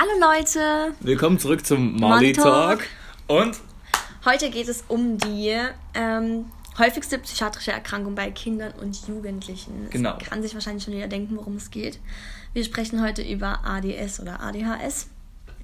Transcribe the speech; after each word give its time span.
Hallo 0.00 0.12
Leute! 0.20 0.94
Willkommen 1.00 1.40
zurück 1.40 1.66
zum 1.66 1.96
Marley 1.96 2.32
Talk. 2.32 2.86
Und 3.26 3.58
Heute 4.24 4.48
geht 4.48 4.68
es 4.68 4.84
um 4.86 5.18
die 5.18 5.52
ähm, 5.92 6.44
häufigste 6.78 7.18
psychiatrische 7.18 7.72
Erkrankung 7.72 8.14
bei 8.14 8.30
Kindern 8.30 8.74
und 8.80 8.96
Jugendlichen. 9.08 9.88
Genau. 9.90 10.16
Es 10.20 10.28
kann 10.28 10.40
sich 10.40 10.54
wahrscheinlich 10.54 10.84
schon 10.84 10.94
jeder 10.94 11.08
denken, 11.08 11.36
worum 11.36 11.56
es 11.56 11.72
geht. 11.72 11.98
Wir 12.52 12.62
sprechen 12.62 13.02
heute 13.02 13.22
über 13.22 13.64
ADS 13.64 14.20
oder 14.20 14.40
ADHS. 14.40 15.08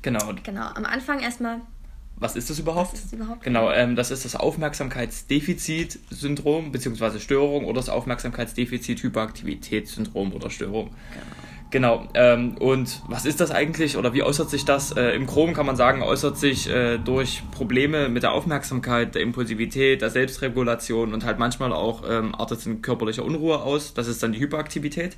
genau, 0.02 0.32
Genau, 0.42 0.66
am 0.66 0.84
Anfang 0.84 1.20
erstmal, 1.20 1.60
was 2.16 2.34
ist 2.34 2.50
das 2.50 2.58
überhaupt? 2.58 2.94
Was 2.94 3.04
ist 3.04 3.12
das 3.12 3.20
überhaupt? 3.20 3.44
Genau, 3.44 3.70
ähm, 3.70 3.94
das 3.94 4.10
ist 4.10 4.24
das 4.24 4.34
Aufmerksamkeitsdefizitsyndrom 4.34 6.72
bzw. 6.72 7.20
Störung 7.20 7.66
oder 7.66 7.76
das 7.76 7.88
Aufmerksamkeitsdefizit-Hyperaktivitätssyndrom 7.88 10.32
oder 10.32 10.50
Störung. 10.50 10.86
Genau, 10.86 11.22
ähm, 12.14 12.56
und 12.58 13.02
was 13.08 13.26
ist 13.26 13.40
das 13.40 13.50
eigentlich 13.50 13.96
oder 13.96 14.14
wie 14.14 14.22
äußert 14.22 14.48
sich 14.48 14.64
das? 14.64 14.92
Äh, 14.92 15.10
Im 15.10 15.26
Groben 15.26 15.54
kann 15.54 15.66
man 15.66 15.76
sagen, 15.76 16.02
äußert 16.02 16.38
sich 16.38 16.68
äh, 16.68 16.98
durch 16.98 17.42
Probleme 17.50 18.08
mit 18.08 18.22
der 18.22 18.32
Aufmerksamkeit, 18.32 19.14
der 19.14 19.22
Impulsivität, 19.22 20.00
der 20.00 20.10
Selbstregulation 20.10 21.12
und 21.12 21.24
halt 21.24 21.38
manchmal 21.38 21.72
auch 21.72 22.02
ähm, 22.08 22.34
artet 22.34 22.58
es 22.58 22.66
in 22.66 22.82
körperlicher 22.82 23.24
Unruhe 23.24 23.60
aus. 23.62 23.94
Das 23.94 24.06
ist 24.06 24.22
dann 24.22 24.32
die 24.32 24.40
Hyperaktivität. 24.40 25.16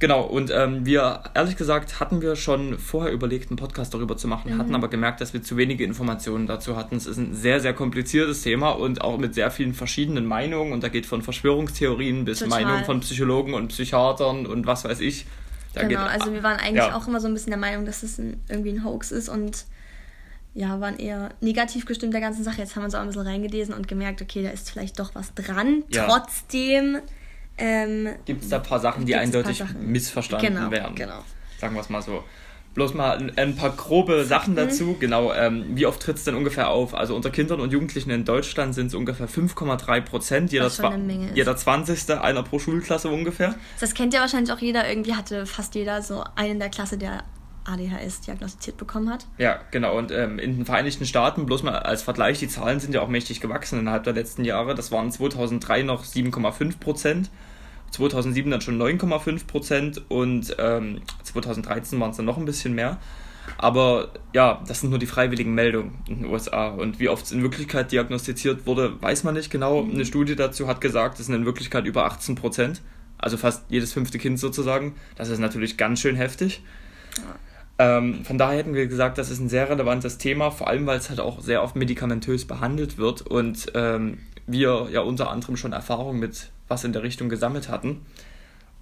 Genau, 0.00 0.22
und 0.22 0.50
ähm, 0.50 0.84
wir, 0.84 1.22
ehrlich 1.34 1.56
gesagt, 1.56 2.00
hatten 2.00 2.20
wir 2.20 2.34
schon 2.36 2.78
vorher 2.78 3.12
überlegt, 3.12 3.50
einen 3.50 3.56
Podcast 3.56 3.94
darüber 3.94 4.16
zu 4.16 4.26
machen, 4.26 4.58
hatten 4.58 4.74
aber 4.74 4.88
gemerkt, 4.88 5.20
dass 5.20 5.32
wir 5.32 5.42
zu 5.42 5.56
wenige 5.56 5.84
Informationen 5.84 6.46
dazu 6.46 6.76
hatten. 6.76 6.96
Es 6.96 7.06
ist 7.06 7.16
ein 7.16 7.34
sehr, 7.34 7.60
sehr 7.60 7.74
kompliziertes 7.74 8.42
Thema 8.42 8.70
und 8.70 9.00
auch 9.02 9.18
mit 9.18 9.34
sehr 9.34 9.50
vielen 9.50 9.72
verschiedenen 9.72 10.26
Meinungen. 10.26 10.72
Und 10.72 10.82
da 10.82 10.88
geht 10.88 11.06
von 11.06 11.22
Verschwörungstheorien 11.22 12.24
bis 12.24 12.40
Total. 12.40 12.62
Meinungen 12.62 12.84
von 12.84 13.00
Psychologen 13.00 13.54
und 13.54 13.68
Psychiatern 13.68 14.46
und 14.46 14.66
was 14.66 14.84
weiß 14.84 15.00
ich. 15.00 15.26
Da 15.74 15.82
genau, 15.82 16.02
geht- 16.02 16.12
also 16.20 16.32
wir 16.32 16.42
waren 16.42 16.58
eigentlich 16.58 16.76
ja. 16.88 16.96
auch 16.96 17.06
immer 17.06 17.20
so 17.20 17.28
ein 17.28 17.34
bisschen 17.34 17.50
der 17.50 17.58
Meinung, 17.58 17.86
dass 17.86 18.02
es 18.02 18.18
ein, 18.18 18.42
irgendwie 18.48 18.70
ein 18.70 18.84
Hoax 18.84 19.12
ist 19.12 19.28
und 19.28 19.64
ja, 20.54 20.80
waren 20.80 20.98
eher 20.98 21.30
negativ 21.40 21.86
gestimmt 21.86 22.14
der 22.14 22.20
ganzen 22.20 22.44
Sache. 22.44 22.58
Jetzt 22.58 22.76
haben 22.76 22.82
wir 22.82 22.86
uns 22.86 22.94
auch 22.94 23.00
ein 23.00 23.08
bisschen 23.08 23.26
reingelesen 23.26 23.74
und 23.74 23.88
gemerkt, 23.88 24.22
okay, 24.22 24.42
da 24.42 24.50
ist 24.50 24.70
vielleicht 24.70 24.98
doch 25.00 25.14
was 25.14 25.34
dran. 25.34 25.82
Ja. 25.92 26.06
Trotzdem 26.06 26.98
ähm, 27.58 28.08
Gibt 28.24 28.42
es 28.42 28.48
da 28.48 28.56
ein 28.56 28.62
paar 28.62 28.80
Sachen, 28.80 29.06
die 29.06 29.14
eindeutig 29.14 29.58
Sachen. 29.58 29.90
missverstanden 29.90 30.54
Genau, 30.54 30.70
werden? 30.70 30.94
genau. 30.94 31.24
Sagen 31.58 31.74
wir 31.74 31.80
es 31.80 31.88
mal 31.88 32.02
so. 32.02 32.24
Bloß 32.74 32.94
mal 32.94 33.32
ein, 33.36 33.54
paar 33.54 33.70
grobe 33.70 34.24
Sachen 34.24 34.56
dazu. 34.56 34.96
Genau, 34.98 35.32
ähm, 35.32 35.64
wie 35.76 35.86
oft 35.86 36.02
tritt 36.02 36.16
es 36.16 36.24
denn 36.24 36.34
ungefähr 36.34 36.70
auf? 36.70 36.92
Also 36.92 37.14
unter 37.14 37.30
Kindern 37.30 37.60
und 37.60 37.72
Jugendlichen 37.72 38.10
in 38.10 38.24
Deutschland 38.24 38.74
sind 38.74 38.88
es 38.88 38.94
ungefähr 38.94 39.28
5,3 39.28 40.00
Prozent. 40.00 40.50
Jeder, 40.50 40.68
jeder 41.34 41.56
20. 41.56 42.18
einer 42.20 42.42
pro 42.42 42.58
Schulklasse 42.58 43.10
ungefähr. 43.10 43.54
Das 43.78 43.94
kennt 43.94 44.12
ja 44.12 44.20
wahrscheinlich 44.20 44.52
auch 44.52 44.58
jeder. 44.58 44.88
Irgendwie 44.88 45.14
hatte 45.14 45.46
fast 45.46 45.76
jeder 45.76 46.02
so 46.02 46.24
einen 46.34 46.54
in 46.54 46.58
der 46.58 46.68
Klasse, 46.68 46.98
der 46.98 47.22
ADHS 47.64 48.22
diagnostiziert 48.22 48.76
bekommen 48.76 49.08
hat. 49.08 49.26
Ja, 49.38 49.60
genau. 49.70 49.96
Und 49.96 50.10
ähm, 50.10 50.38
in 50.38 50.56
den 50.56 50.66
Vereinigten 50.66 51.06
Staaten, 51.06 51.46
bloß 51.46 51.62
mal 51.62 51.76
als 51.78 52.02
Vergleich, 52.02 52.38
die 52.40 52.48
Zahlen 52.48 52.80
sind 52.80 52.92
ja 52.94 53.00
auch 53.00 53.08
mächtig 53.08 53.40
gewachsen 53.40 53.78
innerhalb 53.78 54.04
der 54.04 54.12
letzten 54.12 54.44
Jahre. 54.44 54.74
Das 54.74 54.92
waren 54.92 55.10
2003 55.10 55.82
noch 55.82 56.04
7,5 56.04 56.78
Prozent, 56.78 57.30
2007 57.94 58.50
dann 58.50 58.60
schon 58.60 58.80
9,5 58.80 59.46
Prozent 59.46 60.02
und 60.08 60.54
ähm, 60.58 61.00
2013 61.22 61.98
waren 62.00 62.10
es 62.10 62.16
dann 62.16 62.26
noch 62.26 62.36
ein 62.36 62.44
bisschen 62.44 62.74
mehr. 62.74 62.98
Aber 63.58 64.10
ja, 64.32 64.62
das 64.66 64.80
sind 64.80 64.90
nur 64.90 64.98
die 64.98 65.06
freiwilligen 65.06 65.54
Meldungen 65.54 65.98
in 66.08 66.22
den 66.22 66.26
USA. 66.26 66.68
Und 66.68 66.98
wie 66.98 67.08
oft 67.08 67.26
es 67.26 67.32
in 67.32 67.42
Wirklichkeit 67.42 67.92
diagnostiziert 67.92 68.66
wurde, 68.66 69.00
weiß 69.02 69.24
man 69.24 69.34
nicht 69.34 69.50
genau. 69.50 69.82
Eine 69.82 70.04
Studie 70.04 70.34
dazu 70.34 70.66
hat 70.66 70.80
gesagt, 70.80 71.20
es 71.20 71.26
sind 71.26 71.34
in 71.34 71.44
Wirklichkeit 71.44 71.84
über 71.84 72.06
18 72.06 72.34
Prozent. 72.34 72.80
Also 73.18 73.36
fast 73.36 73.64
jedes 73.68 73.92
fünfte 73.92 74.18
Kind 74.18 74.40
sozusagen. 74.40 74.94
Das 75.16 75.28
ist 75.28 75.38
natürlich 75.38 75.76
ganz 75.76 76.00
schön 76.00 76.16
heftig. 76.16 76.62
Ähm, 77.78 78.24
von 78.24 78.38
daher 78.38 78.58
hätten 78.58 78.74
wir 78.74 78.86
gesagt, 78.86 79.18
das 79.18 79.30
ist 79.30 79.40
ein 79.40 79.48
sehr 79.48 79.68
relevantes 79.68 80.18
Thema, 80.18 80.50
vor 80.50 80.68
allem 80.68 80.86
weil 80.86 80.98
es 80.98 81.10
halt 81.10 81.20
auch 81.20 81.40
sehr 81.40 81.62
oft 81.62 81.74
medikamentös 81.74 82.44
behandelt 82.44 82.98
wird 82.98 83.22
und 83.22 83.72
ähm, 83.74 84.18
wir 84.46 84.88
ja 84.90 85.00
unter 85.00 85.30
anderem 85.30 85.56
schon 85.56 85.72
Erfahrung 85.72 86.18
mit 86.18 86.50
was 86.68 86.84
in 86.84 86.92
der 86.92 87.02
Richtung 87.02 87.28
gesammelt 87.28 87.68
hatten. 87.68 88.04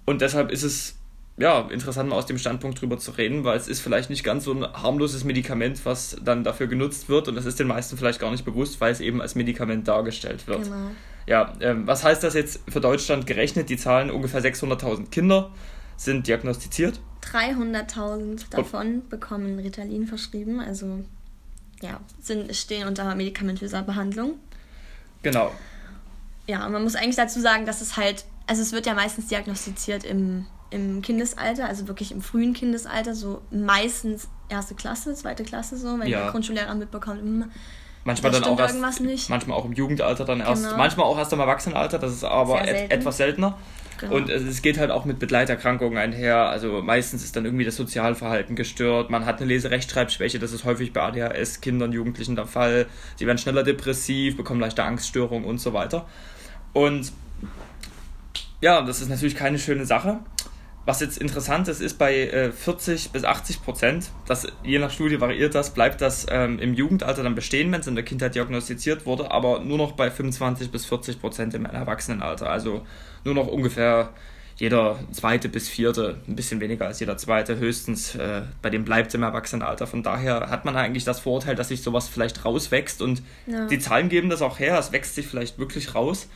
Und 0.05 0.21
deshalb 0.21 0.51
ist 0.51 0.63
es 0.63 0.95
ja 1.37 1.61
interessant, 1.69 2.09
mal 2.09 2.15
aus 2.15 2.25
dem 2.25 2.37
Standpunkt 2.37 2.81
drüber 2.81 2.97
zu 2.97 3.11
reden, 3.11 3.43
weil 3.43 3.57
es 3.57 3.67
ist 3.67 3.79
vielleicht 3.79 4.09
nicht 4.09 4.23
ganz 4.23 4.43
so 4.43 4.53
ein 4.53 4.63
harmloses 4.63 5.23
Medikament, 5.23 5.85
was 5.85 6.15
dann 6.23 6.43
dafür 6.43 6.67
genutzt 6.67 7.09
wird 7.09 7.27
und 7.27 7.35
das 7.35 7.45
ist 7.45 7.59
den 7.59 7.67
meisten 7.67 7.97
vielleicht 7.97 8.19
gar 8.19 8.31
nicht 8.31 8.45
bewusst, 8.45 8.79
weil 8.81 8.91
es 8.91 8.99
eben 8.99 9.21
als 9.21 9.35
Medikament 9.35 9.87
dargestellt 9.87 10.47
wird. 10.47 10.63
Genau. 10.63 10.91
Ja, 11.25 11.53
ähm, 11.61 11.87
was 11.87 12.03
heißt 12.03 12.23
das 12.23 12.33
jetzt 12.33 12.59
für 12.69 12.81
Deutschland 12.81 13.25
gerechnet? 13.25 13.69
Die 13.69 13.77
Zahlen 13.77 14.11
ungefähr 14.11 14.43
600.000 14.43 15.09
Kinder 15.09 15.51
sind 15.95 16.27
diagnostiziert. 16.27 16.99
300.000 17.31 18.49
davon 18.49 19.07
bekommen 19.07 19.57
Ritalin 19.57 20.05
verschrieben, 20.05 20.59
also 20.59 21.03
ja, 21.81 21.99
sind, 22.21 22.53
stehen 22.55 22.87
unter 22.87 23.15
medikamentöser 23.15 23.81
Behandlung. 23.83 24.35
Genau. 25.21 25.51
Ja, 26.47 26.65
und 26.65 26.71
man 26.73 26.83
muss 26.83 26.95
eigentlich 26.95 27.15
dazu 27.15 27.39
sagen, 27.39 27.65
dass 27.65 27.81
es 27.81 27.95
halt, 27.97 28.25
also 28.47 28.61
es 28.61 28.71
wird 28.73 28.85
ja 28.85 28.93
meistens 28.93 29.27
diagnostiziert 29.27 30.03
im, 30.03 30.45
im 30.71 31.01
Kindesalter, 31.01 31.67
also 31.67 31.87
wirklich 31.87 32.11
im 32.11 32.21
frühen 32.21 32.53
Kindesalter, 32.53 33.15
so 33.15 33.41
meistens 33.51 34.27
erste 34.49 34.75
Klasse, 34.75 35.13
zweite 35.15 35.43
Klasse 35.43 35.77
so, 35.77 35.97
wenn 35.99 36.07
Ja. 36.07 36.23
der 36.23 36.31
Grundschullehrer 36.31 36.75
mitbekommt, 36.75 37.21
hm, 37.21 37.45
Manchmal 38.05 38.33
Da 38.33 38.41
dann 38.41 38.49
auch 38.49 38.59
erst, 38.59 38.73
irgendwas 38.75 38.99
nicht. 38.99 39.29
manchmal 39.29 39.57
auch 39.57 39.63
im 39.63 39.71
Jugendalter 39.71 40.25
dann 40.25 40.41
erst, 40.41 40.63
Genau. 40.65 40.75
manchmal 40.75 41.05
auch 41.05 41.17
erst 41.17 41.31
im 41.31 41.39
Erwachsenenalter, 41.39 41.99
das 41.99 42.11
ist 42.11 42.25
aber 42.25 42.55
Sehr 42.55 42.63
et 42.63 42.77
selten. 42.79 42.91
etwas 42.91 43.15
seltener. 43.15 43.57
Genau. 43.97 44.15
Und 44.15 44.29
es 44.29 44.41
es 44.41 44.61
geht 44.61 44.77
halt 44.77 44.91
auch 44.91 45.05
mit 45.05 45.19
Begleiterkrankungen 45.19 45.97
einher. 45.97 46.35
Also 46.49 46.81
meistens 46.81 47.23
ist 47.23 47.37
dann 47.37 47.45
irgendwie 47.45 47.63
das 47.63 47.77
Sozialverhalten 47.77 48.57
gestört. 48.57 49.09
Man 49.09 49.25
hat 49.25 49.37
eine 49.37 49.45
Leserechtschreibschwäche, 49.45 50.37
das 50.39 50.51
ist 50.51 50.65
häufig 50.65 50.91
bei 50.91 51.01
ADHS, 51.01 51.61
Kindern, 51.61 51.93
Jugendlichen 51.93 52.35
der 52.35 52.45
Fall. 52.45 52.87
Sie 53.15 53.25
werden 53.25 53.37
schneller 53.37 53.63
depressiv, 53.63 54.35
bekommen 54.35 54.59
leichte 54.59 54.83
Angststörungen 54.83 55.45
und 55.47 55.59
so 55.59 55.71
weiter. 55.71 56.05
Und 56.73 57.11
ja, 58.61 58.81
das 58.81 59.01
ist 59.01 59.09
natürlich 59.09 59.35
keine 59.35 59.59
schöne 59.59 59.85
Sache. 59.85 60.19
Was 60.85 60.99
jetzt 60.99 61.17
interessant 61.17 61.69
ist, 61.69 61.79
ist 61.79 61.97
bei 61.97 62.13
äh, 62.27 62.51
40 62.51 63.11
bis 63.11 63.23
80 63.23 63.63
Prozent, 63.63 64.09
das, 64.25 64.47
je 64.63 64.79
nach 64.79 64.91
Studie 64.91 65.21
variiert 65.21 65.55
das, 65.55 65.73
bleibt 65.73 66.01
das 66.01 66.25
ähm, 66.29 66.59
im 66.59 66.73
Jugendalter 66.73 67.23
dann 67.23 67.35
bestehen, 67.35 67.71
wenn 67.71 67.79
es 67.79 67.87
in 67.87 67.95
der 67.95 68.03
Kindheit 68.03 68.35
diagnostiziert 68.35 69.05
wurde, 69.05 69.31
aber 69.31 69.59
nur 69.59 69.77
noch 69.77 69.93
bei 69.93 70.11
25 70.11 70.71
bis 70.71 70.85
40 70.85 71.21
Prozent 71.21 71.53
im 71.53 71.65
Erwachsenenalter. 71.65 72.49
Also 72.49 72.85
nur 73.23 73.33
noch 73.33 73.47
ungefähr 73.47 74.09
jeder 74.57 74.99
zweite 75.11 75.47
bis 75.47 75.69
vierte, 75.69 76.17
ein 76.27 76.35
bisschen 76.35 76.59
weniger 76.59 76.85
als 76.85 76.99
jeder 76.99 77.15
zweite, 77.17 77.57
höchstens 77.57 78.15
äh, 78.15 78.41
bei 78.61 78.69
dem 78.69 78.83
bleibt 78.83 79.13
im 79.13 79.23
Erwachsenenalter. 79.23 79.87
Von 79.87 80.03
daher 80.03 80.49
hat 80.49 80.65
man 80.65 80.75
eigentlich 80.75 81.05
das 81.05 81.21
Vorurteil, 81.21 81.55
dass 81.55 81.69
sich 81.69 81.81
sowas 81.81 82.09
vielleicht 82.09 82.43
rauswächst 82.43 83.01
und 83.01 83.23
Ja. 83.47 83.67
die 83.67 83.79
Zahlen 83.79 84.09
geben 84.09 84.29
das 84.29 84.41
auch 84.41 84.59
her, 84.59 84.77
es 84.77 84.91
wächst 84.91 85.15
sich 85.15 85.27
vielleicht 85.27 85.57
wirklich 85.59 85.95
raus. 85.95 86.27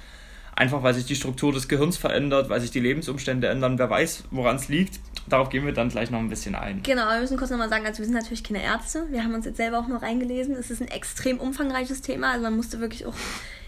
Einfach 0.57 0.81
weil 0.81 0.95
sich 0.95 1.05
die 1.05 1.15
Struktur 1.15 1.53
des 1.53 1.67
Gehirns 1.67 1.97
verändert, 1.97 2.49
weil 2.49 2.59
sich 2.59 2.71
die 2.71 2.79
Lebensumstände 2.79 3.47
ändern. 3.47 3.77
Wer 3.77 3.91
weiß, 3.91 4.23
woran 4.31 4.55
es 4.55 4.69
liegt. 4.69 4.99
Darauf 5.29 5.49
gehen 5.49 5.67
wir 5.67 5.71
dann 5.71 5.89
gleich 5.89 6.09
noch 6.09 6.17
ein 6.17 6.29
bisschen 6.29 6.55
ein. 6.55 6.81
Genau, 6.81 7.07
wir 7.11 7.19
müssen 7.19 7.37
kurz 7.37 7.51
nochmal 7.51 7.69
sagen, 7.69 7.85
also 7.85 7.99
wir 7.99 8.05
sind 8.05 8.15
natürlich 8.15 8.43
keine 8.43 8.63
Ärzte. 8.63 9.05
Wir 9.11 9.23
haben 9.23 9.35
uns 9.35 9.45
jetzt 9.45 9.57
selber 9.57 9.77
auch 9.77 9.87
noch 9.87 10.01
reingelesen. 10.01 10.55
Es 10.55 10.71
ist 10.71 10.81
ein 10.81 10.87
extrem 10.87 11.39
umfangreiches 11.39 12.01
Thema. 12.01 12.31
Also 12.31 12.41
man 12.41 12.55
musste 12.55 12.79
wirklich 12.79 13.05
auch 13.05 13.13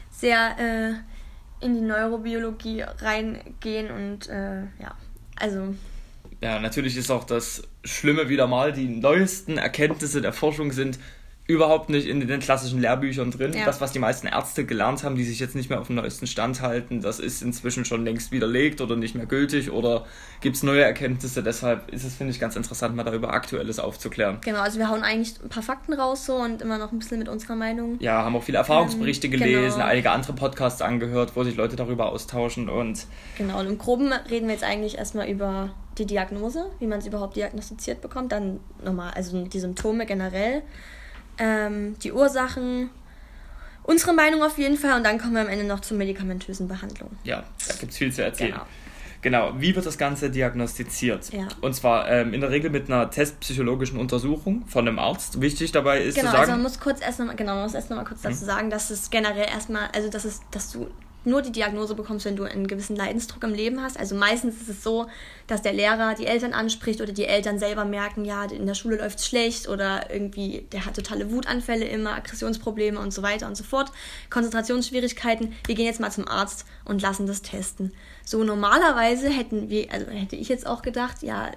sehr 0.09 0.57
äh, 0.57 1.63
in 1.63 1.75
die 1.75 1.81
Neurobiologie 1.81 2.81
reingehen 2.81 3.91
und 3.91 4.27
äh, 4.27 4.61
ja, 4.81 4.95
also 5.35 5.75
Ja, 6.41 6.59
natürlich 6.59 6.97
ist 6.97 7.11
auch 7.11 7.23
das 7.23 7.67
Schlimme 7.83 8.29
wieder 8.29 8.47
mal, 8.47 8.73
die 8.73 8.87
neuesten 8.87 9.59
Erkenntnisse 9.59 10.21
der 10.21 10.33
Forschung 10.33 10.71
sind 10.71 10.97
überhaupt 11.49 11.89
nicht 11.89 12.07
in 12.07 12.19
den 12.27 12.39
klassischen 12.39 12.79
Lehrbüchern 12.79 13.31
drin. 13.31 13.53
Ja. 13.53 13.65
Das, 13.65 13.81
was 13.81 13.91
die 13.91 13.97
meisten 13.97 14.27
Ärzte 14.27 14.65
gelernt 14.65 15.03
haben, 15.03 15.15
die 15.15 15.23
sich 15.23 15.39
jetzt 15.39 15.55
nicht 15.55 15.71
mehr 15.71 15.81
auf 15.81 15.87
dem 15.87 15.95
neuesten 15.95 16.27
Stand 16.27 16.61
halten, 16.61 17.01
das 17.01 17.19
ist 17.19 17.41
inzwischen 17.41 17.85
schon 17.85 18.05
längst 18.05 18.31
widerlegt 18.31 18.81
oder 18.81 18.95
nicht 18.95 19.15
mehr 19.15 19.25
gültig 19.25 19.71
oder 19.71 20.05
gibt 20.41 20.57
es 20.57 20.61
neue 20.61 20.83
Erkenntnisse. 20.83 21.41
Deshalb 21.41 21.91
ist 21.91 22.03
es, 22.03 22.13
finde 22.13 22.33
ich, 22.33 22.39
ganz 22.39 22.55
interessant, 22.55 22.95
mal 22.95 23.03
darüber 23.03 23.33
Aktuelles 23.33 23.79
aufzuklären. 23.79 24.37
genau, 24.41 24.59
also 24.59 24.77
wir 24.77 24.89
hauen 24.89 25.01
eigentlich 25.01 25.41
ein 25.43 25.49
paar 25.49 25.63
Fakten 25.63 25.93
raus 25.93 26.27
so 26.27 26.35
und 26.35 26.61
immer 26.61 26.77
noch 26.77 26.91
ein 26.91 26.99
bisschen 26.99 27.17
mit 27.17 27.27
unserer 27.29 27.55
Meinung. 27.55 27.97
Ja, 27.99 28.23
haben 28.23 28.35
auch 28.35 28.43
viele 28.43 28.59
Erfahrungsberichte 28.59 29.25
Ähm, 29.25 29.31
gelesen, 29.31 29.77
genau. 29.79 29.89
einige 29.89 30.11
andere 30.11 30.33
Podcasts 30.33 30.83
angehört, 30.83 31.31
wo 31.33 31.43
sich 31.43 31.55
Leute 31.55 31.75
darüber 31.75 32.09
austauschen 32.11 32.69
und 32.69 33.07
Genau, 33.39 33.59
und 33.59 33.65
im 33.65 33.79
Groben 33.79 34.13
reden 34.29 34.45
wir 34.45 34.53
jetzt 34.53 34.63
eigentlich 34.63 34.99
erstmal 34.99 35.27
über 35.27 35.71
die 35.97 36.05
Diagnose, 36.05 36.65
wie 36.77 36.85
man 36.85 36.99
es 36.99 37.07
überhaupt 37.07 37.35
diagnostiziert 37.35 38.01
bekommt, 38.01 38.31
dann 38.31 38.59
nochmal, 38.85 39.13
also 39.15 39.45
die 39.45 39.59
Symptome 39.59 40.05
generell, 40.05 40.61
ähm, 41.39 41.97
die 41.99 42.11
Ursachen, 42.11 42.89
unsere 43.83 44.13
Meinung 44.13 44.43
auf 44.43 44.57
jeden 44.57 44.77
Fall 44.77 44.97
und 44.97 45.03
dann 45.03 45.17
kommen 45.17 45.33
wir 45.33 45.41
am 45.41 45.49
Ende 45.49 45.65
noch 45.65 45.79
zur 45.79 45.97
medikamentösen 45.97 46.67
Behandlung. 46.67 47.09
ja, 47.23 47.43
da 47.67 47.73
gibt 47.75 47.91
es 47.91 47.97
viel 47.97 48.11
zu 48.11 48.23
erzählen. 48.23 48.51
Genau. 48.51 48.65
Genau, 49.21 49.51
wie 49.57 49.75
wird 49.75 49.85
das 49.85 49.97
Ganze 49.97 50.29
diagnostiziert? 50.29 51.33
Ja. 51.33 51.49
Und 51.59 51.75
zwar 51.75 52.09
ähm, 52.09 52.33
in 52.33 52.39
der 52.39 52.51
Regel 52.51 52.69
mit 52.69 52.89
einer 52.89 53.09
testpsychologischen 53.09 53.99
Untersuchung 53.99 54.65
von 54.67 54.87
einem 54.87 54.97
Arzt. 54.97 55.41
Wichtig 55.41 55.73
dabei 55.73 56.01
ist 56.01 56.15
Genau, 56.15 56.31
zu 56.31 56.37
also 56.37 56.51
man 56.51 56.61
sagen, 56.61 56.63
muss 56.63 56.79
kurz 56.79 57.01
erst 57.01 57.19
nochmal, 57.19 57.35
genau, 57.35 57.55
man 57.55 57.63
muss 57.63 57.73
erst 57.73 57.89
noch 57.89 57.97
mal 57.97 58.05
kurz 58.05 58.21
dazu 58.21 58.45
sagen, 58.45 58.69
dass 58.69 58.89
es 58.89 59.09
generell 59.09 59.47
erstmal, 59.49 59.89
also 59.93 60.09
dass 60.09 60.23
es, 60.23 60.39
dass 60.51 60.71
du 60.71 60.87
nur 61.29 61.41
die 61.41 61.51
Diagnose 61.51 61.95
bekommst, 61.95 62.25
wenn 62.25 62.35
du 62.35 62.43
einen 62.43 62.67
gewissen 62.67 62.95
Leidensdruck 62.95 63.43
im 63.43 63.53
Leben 63.53 63.81
hast. 63.81 63.99
Also 63.99 64.15
meistens 64.15 64.61
ist 64.61 64.69
es 64.69 64.83
so, 64.83 65.07
dass 65.47 65.61
der 65.61 65.73
Lehrer 65.73 66.15
die 66.15 66.25
Eltern 66.25 66.53
anspricht 66.53 67.01
oder 67.01 67.13
die 67.13 67.25
Eltern 67.25 67.59
selber 67.59 67.85
merken, 67.85 68.25
ja, 68.25 68.45
in 68.45 68.65
der 68.65 68.73
Schule 68.73 68.97
läuft 68.97 69.19
es 69.19 69.27
schlecht 69.27 69.67
oder 69.67 70.11
irgendwie, 70.11 70.67
der 70.71 70.85
hat 70.85 70.95
totale 70.95 71.31
Wutanfälle 71.31 71.85
immer, 71.85 72.15
Aggressionsprobleme 72.15 72.99
und 72.99 73.13
so 73.13 73.21
weiter 73.21 73.47
und 73.47 73.55
so 73.55 73.63
fort, 73.63 73.91
Konzentrationsschwierigkeiten. 74.29 75.53
Wir 75.65 75.75
gehen 75.75 75.85
jetzt 75.85 75.99
mal 75.99 76.11
zum 76.11 76.27
Arzt 76.27 76.65
und 76.85 77.01
lassen 77.01 77.27
das 77.27 77.41
testen. 77.41 77.93
So 78.25 78.43
normalerweise 78.43 79.29
hätten 79.29 79.69
wir, 79.69 79.91
also 79.91 80.07
hätte 80.07 80.35
ich 80.35 80.49
jetzt 80.49 80.67
auch 80.67 80.81
gedacht, 80.81 81.23
ja, 81.23 81.51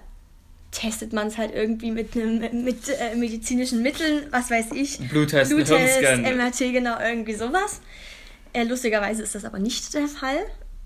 testet 0.73 1.13
man 1.13 1.29
es 1.29 1.39
halt 1.39 1.55
irgendwie 1.55 1.91
mit 1.91 2.17
einem 2.17 2.65
mit 2.65 2.89
äh, 2.89 3.15
medizinischen 3.15 3.83
Mitteln, 3.83 4.27
was 4.31 4.51
weiß 4.51 4.73
ich. 4.73 4.99
Bluttest, 5.11 5.51
Bluttest 5.51 6.01
MRT, 6.01 6.59
genau, 6.73 6.99
irgendwie 6.99 7.35
sowas. 7.35 7.81
Äh, 8.53 8.65
lustigerweise 8.65 9.23
ist 9.23 9.35
das 9.35 9.45
aber 9.45 9.59
nicht 9.59 9.93
der 9.95 10.09
Fall. 10.09 10.39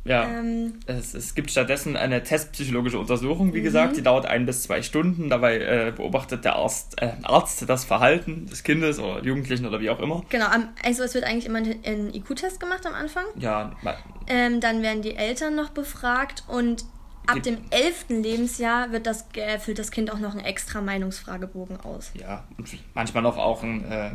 Ja, 0.04 0.24
ähm, 0.24 0.74
es, 0.86 1.14
es 1.14 1.34
gibt 1.34 1.50
stattdessen 1.50 1.96
eine 1.96 2.22
testpsychologische 2.22 2.98
Untersuchung, 2.98 3.54
wie 3.54 3.58
mhm. 3.58 3.64
gesagt, 3.64 3.96
die 3.96 4.02
dauert 4.02 4.26
ein 4.26 4.46
bis 4.46 4.62
zwei 4.62 4.82
Stunden. 4.82 5.28
Dabei 5.28 5.58
äh, 5.58 5.92
beobachtet 5.94 6.44
der 6.44 6.54
Arzt, 6.56 7.02
äh, 7.02 7.10
Arzt 7.24 7.68
das 7.68 7.84
Verhalten 7.84 8.46
des 8.46 8.62
Kindes 8.62 9.00
oder 9.00 9.24
Jugendlichen 9.24 9.66
oder 9.66 9.80
wie 9.80 9.90
auch 9.90 9.98
immer. 9.98 10.22
Genau, 10.28 10.46
also 10.84 11.02
es 11.02 11.14
wird 11.14 11.24
eigentlich 11.24 11.46
immer 11.46 11.58
ein 11.58 12.14
IQ-Test 12.14 12.60
gemacht 12.60 12.86
am 12.86 12.94
Anfang. 12.94 13.24
Ja. 13.36 13.72
Ähm, 14.28 14.60
dann 14.60 14.82
werden 14.82 15.02
die 15.02 15.16
Eltern 15.16 15.56
noch 15.56 15.70
befragt 15.70 16.44
und 16.46 16.84
Ab 17.28 17.42
dem 17.42 17.58
elften 17.70 18.22
Lebensjahr 18.22 18.92
wird 18.92 19.06
das, 19.06 19.26
äh, 19.34 19.58
füllt 19.58 19.80
das 19.80 19.90
Kind 19.90 20.12
auch 20.12 20.20
noch 20.20 20.30
einen 20.30 20.44
extra 20.44 20.80
Meinungsfragebogen 20.80 21.80
aus. 21.80 22.12
Ja, 22.14 22.44
und 22.56 22.68
manchmal 22.94 23.24
noch 23.24 23.36
auch 23.36 23.64
ein, 23.64 23.84
äh, 23.90 24.10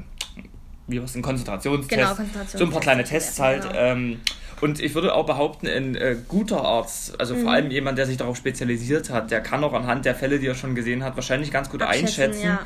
wie 0.88 1.02
was, 1.02 1.16
ein 1.16 1.22
Konzentrationstest. 1.22 1.90
Genau, 1.90 2.08
Konzentrationstest. 2.08 2.60
So 2.60 2.66
ein 2.66 2.72
paar 2.72 2.82
kleine 2.82 3.04
Tests 3.04 3.40
halt. 3.40 3.64
Genau. 3.64 3.76
Ähm, 3.76 4.22
und 4.62 4.80
ich 4.80 4.94
würde 4.94 5.16
auch 5.16 5.26
behaupten, 5.26 5.68
ein 5.68 5.96
äh, 5.96 6.16
guter 6.28 6.64
Arzt, 6.64 7.20
also 7.20 7.36
mhm. 7.36 7.42
vor 7.42 7.52
allem 7.52 7.72
jemand, 7.72 7.98
der 7.98 8.06
sich 8.06 8.18
darauf 8.18 8.38
spezialisiert 8.38 9.10
hat, 9.10 9.32
der 9.32 9.42
kann 9.42 9.64
auch 9.64 9.74
anhand 9.74 10.06
der 10.06 10.14
Fälle, 10.14 10.38
die 10.38 10.46
er 10.46 10.56
schon 10.56 10.76
gesehen 10.76 11.04
hat, 11.04 11.16
wahrscheinlich 11.16 11.52
ganz 11.52 11.70
gut 11.70 11.82
Abschätzen, 11.82 12.08
einschätzen, 12.08 12.44
ja 12.44 12.60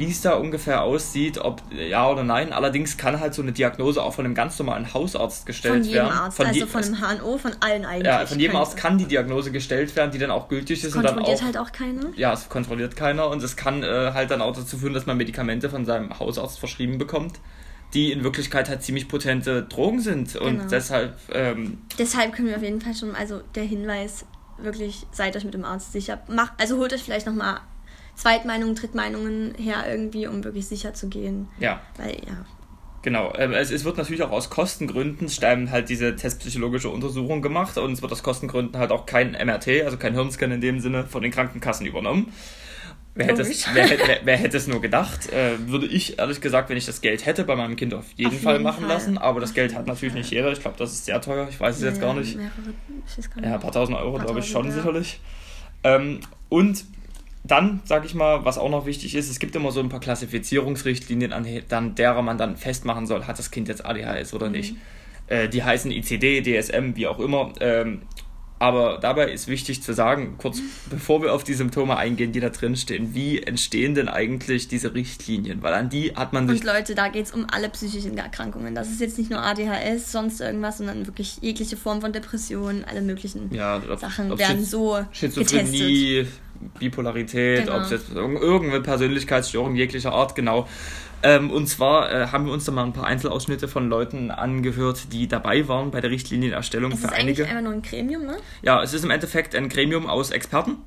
wie 0.00 0.10
es 0.10 0.22
da 0.22 0.34
ungefähr 0.34 0.82
aussieht, 0.82 1.38
ob 1.38 1.62
ja 1.70 2.10
oder 2.10 2.24
nein. 2.24 2.52
Allerdings 2.52 2.96
kann 2.96 3.20
halt 3.20 3.34
so 3.34 3.42
eine 3.42 3.52
Diagnose 3.52 4.02
auch 4.02 4.14
von 4.14 4.24
einem 4.24 4.34
ganz 4.34 4.58
normalen 4.58 4.92
Hausarzt 4.92 5.46
gestellt 5.46 5.84
von 5.84 5.94
werden. 5.94 6.12
Arzt, 6.12 6.36
von 6.36 6.46
also 6.46 6.66
von 6.66 6.82
einem 6.82 7.20
HNO, 7.20 7.38
von 7.38 7.52
allen 7.60 7.84
eigentlich. 7.84 8.06
Ja, 8.06 8.26
von 8.26 8.40
jedem 8.40 8.56
Arzt 8.56 8.76
kann 8.76 8.98
die 8.98 9.04
Diagnose 9.04 9.52
gestellt 9.52 9.94
werden, 9.94 10.10
die 10.10 10.18
dann 10.18 10.30
auch 10.30 10.48
gültig 10.48 10.82
ist. 10.82 10.94
Kontrolliert 10.94 11.18
und 11.18 11.28
dann 11.28 11.36
auch, 11.36 11.42
halt 11.42 11.58
auch 11.58 11.72
keiner? 11.72 12.06
Ja, 12.16 12.32
es 12.32 12.48
kontrolliert 12.48 12.96
keiner 12.96 13.28
und 13.28 13.42
es 13.42 13.56
kann 13.56 13.82
äh, 13.82 14.12
halt 14.14 14.30
dann 14.30 14.40
auch 14.40 14.56
dazu 14.56 14.78
führen, 14.78 14.94
dass 14.94 15.06
man 15.06 15.16
Medikamente 15.16 15.70
von 15.70 15.84
seinem 15.84 16.18
Hausarzt 16.18 16.58
verschrieben 16.58 16.98
bekommt 16.98 17.38
die 17.92 18.12
in 18.12 18.22
Wirklichkeit 18.22 18.68
halt 18.68 18.82
ziemlich 18.82 19.08
potente 19.08 19.64
Drogen 19.64 20.00
sind. 20.00 20.36
Und 20.36 20.58
genau. 20.58 20.70
deshalb. 20.70 21.18
Ähm, 21.32 21.78
deshalb 21.98 22.32
können 22.34 22.48
wir 22.48 22.56
auf 22.56 22.62
jeden 22.62 22.80
Fall 22.80 22.94
schon, 22.94 23.16
also 23.16 23.40
der 23.54 23.64
Hinweis, 23.64 24.24
wirklich 24.58 25.06
seid 25.10 25.36
euch 25.36 25.44
mit 25.44 25.54
dem 25.54 25.64
Arzt 25.64 25.92
sicher. 25.92 26.20
Macht, 26.28 26.52
also 26.58 26.76
holt 26.76 26.92
euch 26.92 27.02
vielleicht 27.02 27.26
nochmal 27.26 27.60
Zweitmeinungen, 28.20 28.74
Drittmeinungen 28.74 29.54
her 29.56 29.84
irgendwie, 29.88 30.26
um 30.26 30.44
wirklich 30.44 30.66
sicher 30.66 30.92
zu 30.92 31.08
gehen. 31.08 31.48
Ja. 31.58 31.80
Weil, 31.96 32.16
ja. 32.26 32.44
Genau, 33.02 33.32
ähm, 33.38 33.54
es, 33.54 33.70
es 33.70 33.84
wird 33.84 33.96
natürlich 33.96 34.22
auch 34.22 34.30
aus 34.30 34.50
Kostengründen 34.50 35.30
halt 35.70 35.88
diese 35.88 36.16
testpsychologische 36.16 36.90
Untersuchung 36.90 37.40
gemacht 37.40 37.78
und 37.78 37.92
es 37.92 38.02
wird 38.02 38.12
aus 38.12 38.22
Kostengründen 38.22 38.78
halt 38.78 38.90
auch 38.90 39.06
kein 39.06 39.30
MRT, 39.32 39.84
also 39.84 39.96
kein 39.96 40.12
Hirnscan 40.12 40.50
in 40.50 40.60
dem 40.60 40.80
Sinne, 40.80 41.06
von 41.06 41.22
den 41.22 41.32
Krankenkassen 41.32 41.86
übernommen. 41.86 42.30
Wer 43.14 43.26
hätte, 43.26 43.42
es, 43.42 43.66
wer, 43.74 43.88
wer, 43.88 44.20
wer 44.22 44.36
hätte 44.36 44.56
es 44.58 44.68
nur 44.68 44.82
gedacht? 44.82 45.32
Äh, 45.32 45.68
würde 45.68 45.86
ich 45.86 46.18
ehrlich 46.18 46.42
gesagt, 46.42 46.68
wenn 46.68 46.76
ich 46.76 46.86
das 46.86 47.00
Geld 47.00 47.24
hätte, 47.24 47.44
bei 47.44 47.56
meinem 47.56 47.74
Kind 47.74 47.94
auf 47.94 48.04
jeden, 48.16 48.34
auf 48.34 48.40
Fall 48.40 48.54
jeden 48.54 48.64
machen 48.64 48.84
Fall. 48.84 48.88
lassen. 48.88 49.18
Aber 49.18 49.40
das 49.40 49.54
Geld 49.54 49.74
hat 49.74 49.86
natürlich 49.86 50.14
nicht 50.14 50.30
jeder. 50.30 50.52
Ich 50.52 50.60
glaube, 50.60 50.76
das 50.78 50.92
ist 50.92 51.06
sehr 51.06 51.20
teuer. 51.20 51.48
Ich 51.50 51.58
weiß 51.58 51.76
es 51.76 51.82
ja, 51.82 51.88
jetzt 51.88 52.00
gar 52.00 52.14
nicht. 52.14 52.36
Mehrere, 52.36 52.52
ja, 53.42 53.54
ein 53.54 53.60
paar 53.60 53.72
tausend 53.72 53.96
Euro, 53.96 54.18
glaube 54.18 54.40
ich, 54.40 54.48
schon 54.48 54.66
ja. 54.66 54.72
sicherlich. 54.72 55.20
Ähm, 55.82 56.20
und 56.48 56.84
dann, 57.42 57.80
sage 57.84 58.06
ich 58.06 58.14
mal, 58.14 58.44
was 58.44 58.58
auch 58.58 58.68
noch 58.68 58.86
wichtig 58.86 59.14
ist, 59.14 59.30
es 59.30 59.38
gibt 59.38 59.56
immer 59.56 59.72
so 59.72 59.80
ein 59.80 59.88
paar 59.88 60.00
Klassifizierungsrichtlinien, 60.00 61.32
an 61.32 61.94
derer 61.94 62.22
man 62.22 62.38
dann 62.38 62.56
festmachen 62.56 63.06
soll, 63.06 63.26
hat 63.26 63.38
das 63.38 63.50
Kind 63.50 63.68
jetzt 63.68 63.84
ADHS 63.84 64.34
oder 64.34 64.50
nicht. 64.50 64.74
Mhm. 64.74 64.78
Äh, 65.28 65.48
die 65.48 65.62
heißen 65.62 65.90
ICD, 65.90 66.42
DSM, 66.42 66.96
wie 66.96 67.06
auch 67.06 67.18
immer. 67.18 67.52
Ähm, 67.60 68.02
aber 68.60 68.98
dabei 69.00 69.32
ist 69.32 69.48
wichtig 69.48 69.82
zu 69.82 69.94
sagen, 69.94 70.34
kurz 70.36 70.60
bevor 70.90 71.22
wir 71.22 71.32
auf 71.32 71.44
die 71.44 71.54
Symptome 71.54 71.96
eingehen, 71.96 72.32
die 72.32 72.40
da 72.40 72.50
drin 72.50 72.76
stehen, 72.76 73.14
wie 73.14 73.42
entstehen 73.42 73.94
denn 73.94 74.06
eigentlich 74.06 74.68
diese 74.68 74.92
Richtlinien? 74.92 75.62
Weil 75.62 75.72
an 75.72 75.88
die 75.88 76.14
hat 76.14 76.34
man 76.34 76.46
sich. 76.46 76.60
Und 76.60 76.66
Leute, 76.66 76.94
da 76.94 77.08
geht 77.08 77.24
es 77.24 77.32
um 77.32 77.46
alle 77.50 77.70
psychischen 77.70 78.18
Erkrankungen. 78.18 78.74
Das 78.74 78.90
ist 78.90 79.00
jetzt 79.00 79.16
nicht 79.16 79.30
nur 79.30 79.40
ADHS, 79.40 80.12
sonst 80.12 80.42
irgendwas, 80.42 80.76
sondern 80.76 81.06
wirklich 81.06 81.38
jegliche 81.40 81.78
Form 81.78 82.02
von 82.02 82.12
Depressionen, 82.12 82.84
alle 82.84 83.00
möglichen 83.00 83.52
ja, 83.54 83.80
Sachen 83.96 84.38
werden 84.38 84.62
so 84.62 85.06
Schizophrenie, 85.10 86.16
getestet. 86.16 86.40
Bipolarität, 86.78 87.66
genau. 87.66 87.78
ob 87.78 87.82
es 87.82 87.90
jetzt 87.90 88.14
irgendeine 88.14 88.80
Persönlichkeitsstörung 88.80 89.74
jeglicher 89.76 90.12
Art, 90.12 90.34
genau. 90.34 90.68
Ähm, 91.22 91.50
und 91.50 91.66
zwar 91.66 92.10
äh, 92.10 92.26
haben 92.28 92.46
wir 92.46 92.52
uns 92.52 92.64
da 92.64 92.72
mal 92.72 92.84
ein 92.84 92.92
paar 92.92 93.06
Einzelausschnitte 93.06 93.68
von 93.68 93.88
Leuten 93.88 94.30
angehört, 94.30 95.12
die 95.12 95.28
dabei 95.28 95.68
waren 95.68 95.90
bei 95.90 96.00
der 96.00 96.10
Richtlinienerstellung 96.10 96.92
es 96.92 97.00
für 97.00 97.12
einige. 97.12 97.42
Es 97.42 97.48
ist 97.48 97.54
einfach 97.54 97.64
nur 97.64 97.74
ein 97.74 97.82
Gremium, 97.82 98.24
ne? 98.24 98.36
Ja, 98.62 98.82
es 98.82 98.94
ist 98.94 99.04
im 99.04 99.10
Endeffekt 99.10 99.54
ein 99.54 99.68
Gremium 99.68 100.06
aus 100.06 100.30
Experten. 100.30 100.78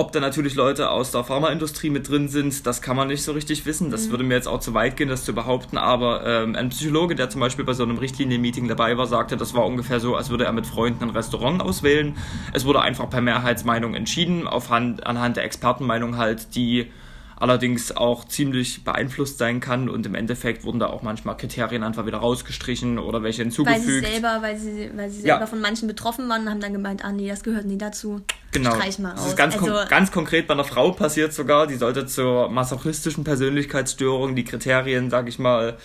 Ob 0.00 0.12
da 0.12 0.20
natürlich 0.20 0.54
Leute 0.54 0.90
aus 0.90 1.10
der 1.10 1.24
Pharmaindustrie 1.24 1.90
mit 1.90 2.08
drin 2.08 2.28
sind, 2.28 2.68
das 2.68 2.82
kann 2.82 2.94
man 2.94 3.08
nicht 3.08 3.24
so 3.24 3.32
richtig 3.32 3.66
wissen. 3.66 3.90
Das 3.90 4.06
mhm. 4.06 4.10
würde 4.12 4.22
mir 4.22 4.34
jetzt 4.34 4.46
auch 4.46 4.60
zu 4.60 4.72
weit 4.72 4.96
gehen, 4.96 5.08
das 5.08 5.24
zu 5.24 5.34
behaupten. 5.34 5.76
Aber 5.76 6.24
ähm, 6.24 6.54
ein 6.54 6.68
Psychologe, 6.68 7.16
der 7.16 7.30
zum 7.30 7.40
Beispiel 7.40 7.64
bei 7.64 7.72
so 7.72 7.82
einem 7.82 7.98
Richtlinienmeeting 7.98 8.68
dabei 8.68 8.96
war, 8.96 9.08
sagte, 9.08 9.36
das 9.36 9.54
war 9.54 9.66
ungefähr 9.66 9.98
so, 9.98 10.14
als 10.14 10.30
würde 10.30 10.44
er 10.44 10.52
mit 10.52 10.68
Freunden 10.68 11.02
ein 11.02 11.10
Restaurant 11.10 11.60
auswählen. 11.60 12.16
Es 12.52 12.64
wurde 12.64 12.80
einfach 12.80 13.10
per 13.10 13.20
Mehrheitsmeinung 13.20 13.94
entschieden, 13.94 14.46
auf 14.46 14.70
Hand, 14.70 15.04
anhand 15.04 15.36
der 15.36 15.42
Expertenmeinung 15.42 16.16
halt, 16.16 16.54
die 16.54 16.92
allerdings 17.40 17.96
auch 17.96 18.24
ziemlich 18.24 18.84
beeinflusst 18.84 19.38
sein 19.38 19.60
kann 19.60 19.88
und 19.88 20.06
im 20.06 20.14
Endeffekt 20.14 20.64
wurden 20.64 20.78
da 20.78 20.86
auch 20.86 21.02
manchmal 21.02 21.36
Kriterien 21.36 21.82
einfach 21.82 22.06
wieder 22.06 22.18
rausgestrichen 22.18 22.98
oder 22.98 23.22
welche 23.22 23.42
hinzugefügt. 23.42 23.86
Weil 23.86 23.92
sie 23.92 24.00
selber, 24.00 24.38
weil 24.40 24.58
sie, 24.58 24.90
weil 24.94 25.10
sie 25.10 25.20
selber 25.20 25.40
ja. 25.40 25.46
von 25.46 25.60
manchen 25.60 25.88
betroffen 25.88 26.28
waren 26.28 26.42
und 26.42 26.50
haben 26.50 26.60
dann 26.60 26.72
gemeint, 26.72 27.04
ah 27.04 27.12
nee, 27.12 27.28
das 27.28 27.42
gehört 27.42 27.66
nie 27.66 27.78
dazu. 27.78 28.22
Genau. 28.52 28.74
Streich 28.74 28.98
mal 28.98 29.10
raus. 29.10 29.20
Das 29.20 29.28
ist 29.28 29.36
ganz, 29.36 29.54
also, 29.54 29.66
kon 29.66 29.88
ganz 29.88 30.10
konkret 30.10 30.46
bei 30.46 30.54
einer 30.54 30.64
Frau 30.64 30.92
passiert 30.92 31.32
sogar, 31.32 31.66
die 31.66 31.76
sollte 31.76 32.06
zur 32.06 32.48
masochistischen 32.48 33.24
Persönlichkeitsstörung 33.24 34.34
die 34.34 34.44
Kriterien, 34.44 35.10
sag 35.10 35.28
ich 35.28 35.38
mal, 35.38 35.76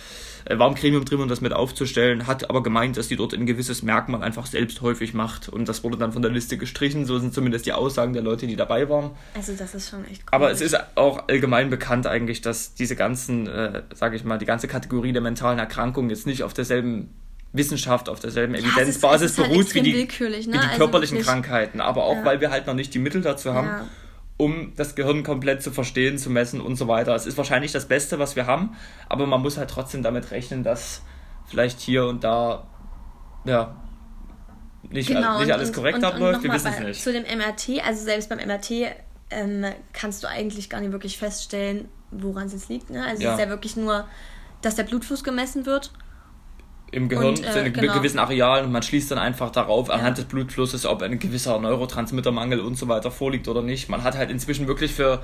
war 0.48 0.68
im 0.68 0.74
Gremium 0.74 1.04
drin, 1.04 1.20
um 1.20 1.28
das 1.28 1.40
mit 1.40 1.52
aufzustellen, 1.52 2.26
hat 2.26 2.50
aber 2.50 2.62
gemeint, 2.62 2.96
dass 2.96 3.08
die 3.08 3.16
dort 3.16 3.34
ein 3.34 3.46
gewisses 3.46 3.82
Merkmal 3.82 4.22
einfach 4.22 4.46
selbst 4.46 4.82
häufig 4.82 5.14
macht 5.14 5.48
und 5.48 5.68
das 5.68 5.84
wurde 5.84 5.96
dann 5.96 6.12
von 6.12 6.22
der 6.22 6.30
Liste 6.30 6.58
gestrichen. 6.58 7.06
So 7.06 7.18
sind 7.18 7.32
zumindest 7.32 7.66
die 7.66 7.72
Aussagen 7.72 8.12
der 8.12 8.22
Leute, 8.22 8.46
die 8.46 8.56
dabei 8.56 8.88
waren. 8.88 9.10
Also 9.34 9.54
das 9.54 9.74
ist 9.74 9.90
schon 9.90 10.04
echt 10.04 10.22
cool. 10.22 10.28
Aber 10.32 10.50
es 10.50 10.60
ist 10.60 10.76
auch 10.96 11.28
allgemein 11.28 11.70
bekannt 11.70 12.06
eigentlich, 12.06 12.42
dass 12.42 12.74
diese 12.74 12.96
ganzen, 12.96 13.46
äh, 13.46 13.82
sage 13.94 14.16
ich 14.16 14.24
mal, 14.24 14.38
die 14.38 14.46
ganze 14.46 14.68
Kategorie 14.68 15.12
der 15.12 15.22
mentalen 15.22 15.58
Erkrankungen 15.58 16.10
jetzt 16.10 16.26
nicht 16.26 16.42
auf 16.42 16.52
derselben 16.52 17.14
Wissenschaft 17.52 18.08
auf 18.08 18.18
derselben 18.18 18.54
Evidenzbasis 18.56 19.36
ja, 19.36 19.44
beruht 19.44 19.66
halt 19.66 19.74
wie 19.76 19.82
die, 19.82 19.92
ne? 19.92 20.08
wie 20.08 20.50
die 20.50 20.58
also 20.58 20.76
körperlichen 20.76 21.18
wirklich, 21.18 21.26
Krankheiten, 21.26 21.80
aber 21.80 22.02
auch 22.02 22.16
ja. 22.16 22.24
weil 22.24 22.40
wir 22.40 22.50
halt 22.50 22.66
noch 22.66 22.74
nicht 22.74 22.92
die 22.92 22.98
Mittel 22.98 23.22
dazu 23.22 23.54
haben. 23.54 23.68
Ja 23.68 23.86
um 24.36 24.72
das 24.76 24.94
Gehirn 24.94 25.22
komplett 25.22 25.62
zu 25.62 25.70
verstehen, 25.70 26.18
zu 26.18 26.30
messen 26.30 26.60
und 26.60 26.76
so 26.76 26.88
weiter. 26.88 27.14
Es 27.14 27.26
ist 27.26 27.38
wahrscheinlich 27.38 27.72
das 27.72 27.86
Beste, 27.86 28.18
was 28.18 28.36
wir 28.36 28.46
haben, 28.46 28.76
aber 29.08 29.26
man 29.26 29.40
muss 29.42 29.56
halt 29.56 29.70
trotzdem 29.70 30.02
damit 30.02 30.30
rechnen, 30.30 30.64
dass 30.64 31.02
vielleicht 31.46 31.80
hier 31.80 32.06
und 32.06 32.24
da 32.24 32.66
ja 33.44 33.76
nicht, 34.90 35.08
genau, 35.08 35.38
nicht 35.40 35.52
alles 35.52 35.72
korrekt 35.72 35.98
und, 35.98 36.04
abläuft. 36.04 36.38
Und 36.38 36.44
wir 36.44 36.52
wissen 36.52 36.72
es 36.72 36.80
nicht. 36.80 37.02
Zu 37.02 37.12
dem 37.12 37.22
MRT, 37.22 37.84
also 37.84 38.04
selbst 38.04 38.28
beim 38.28 38.38
MRT 38.38 38.70
ähm, 39.30 39.66
kannst 39.92 40.22
du 40.22 40.28
eigentlich 40.28 40.68
gar 40.68 40.80
nicht 40.80 40.92
wirklich 40.92 41.16
feststellen, 41.16 41.88
woran 42.10 42.46
es 42.46 42.52
jetzt 42.52 42.68
liegt. 42.68 42.90
Ne? 42.90 43.04
Also 43.04 43.22
ja. 43.22 43.30
es 43.30 43.38
ist 43.38 43.44
ja 43.44 43.48
wirklich 43.48 43.76
nur, 43.76 44.06
dass 44.62 44.74
der 44.74 44.84
Blutfluss 44.84 45.24
gemessen 45.24 45.64
wird 45.64 45.92
im 46.90 47.08
Gehirn 47.08 47.28
und, 47.28 47.44
äh, 47.44 47.48
einem 47.48 47.72
genau. 47.72 47.94
gewissen 47.94 48.18
Areal 48.18 48.64
und 48.64 48.72
man 48.72 48.82
schließt 48.82 49.10
dann 49.10 49.18
einfach 49.18 49.50
darauf 49.50 49.88
ja. 49.88 49.94
anhand 49.94 50.18
des 50.18 50.26
Blutflusses, 50.26 50.86
ob 50.86 51.02
ein 51.02 51.18
gewisser 51.18 51.58
Neurotransmittermangel 51.58 52.60
und 52.60 52.76
so 52.76 52.88
weiter 52.88 53.10
vorliegt 53.10 53.48
oder 53.48 53.62
nicht. 53.62 53.88
Man 53.88 54.04
hat 54.04 54.16
halt 54.16 54.30
inzwischen 54.30 54.68
wirklich 54.68 54.92
für 54.92 55.22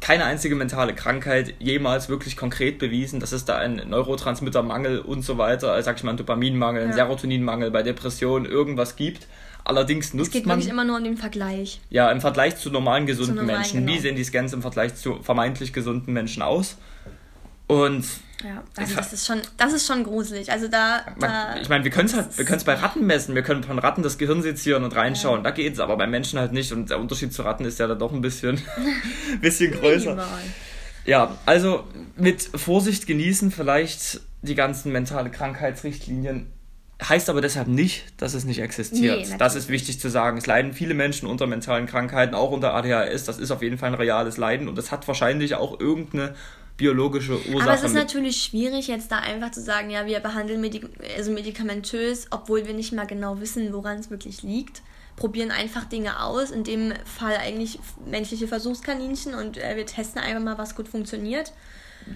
keine 0.00 0.24
einzige 0.24 0.54
mentale 0.54 0.94
Krankheit 0.94 1.54
jemals 1.58 2.08
wirklich 2.08 2.36
konkret 2.36 2.78
bewiesen, 2.78 3.20
dass 3.20 3.32
es 3.32 3.44
da 3.44 3.58
einen 3.58 3.90
Neurotransmittermangel 3.90 5.00
und 5.00 5.22
so 5.22 5.38
weiter, 5.38 5.72
also 5.72 5.86
sag 5.86 5.96
ich 5.96 6.04
mal, 6.04 6.10
einen 6.10 6.18
Dopaminmangel, 6.18 6.82
einen 6.82 6.90
ja. 6.92 6.96
Serotoninmangel 6.96 7.70
bei 7.70 7.82
Depressionen 7.82 8.46
irgendwas 8.46 8.96
gibt. 8.96 9.26
Allerdings 9.64 10.14
nutzt 10.14 10.16
man. 10.16 10.22
Es 10.22 10.30
geht 10.30 10.46
man, 10.46 10.56
wirklich 10.58 10.72
immer 10.72 10.84
nur 10.84 10.96
um 10.96 11.04
den 11.04 11.16
Vergleich. 11.16 11.80
Ja, 11.90 12.10
im 12.10 12.20
Vergleich 12.20 12.56
zu 12.56 12.70
normalen 12.70 13.06
gesunden 13.06 13.34
zu 13.34 13.42
normalen, 13.42 13.60
Menschen. 13.60 13.80
Genau. 13.80 13.92
Wie 13.92 14.00
sehen 14.00 14.16
die 14.16 14.24
Scans 14.24 14.52
im 14.52 14.62
Vergleich 14.62 14.94
zu 14.94 15.20
vermeintlich 15.22 15.72
gesunden 15.72 16.14
Menschen 16.14 16.42
aus? 16.42 16.78
Und 17.66 18.06
ja, 18.44 18.62
also 18.76 18.94
das 18.94 19.12
ist 19.12 19.26
schon, 19.26 19.40
das 19.56 19.72
ist 19.72 19.86
schon 19.86 20.04
gruselig. 20.04 20.52
Also 20.52 20.68
da. 20.68 21.04
da 21.18 21.56
ich 21.60 21.68
meine, 21.68 21.82
wir 21.82 21.90
können 21.90 22.06
es 22.06 22.14
halt, 22.14 22.38
wir 22.38 22.44
können 22.44 22.58
es 22.58 22.64
bei 22.64 22.74
Ratten 22.74 23.04
messen. 23.04 23.34
Wir 23.34 23.42
können 23.42 23.64
von 23.64 23.78
Ratten 23.78 24.02
das 24.02 24.16
Gehirn 24.16 24.42
sezieren 24.42 24.84
und 24.84 24.94
reinschauen. 24.94 25.38
Ja. 25.38 25.44
Da 25.44 25.50
geht's, 25.50 25.80
aber 25.80 25.96
bei 25.96 26.06
Menschen 26.06 26.38
halt 26.38 26.52
nicht. 26.52 26.72
Und 26.72 26.90
der 26.90 27.00
Unterschied 27.00 27.32
zu 27.32 27.42
Ratten 27.42 27.64
ist 27.64 27.78
ja 27.78 27.86
dann 27.86 27.98
doch 27.98 28.12
ein 28.12 28.20
bisschen, 28.20 28.60
bisschen 29.40 29.72
größer. 29.72 30.16
Ja, 31.04 31.36
also 31.46 31.84
mit 32.16 32.42
Vorsicht 32.42 33.06
genießen, 33.06 33.50
vielleicht 33.50 34.20
die 34.42 34.54
ganzen 34.54 34.92
mentale 34.92 35.30
Krankheitsrichtlinien 35.30 36.46
Heißt 37.00 37.30
aber 37.30 37.40
deshalb 37.40 37.68
nicht, 37.68 38.06
dass 38.20 38.34
es 38.34 38.44
nicht 38.44 38.58
existiert. 38.58 39.28
Nee, 39.28 39.36
das 39.38 39.54
ist 39.54 39.68
wichtig 39.68 40.00
zu 40.00 40.10
sagen. 40.10 40.36
Es 40.36 40.46
leiden 40.46 40.72
viele 40.72 40.94
Menschen 40.94 41.28
unter 41.28 41.46
mentalen 41.46 41.86
Krankheiten, 41.86 42.34
auch 42.34 42.50
unter 42.50 42.74
ADHS. 42.74 43.22
Das 43.24 43.38
ist 43.38 43.52
auf 43.52 43.62
jeden 43.62 43.78
Fall 43.78 43.90
ein 43.90 43.94
reales 43.94 44.36
Leiden 44.36 44.68
und 44.68 44.76
es 44.78 44.90
hat 44.90 45.06
wahrscheinlich 45.06 45.54
auch 45.54 45.78
irgendeine 45.78 46.34
biologische 46.78 47.32
Ursache. 47.32 47.62
Aber 47.62 47.74
es 47.74 47.82
ist 47.82 47.94
natürlich 47.94 48.42
schwierig, 48.42 48.86
jetzt 48.86 49.12
da 49.12 49.18
einfach 49.18 49.50
zu 49.50 49.60
sagen, 49.60 49.90
ja, 49.90 50.06
wir 50.06 50.20
behandeln 50.20 50.60
Medik 50.62 50.88
also 51.16 51.30
medikamentös, 51.32 52.28
obwohl 52.30 52.66
wir 52.66 52.72
nicht 52.72 52.92
mal 52.92 53.06
genau 53.06 53.40
wissen, 53.40 53.70
woran 53.74 53.98
es 53.98 54.10
wirklich 54.10 54.42
liegt. 54.42 54.80
Probieren 55.16 55.50
einfach 55.50 55.84
Dinge 55.84 56.22
aus, 56.22 56.52
in 56.52 56.62
dem 56.62 56.94
Fall 57.04 57.36
eigentlich 57.36 57.80
menschliche 58.08 58.46
Versuchskaninchen 58.46 59.34
und 59.34 59.58
äh, 59.58 59.76
wir 59.76 59.84
testen 59.84 60.22
einfach 60.22 60.42
mal, 60.42 60.56
was 60.56 60.76
gut 60.76 60.88
funktioniert. 60.88 61.52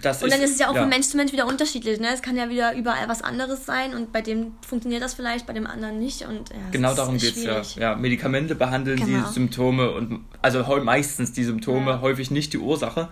Das 0.00 0.22
und 0.22 0.32
dann 0.32 0.40
ist, 0.40 0.52
es 0.52 0.58
ja 0.60 0.70
auch 0.70 0.74
ja. 0.74 0.82
von 0.82 0.88
Mensch 0.88 1.08
zu 1.08 1.16
Mensch 1.16 1.32
wieder 1.32 1.46
unterschiedlich. 1.46 1.98
Ne? 1.98 2.08
Es 2.14 2.22
kann 2.22 2.36
ja 2.36 2.48
wieder 2.48 2.74
überall 2.74 3.08
was 3.08 3.20
anderes 3.20 3.66
sein 3.66 3.94
und 3.94 4.12
bei 4.12 4.22
dem 4.22 4.52
funktioniert 4.66 5.02
das 5.02 5.14
vielleicht, 5.14 5.44
bei 5.44 5.52
dem 5.52 5.66
anderen 5.66 5.98
nicht. 5.98 6.22
Und, 6.22 6.50
ja, 6.50 6.56
genau 6.70 6.94
darum 6.94 7.18
geht 7.18 7.36
es 7.36 7.42
ja. 7.42 7.62
ja. 7.76 7.96
Medikamente 7.96 8.54
behandeln 8.54 9.04
genau. 9.04 9.26
die 9.26 9.34
Symptome 9.34 9.90
und 9.90 10.24
also 10.40 10.62
meistens 10.82 11.32
die 11.32 11.42
Symptome, 11.42 12.00
häufig 12.00 12.30
nicht 12.30 12.52
die 12.52 12.58
Ursache. 12.58 13.08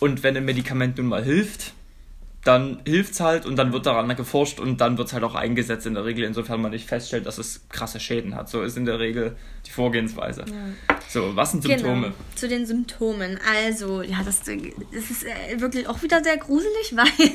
Und 0.00 0.22
wenn 0.22 0.36
ein 0.36 0.44
Medikament 0.44 0.98
nun 0.98 1.06
mal 1.06 1.22
hilft, 1.22 1.72
dann 2.44 2.80
hilft 2.86 3.12
es 3.14 3.20
halt 3.20 3.46
und 3.46 3.56
dann 3.56 3.72
wird 3.72 3.84
daran 3.84 4.08
geforscht 4.16 4.60
und 4.60 4.80
dann 4.80 4.96
wird 4.96 5.08
es 5.08 5.12
halt 5.12 5.24
auch 5.24 5.34
eingesetzt 5.34 5.86
in 5.86 5.94
der 5.94 6.04
Regel, 6.04 6.24
insofern 6.24 6.62
man 6.62 6.70
nicht 6.70 6.88
feststellt, 6.88 7.26
dass 7.26 7.36
es 7.36 7.68
krasse 7.68 8.00
Schäden 8.00 8.34
hat. 8.34 8.48
So 8.48 8.62
ist 8.62 8.76
in 8.76 8.86
der 8.86 8.98
Regel 9.00 9.36
die 9.66 9.70
Vorgehensweise. 9.70 10.44
Ja. 10.46 10.96
So, 11.08 11.36
was 11.36 11.50
sind 11.50 11.64
Symptome? 11.64 12.02
Genau, 12.02 12.14
zu 12.36 12.48
den 12.48 12.64
Symptomen. 12.64 13.38
Also, 13.54 14.02
ja, 14.02 14.22
das, 14.24 14.40
das 14.40 15.10
ist 15.10 15.24
äh, 15.24 15.60
wirklich 15.60 15.88
auch 15.88 16.02
wieder 16.02 16.22
sehr 16.22 16.36
gruselig, 16.36 16.92
weil 16.94 17.28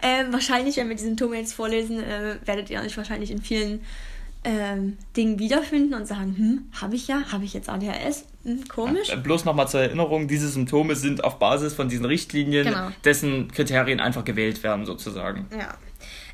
äh, 0.00 0.32
wahrscheinlich, 0.32 0.76
wenn 0.76 0.88
wir 0.88 0.96
die 0.96 1.02
Symptome 1.02 1.36
jetzt 1.36 1.52
vorlesen, 1.52 2.02
äh, 2.02 2.36
werdet 2.44 2.70
ihr 2.70 2.80
euch 2.80 2.96
wahrscheinlich 2.96 3.30
in 3.32 3.42
vielen 3.42 3.80
ähm, 4.46 4.96
Dingen 5.16 5.38
wiederfinden 5.38 5.94
und 5.94 6.06
sagen, 6.06 6.34
hm, 6.36 6.80
habe 6.80 6.94
ich 6.94 7.08
ja, 7.08 7.22
habe 7.32 7.44
ich 7.44 7.52
jetzt 7.52 7.68
ADHS? 7.68 8.24
Hm, 8.44 8.64
komisch. 8.68 9.08
Ja, 9.08 9.16
bloß 9.16 9.44
nochmal 9.44 9.66
zur 9.66 9.80
Erinnerung, 9.80 10.28
diese 10.28 10.48
Symptome 10.48 10.94
sind 10.94 11.24
auf 11.24 11.38
Basis 11.38 11.74
von 11.74 11.88
diesen 11.88 12.04
Richtlinien, 12.04 12.64
genau. 12.66 12.88
dessen 13.04 13.48
Kriterien 13.50 13.98
einfach 13.98 14.24
gewählt 14.24 14.62
werden 14.62 14.86
sozusagen. 14.86 15.46
Ja. 15.50 15.74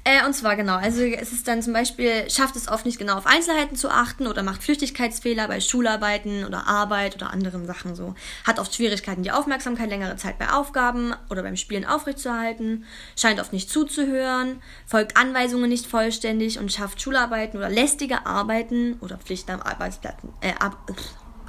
Äh, 0.04 0.26
und 0.26 0.34
zwar 0.34 0.56
genau, 0.56 0.74
also 0.74 1.02
es 1.02 1.32
ist 1.32 1.46
dann 1.46 1.62
zum 1.62 1.72
Beispiel, 1.72 2.28
schafft 2.28 2.56
es 2.56 2.66
oft 2.66 2.84
nicht 2.84 2.98
genau 2.98 3.16
auf 3.16 3.26
Einzelheiten 3.26 3.76
zu 3.76 3.88
achten 3.88 4.26
oder 4.26 4.42
macht 4.42 4.64
Flüchtigkeitsfehler 4.64 5.46
bei 5.46 5.60
Schularbeiten 5.60 6.44
oder 6.44 6.66
Arbeit 6.66 7.14
oder 7.14 7.32
anderen 7.32 7.66
Sachen 7.66 7.94
so. 7.94 8.16
Hat 8.44 8.58
oft 8.58 8.74
Schwierigkeiten, 8.74 9.22
die 9.22 9.30
Aufmerksamkeit 9.30 9.88
längere 9.88 10.16
Zeit 10.16 10.40
bei 10.40 10.50
Aufgaben 10.50 11.14
oder 11.30 11.44
beim 11.44 11.56
Spielen 11.56 11.84
aufrechtzuerhalten, 11.84 12.84
scheint 13.16 13.40
oft 13.40 13.52
nicht 13.52 13.70
zuzuhören, 13.70 14.60
folgt 14.86 15.16
Anweisungen 15.16 15.68
nicht 15.68 15.86
vollständig 15.86 16.58
und 16.58 16.72
schafft 16.72 17.00
Schularbeiten 17.00 17.58
oder 17.58 17.70
lästige 17.70 18.26
Arbeiten 18.26 18.96
oder 19.00 19.18
Pflichten 19.18 19.52
am 19.52 19.62
Arbeitsplatz, 19.62 20.16
äh, 20.40 20.52
ab, 20.58 20.90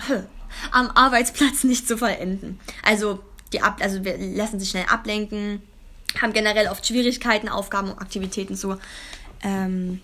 am 0.71 0.91
Arbeitsplatz 0.91 1.63
nicht 1.63 1.87
zu 1.87 1.97
vollenden. 1.97 2.59
Also 2.83 3.19
die 3.51 3.61
ab, 3.61 3.79
also 3.81 4.03
wir 4.05 4.15
lassen 4.17 4.59
sich 4.59 4.69
schnell 4.69 4.85
ablenken, 4.85 5.63
haben 6.21 6.33
generell 6.33 6.67
oft 6.67 6.85
Schwierigkeiten, 6.85 7.49
Aufgaben 7.49 7.91
und 7.91 7.99
Aktivitäten 7.99 8.55
zu 8.55 8.77
ähm, 9.43 10.01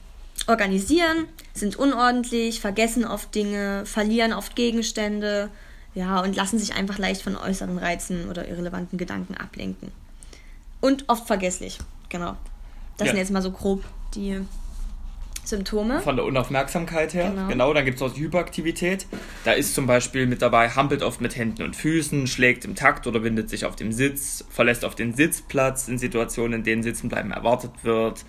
organisieren, 0.48 1.26
sind 1.54 1.76
unordentlich, 1.76 2.62
vergessen 2.62 3.06
oft 3.06 3.34
Dinge, 3.36 3.86
verlieren 3.86 4.34
oft 4.34 4.56
Gegenstände, 4.56 5.50
ja, 5.96 6.22
und 6.22 6.36
lassen 6.36 6.60
sich 6.60 6.76
einfach 6.76 6.98
leicht 6.98 7.22
von 7.22 7.36
äußeren 7.36 7.78
Reizen 7.78 8.30
oder 8.30 8.48
irrelevanten 8.48 8.98
Gedanken 8.98 9.36
ablenken. 9.36 9.92
Und 10.82 11.10
oft 11.10 11.28
vergesslich, 11.28 11.80
genau. 12.10 12.38
Das 12.98 13.08
ja. 13.08 13.14
sind 13.14 13.20
jetzt 13.20 13.32
mal 13.32 13.42
so 13.42 13.52
grob 13.52 13.84
die 14.16 14.42
Symptome. 15.50 16.00
Von 16.02 16.16
der 16.16 16.26
Unaufmerksamkeit 16.26 17.14
her. 17.14 17.30
Genau, 17.30 17.48
genau 17.48 17.74
dann 17.74 17.86
gibt 17.86 17.98
es 17.98 18.02
auch 18.02 18.14
die 18.14 18.22
Hyperaktivität. 18.22 19.08
Da 19.44 19.54
ist 19.54 19.74
zum 19.74 19.88
Beispiel 19.88 20.26
mit 20.26 20.42
dabei, 20.42 20.70
hampelt 20.70 21.04
oft 21.04 21.22
mit 21.22 21.36
Händen 21.36 21.64
und 21.64 21.76
Füßen, 21.76 22.28
schlägt 22.28 22.66
im 22.66 22.76
Takt 22.76 23.08
oder 23.08 23.24
windet 23.24 23.50
sich 23.50 23.66
auf 23.66 23.76
dem 23.76 23.92
Sitz, 23.92 24.46
verlässt 24.50 24.86
auf 24.86 24.96
den 24.96 25.14
Sitzplatz 25.14 25.88
in 25.88 25.98
Situationen, 25.98 26.60
in 26.60 26.64
denen 26.64 26.84
Sitzenbleiben 26.84 27.32
erwartet 27.32 27.72
wird. 27.84 28.26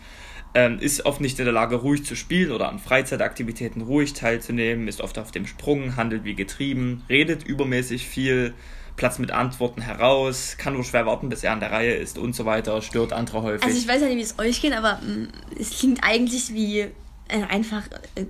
Ähm, 0.52 0.80
ist 0.80 1.06
oft 1.06 1.20
nicht 1.20 1.38
in 1.38 1.44
der 1.44 1.54
Lage, 1.54 1.76
ruhig 1.76 2.04
zu 2.04 2.16
spielen 2.16 2.50
oder 2.50 2.68
an 2.68 2.80
Freizeitaktivitäten 2.80 3.82
ruhig 3.82 4.14
teilzunehmen, 4.14 4.88
ist 4.88 5.00
oft 5.00 5.16
auf 5.18 5.30
dem 5.30 5.46
Sprung, 5.46 5.94
handelt 5.94 6.24
wie 6.24 6.34
getrieben, 6.34 7.04
redet 7.08 7.44
übermäßig 7.44 8.08
viel, 8.08 8.54
platzt 8.96 9.20
mit 9.20 9.30
Antworten 9.30 9.80
heraus, 9.80 10.56
kann 10.58 10.74
nur 10.74 10.82
schwer 10.82 11.06
warten, 11.06 11.28
bis 11.28 11.44
er 11.44 11.52
an 11.52 11.60
der 11.60 11.70
Reihe 11.70 11.94
ist 11.94 12.18
und 12.18 12.34
so 12.34 12.46
weiter, 12.46 12.82
stört 12.82 13.12
andere 13.12 13.42
häufig. 13.42 13.64
Also 13.64 13.78
ich 13.78 13.86
weiß 13.86 14.02
ja 14.02 14.08
nicht, 14.08 14.16
wie 14.16 14.22
es 14.22 14.38
euch 14.40 14.60
geht, 14.60 14.72
aber 14.72 14.96
mm, 14.96 15.28
es 15.58 15.78
klingt 15.78 16.00
eigentlich 16.02 16.52
wie 16.52 16.90
einfach 17.30 17.82
äh, 18.14 18.26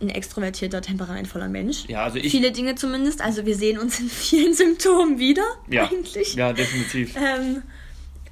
ein 0.00 0.10
extrovertierter, 0.10 0.80
temperamentvoller 0.80 1.48
Mensch. 1.48 1.84
Ja, 1.88 2.04
also 2.04 2.18
ich. 2.18 2.30
Viele 2.30 2.52
Dinge 2.52 2.74
zumindest. 2.74 3.20
Also 3.20 3.46
wir 3.46 3.56
sehen 3.56 3.78
uns 3.78 3.98
in 3.98 4.08
vielen 4.08 4.54
Symptomen 4.54 5.18
wieder, 5.18 5.44
ja, 5.68 5.88
eigentlich. 5.88 6.34
Ja, 6.34 6.52
definitiv. 6.52 7.14
Ähm, 7.16 7.62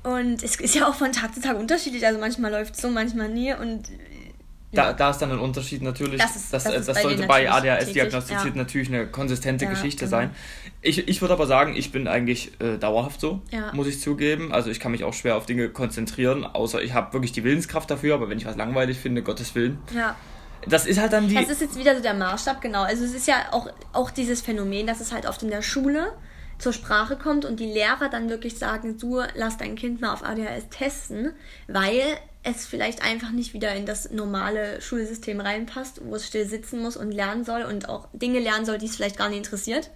und 0.03 0.43
es 0.45 0.57
ist 0.57 0.75
ja 0.75 0.89
auch 0.89 0.95
von 0.95 1.11
Tag 1.11 1.35
zu 1.35 1.41
Tag 1.41 1.59
unterschiedlich. 1.59 2.07
Also 2.07 2.21
manchmal 2.21 2.53
läuft 2.53 2.77
es 2.77 2.83
so, 2.83 2.89
manchmal 2.89 3.29
nie. 3.29 3.53
Und 3.53 3.89
da, 4.73 4.93
da 4.93 5.11
ist 5.11 5.19
dann 5.19 5.33
ein 5.33 5.39
Unterschied 5.39 5.83
natürlich. 5.83 6.21
Das, 6.21 6.37
ist, 6.37 6.53
das, 6.53 6.65
das, 6.65 6.87
das 6.87 7.03
sollte 7.03 7.27
bei 7.27 7.51
ADHS 7.51 7.93
diagnostiziert 7.93 8.57
ja. 8.57 8.63
natürlich 8.63 8.89
eine 8.89 9.07
konsistente 9.07 9.65
ja, 9.65 9.71
Geschichte 9.71 10.07
genau. 10.07 10.19
sein. 10.19 10.31
Ich, 10.83 11.09
ich 11.09 11.21
würde 11.21 11.35
aber 11.35 11.47
sagen, 11.47 11.77
ich 11.77 11.93
bin 11.93 12.09
eigentlich 12.09 12.53
äh, 12.61 12.77
dauerhaft 12.77 13.21
so, 13.21 13.41
ja. 13.51 13.73
muss 13.73 13.87
ich 13.87 14.01
zugeben. 14.01 14.53
Also 14.53 14.71
ich 14.71 14.81
kann 14.81 14.93
mich 14.93 15.05
auch 15.05 15.15
schwer 15.15 15.37
auf 15.37 15.47
Dinge 15.47 15.69
konzentrieren, 15.69 16.45
außer 16.45 16.83
ich 16.83 16.95
habe 16.95 17.13
wirklich 17.13 17.33
die 17.33 17.45
Willenskraft 17.45 17.91
dafür, 17.91 18.15
aber 18.15 18.29
wenn 18.29 18.39
ich 18.39 18.47
was 18.47 18.57
langweilig 18.57 18.99
finde, 18.99 19.23
Gottes 19.23 19.55
Willen. 19.55 19.79
Ja. 19.95 20.17
Das 20.69 20.87
ist 20.87 20.99
halt 20.99 21.13
dann 21.13 21.29
die. 21.29 21.35
Das 21.35 21.49
ist 21.49 21.61
jetzt 21.61 21.79
wieder 21.79 21.95
so 21.95 22.03
der 22.03 22.15
Maßstab, 22.15 22.61
genau. 22.61 22.83
Also 22.83 23.05
es 23.05 23.15
ist 23.15 23.29
ja 23.29 23.37
auch, 23.53 23.69
auch 23.93 24.11
dieses 24.11 24.41
Phänomen, 24.41 24.87
dass 24.87 25.01
es 25.01 25.13
halt 25.13 25.27
oft 25.27 25.43
in 25.43 25.51
der 25.51 25.63
Schule 25.63 26.13
zur 26.59 26.73
Sprache 26.73 27.17
kommt 27.17 27.45
und 27.45 27.61
die 27.61 27.67
Lehrer 27.67 28.09
dann 28.11 28.29
wirklich 28.29 28.59
sagen, 28.59 28.99
du 28.99 29.23
lass 29.35 29.59
dein 29.59 29.77
Kind 29.77 30.01
mal 30.01 30.13
auf 30.13 30.25
ADHS 30.25 30.69
testen, 30.71 31.33
weil 31.69 32.03
es 32.47 32.67
vielleicht 32.67 33.03
einfach 33.03 33.31
nicht 33.31 33.55
wieder 33.55 33.75
in 33.75 33.87
das 33.87 34.11
normale 34.11 34.81
Schulsystem 34.81 35.41
reinpasst, 35.41 36.01
wo 36.05 36.15
es 36.15 36.27
still 36.27 36.47
sitzen 36.47 36.81
muss 36.81 36.97
und 36.97 37.11
lernen 37.11 37.45
soll 37.45 37.63
und 37.63 37.89
auch 37.89 38.09
Dinge 38.13 38.39
lernen 38.39 38.65
soll, 38.65 38.79
die 38.79 38.87
es 38.87 38.97
vielleicht 38.97 39.19
gar 39.19 39.29
nicht 39.29 39.39
interessiert. 39.39 39.91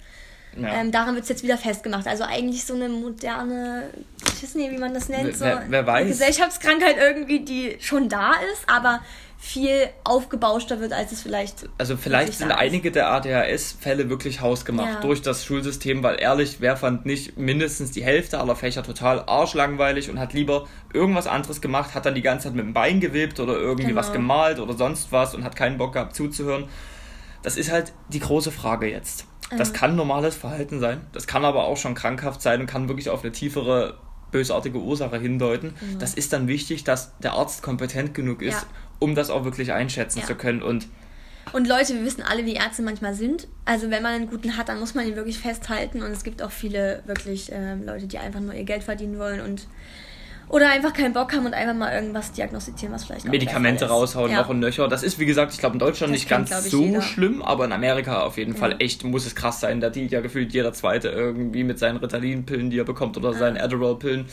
Ja. 0.57 0.81
Ähm, 0.81 0.91
daran 0.91 1.15
wird 1.15 1.23
es 1.23 1.29
jetzt 1.29 1.45
wieder 1.45 1.57
festgemacht. 1.57 2.09
Also 2.09 2.25
eigentlich 2.25 2.65
so 2.65 2.75
eine 2.75 2.89
moderne, 2.89 3.91
ich 4.35 4.43
weiß 4.43 4.55
nicht, 4.57 4.73
wie 4.73 4.79
man 4.79 4.93
das 4.95 5.09
nennt, 5.09 5.37
so 5.37 5.45
wer, 5.45 5.65
wer 5.69 5.87
weiß. 5.87 6.09
Gesellschaftskrankheit 6.09 6.97
irgendwie, 6.99 7.41
die 7.41 7.77
schon 7.81 8.09
da 8.09 8.33
ist, 8.53 8.69
aber 8.69 9.01
viel 9.43 9.89
aufgebauschter 10.05 10.81
wird, 10.81 10.93
als 10.93 11.13
es 11.13 11.23
vielleicht. 11.23 11.67
Also 11.79 11.97
vielleicht 11.97 12.35
sind 12.35 12.53
einige 12.53 12.93
der 12.93 13.11
ADHS-Fälle 13.11 14.11
wirklich 14.11 14.43
hausgemacht 14.43 14.95
ja. 14.95 15.01
durch 15.01 15.23
das 15.23 15.47
Schulsystem, 15.47 16.03
weil 16.03 16.21
ehrlich, 16.21 16.61
wer 16.61 16.77
fand 16.77 17.07
nicht 17.07 17.39
mindestens 17.39 17.91
die 17.91 18.05
Hälfte 18.05 18.39
aller 18.39 18.55
Fächer 18.55 18.83
total 18.83 19.25
arschlangweilig 19.27 20.11
und 20.11 20.21
hat 20.21 20.35
lieber 20.35 20.69
irgendwas 20.93 21.27
anderes 21.27 21.63
gemacht, 21.63 21.95
hat 21.95 22.05
dann 22.05 22.15
die 22.15 22.21
ganze 22.21 22.49
Zeit 22.49 22.55
mit 22.55 22.67
dem 22.67 22.75
Bein 22.75 23.01
gewebt 23.01 23.41
oder 23.41 23.55
irgendwie 23.55 23.89
genau. 23.89 23.99
was 23.99 24.13
gemalt 24.13 24.61
oder 24.61 24.75
sonst 24.75 25.11
was 25.11 25.35
und 25.35 25.43
hat 25.43 25.57
keinen 25.57 25.79
Bock 25.79 25.95
gehabt 25.95 26.15
zuzuhören. 26.15 26.69
Das 27.43 27.57
ist 27.57 27.73
halt 27.73 27.95
die 28.11 28.21
große 28.21 28.53
Frage 28.53 28.91
jetzt. 28.91 29.25
Das 29.57 29.73
kann 29.73 29.97
normales 29.97 30.37
Verhalten 30.37 30.79
sein, 30.79 31.01
das 31.13 31.27
kann 31.27 31.45
aber 31.45 31.65
auch 31.65 31.77
schon 31.77 31.95
krankhaft 31.95 32.41
sein 32.41 32.61
und 32.61 32.67
kann 32.67 32.89
wirklich 32.89 33.09
auf 33.09 33.23
eine 33.23 33.33
tiefere 33.33 33.97
bösartige 34.31 34.79
Ursache 34.79 35.19
hindeuten. 35.19 35.75
Mhm. 35.81 35.99
Das 35.99 36.15
ist 36.15 36.33
dann 36.33 36.47
wichtig, 36.47 36.85
dass 36.85 37.19
der 37.19 37.33
Arzt 37.33 37.63
kompetent 37.63 38.15
genug 38.15 38.43
ist, 38.43 38.63
ja 38.63 38.69
um 39.01 39.17
das 39.17 39.31
auch 39.31 39.45
wirklich 39.45 39.73
einschätzen 39.73 40.21
ja. 40.21 40.27
zu 40.27 40.37
können. 40.37 40.63
Und, 40.63 40.87
und 41.53 41.67
Leute, 41.67 41.95
wir 41.95 42.05
wissen 42.05 42.23
alle, 42.23 42.47
wie 42.47 42.55
Ärzte 42.55 42.83
manchmal 42.83 43.15
sind. 43.15 43.49
Also 43.65 43.91
wenn 43.91 44.03
man 44.03 44.13
einen 44.13 44.31
guten 44.31 44.57
hat, 44.57 44.69
dann 44.69 44.79
muss 44.79 44.95
man 44.95 45.09
ihn 45.09 45.17
wirklich 45.17 45.39
festhalten. 45.39 46.03
Und 46.03 46.13
es 46.13 46.23
gibt 46.23 46.43
auch 46.43 46.53
viele 46.53 47.03
wirklich 47.07 47.51
äh, 47.51 47.75
Leute, 47.75 48.07
die 48.07 48.19
einfach 48.19 48.41
nur 48.41 48.55
ihr 48.55 48.65
Geld 48.65 48.85
verdienen 48.85 49.19
wollen 49.19 49.41
und 49.41 49.67
oder 50.51 50.69
einfach 50.69 50.93
keinen 50.93 51.13
Bock 51.13 51.33
haben 51.33 51.47
und 51.47 51.55
einfach 51.55 51.77
mal 51.77 51.95
irgendwas 51.95 52.33
diagnostizieren, 52.33 52.93
was 52.93 53.05
vielleicht 53.05 53.25
Medikamente 53.25 53.87
raushauen, 53.87 54.33
ja. 54.33 54.39
noch 54.39 54.49
und 54.49 54.59
nöcher. 54.59 54.89
Das 54.89 55.05
ist, 55.05 55.21
wie 55.21 55.27
gesagt, 55.27 55.53
ich 55.53 55.61
glaube 55.61 55.75
in 55.75 55.79
Deutschland 55.79 56.13
das 56.13 56.21
nicht 56.21 56.29
ganz 56.29 56.51
kennt, 56.51 56.65
so 56.65 56.83
jeder. 56.83 57.03
schlimm, 57.03 57.41
aber 57.41 57.67
in 57.67 57.73
Amerika 57.73 58.23
auf 58.23 58.37
jeden 58.37 58.55
ja. 58.55 58.59
Fall 58.59 58.75
echt 58.81 59.05
muss 59.05 59.27
es 59.27 59.37
krass 59.37 59.61
sein. 59.61 59.81
Da 59.81 59.91
dient 59.91 60.11
ja 60.11 60.21
gefühlt 60.21 60.53
jeder 60.53 60.73
Zweite 60.73 61.09
irgendwie 61.09 61.63
mit 61.63 61.79
seinen 61.79 61.99
Ritalin-Pillen, 61.99 62.69
die 62.71 62.81
er 62.81 62.85
bekommt, 62.85 63.17
oder 63.17 63.31
ja. 63.31 63.39
seinen 63.39 63.59
Adderall-Pillen. 63.59 64.27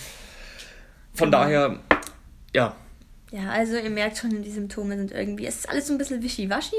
Von 1.13 1.29
genau. 1.29 1.43
daher, 1.43 1.79
ja, 2.55 2.75
ja, 3.31 3.49
also 3.49 3.77
ihr 3.77 3.89
merkt 3.89 4.17
schon, 4.17 4.41
die 4.41 4.51
Symptome 4.51 4.95
sind 4.95 5.11
irgendwie, 5.11 5.45
es 5.45 5.57
ist 5.57 5.69
alles 5.69 5.87
so 5.87 5.93
ein 5.93 5.97
bisschen 5.97 6.23
wischiwaschi. 6.23 6.75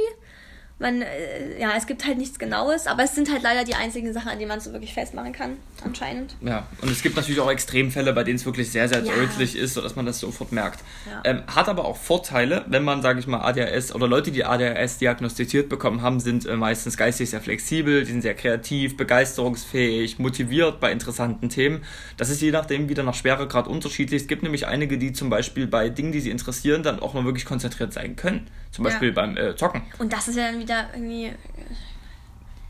Man, 0.79 1.03
äh, 1.03 1.61
ja, 1.61 1.73
es 1.77 1.87
gibt 1.87 2.07
halt 2.07 2.19
nichts 2.19 2.39
Genaues, 2.39 2.87
aber 2.87 3.03
es 3.03 3.15
sind 3.15 3.31
halt 3.33 3.43
leider 3.43 3.65
die 3.65 3.75
einzigen 3.75 4.13
Sachen, 4.13 4.29
an 4.29 4.39
denen 4.39 4.49
man 4.49 4.59
es 4.59 4.65
so 4.65 4.73
wirklich 4.73 4.95
festmachen 4.95 5.33
kann, 5.33 5.57
anscheinend. 5.85 6.37
Ja, 6.41 6.69
und 6.81 6.91
es 6.91 7.03
gibt 7.03 7.17
natürlich 7.17 7.41
auch 7.41 7.51
Extremfälle, 7.51 8.13
bei 8.13 8.23
denen 8.23 8.37
es 8.37 8.47
wirklich 8.47 8.71
sehr, 8.71 8.89
sehr 8.89 9.03
ja. 9.03 9.13
deutlich 9.13 9.57
ist, 9.57 9.75
sodass 9.75 9.97
man 9.97 10.07
das 10.07 10.21
sofort 10.21 10.53
merkt. 10.53 10.81
Ja. 11.07 11.23
Ähm, 11.25 11.43
hat 11.49 11.69
aber 11.69 11.85
auch 11.85 11.97
Vorteile, 11.97 12.65
wenn 12.69 12.85
man, 12.85 13.03
sage 13.03 13.19
ich 13.19 13.27
mal, 13.27 13.41
ADHS 13.41 13.93
oder 13.93 14.07
Leute, 14.07 14.31
die 14.31 14.45
ADHS 14.45 14.99
diagnostiziert 14.99 15.69
bekommen 15.69 16.03
haben, 16.03 16.21
sind 16.21 16.47
äh, 16.47 16.55
meistens 16.57 16.97
geistig 16.97 17.31
sehr 17.31 17.41
flexibel, 17.41 18.05
die 18.05 18.13
sind 18.13 18.23
sehr 18.23 18.35
kreativ, 18.35 18.97
begeisterungsfähig, 18.97 20.21
motiviert 20.21 20.79
bei 20.79 20.93
interessanten 20.93 21.49
Themen. 21.49 21.83
Das 22.17 22.31
ist 22.31 22.41
je 22.41 22.53
nachdem 22.53 22.89
wieder 22.89 23.03
nach 23.03 23.15
Schweregrad 23.15 23.67
unterschiedlich. 23.67 24.23
Es 24.23 24.29
gibt 24.29 24.45
nämlich 24.45 24.69
einige, 24.69 24.97
die 24.97 25.13
zum 25.13 25.29
Beispiel 25.29 25.67
bei 25.67 25.89
Dingen, 25.89 26.13
die 26.13 26.21
sie 26.21 26.31
interessieren, 26.31 26.85
dann 26.85 27.01
auch 27.01 27.15
mal 27.15 27.25
wirklich 27.25 27.47
konzentriert 27.47 27.93
sein 27.93 28.15
können. 28.15 28.49
Zum 28.71 28.85
Beispiel 28.85 29.09
ja. 29.09 29.15
beim 29.15 29.37
äh, 29.37 29.57
Zocken. 29.57 29.83
Und 29.99 30.13
das 30.13 30.29
ist 30.29 30.37
ja 30.37 30.51
dann 30.51 30.61
wieder 30.61 30.68
irgendwie. 30.93 31.33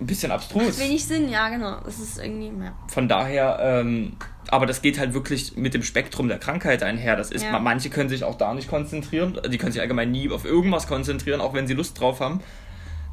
Ein 0.01 0.07
bisschen 0.07 0.31
abstrus. 0.31 0.65
Macht 0.65 0.79
wenig 0.79 1.05
Sinn, 1.05 1.29
ja, 1.29 1.49
genau. 1.49 1.81
Das 1.85 1.99
ist 1.99 2.19
irgendwie. 2.19 2.65
Ja. 2.65 2.73
Von 2.87 3.09
daher, 3.09 3.59
ähm, 3.61 4.17
aber 4.49 4.67
das 4.67 4.81
geht 4.81 4.99
halt 4.99 5.13
wirklich 5.13 5.57
mit 5.57 5.75
dem 5.75 5.83
Spektrum 5.83 6.29
der 6.29 6.39
Krankheit 6.39 6.83
einher. 6.83 7.17
Das 7.17 7.31
ist, 7.31 7.45
ja. 7.45 7.59
manche 7.59 7.91
können 7.91 8.09
sich 8.09 8.25
auch 8.25 8.37
da 8.37 8.55
nicht 8.55 8.69
konzentrieren. 8.69 9.39
Die 9.51 9.59
können 9.59 9.73
sich 9.73 9.81
allgemein 9.81 10.11
nie 10.11 10.31
auf 10.31 10.45
irgendwas 10.45 10.87
konzentrieren, 10.87 11.41
auch 11.41 11.53
wenn 11.53 11.67
sie 11.67 11.75
Lust 11.75 12.01
drauf 12.01 12.21
haben. 12.21 12.41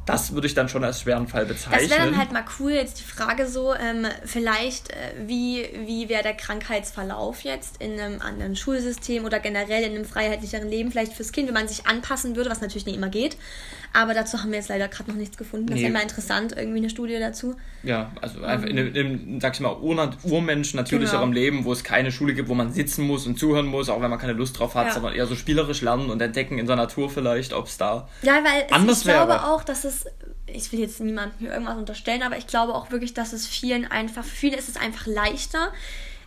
Das 0.06 0.32
würde 0.32 0.46
ich 0.46 0.54
dann 0.54 0.68
schon 0.68 0.84
als 0.84 1.00
schweren 1.00 1.26
Fall 1.26 1.46
bezeichnen. 1.46 1.88
Das 1.88 1.98
wäre 1.98 2.08
dann 2.08 2.16
halt 2.16 2.30
mal 2.30 2.44
cool, 2.60 2.70
jetzt 2.70 3.00
die 3.00 3.02
Frage 3.02 3.48
so, 3.48 3.74
ähm, 3.74 4.06
vielleicht, 4.24 4.90
äh, 4.90 4.94
wie, 5.26 5.68
wie 5.84 6.08
wäre 6.08 6.22
der 6.22 6.34
Krankheitsverlauf 6.34 7.40
jetzt 7.40 7.82
in 7.82 7.98
einem 7.98 8.20
anderen 8.22 8.54
Schulsystem 8.54 9.24
oder 9.24 9.40
generell 9.40 9.82
in 9.82 9.96
einem 9.96 10.04
freiheitlicheren 10.04 10.68
Leben, 10.68 10.92
vielleicht 10.92 11.12
fürs 11.12 11.32
Kind, 11.32 11.48
wenn 11.48 11.54
man 11.54 11.66
sich 11.66 11.88
anpassen 11.88 12.36
würde, 12.36 12.50
was 12.50 12.60
natürlich 12.60 12.86
nicht 12.86 12.94
immer 12.94 13.08
geht. 13.08 13.36
Aber 13.96 14.12
dazu 14.12 14.42
haben 14.42 14.50
wir 14.50 14.58
jetzt 14.58 14.68
leider 14.68 14.88
gerade 14.88 15.10
noch 15.10 15.16
nichts 15.16 15.38
gefunden. 15.38 15.68
Das 15.68 15.76
nee. 15.76 15.84
wäre 15.84 15.92
mal 15.92 16.02
interessant, 16.02 16.54
irgendwie 16.54 16.78
eine 16.78 16.90
Studie 16.90 17.18
dazu. 17.18 17.56
Ja, 17.82 18.12
also 18.20 18.42
einfach 18.42 18.66
in 18.66 18.78
einem, 18.78 19.40
sag 19.40 19.54
ich 19.54 19.60
mal, 19.60 19.74
Ur 19.80 20.10
Urmensch 20.22 20.74
natürlicherem 20.74 21.30
genau. 21.30 21.34
Leben, 21.34 21.64
wo 21.64 21.72
es 21.72 21.82
keine 21.82 22.12
Schule 22.12 22.34
gibt, 22.34 22.50
wo 22.50 22.54
man 22.54 22.74
sitzen 22.74 23.06
muss 23.06 23.26
und 23.26 23.38
zuhören 23.38 23.64
muss, 23.64 23.88
auch 23.88 24.02
wenn 24.02 24.10
man 24.10 24.18
keine 24.18 24.34
Lust 24.34 24.58
drauf 24.58 24.74
hat, 24.74 24.88
ja. 24.88 24.92
sondern 24.92 25.14
eher 25.14 25.26
so 25.26 25.34
spielerisch 25.34 25.80
lernen 25.80 26.10
und 26.10 26.20
entdecken 26.20 26.58
in 26.58 26.66
der 26.66 26.76
Natur 26.76 27.08
vielleicht, 27.08 27.54
ob 27.54 27.68
es 27.68 27.78
da 27.78 28.06
ja, 28.20 28.34
weil 28.44 28.66
anders 28.70 29.00
ich 29.00 29.06
wäre. 29.06 29.22
Ich 29.22 29.26
glaube 29.26 29.44
auch, 29.44 29.64
dass 29.64 29.84
es 29.84 30.04
ich 30.46 30.70
will 30.72 30.80
jetzt 30.80 31.00
niemandem 31.00 31.48
irgendwas 31.48 31.76
unterstellen, 31.76 32.22
aber 32.22 32.36
ich 32.36 32.46
glaube 32.46 32.74
auch 32.74 32.90
wirklich, 32.90 33.14
dass 33.14 33.32
es 33.32 33.46
vielen 33.46 33.84
einfach, 33.90 34.24
für 34.24 34.36
viele 34.36 34.56
ist 34.56 34.68
es 34.68 34.76
einfach 34.76 35.06
leichter, 35.06 35.72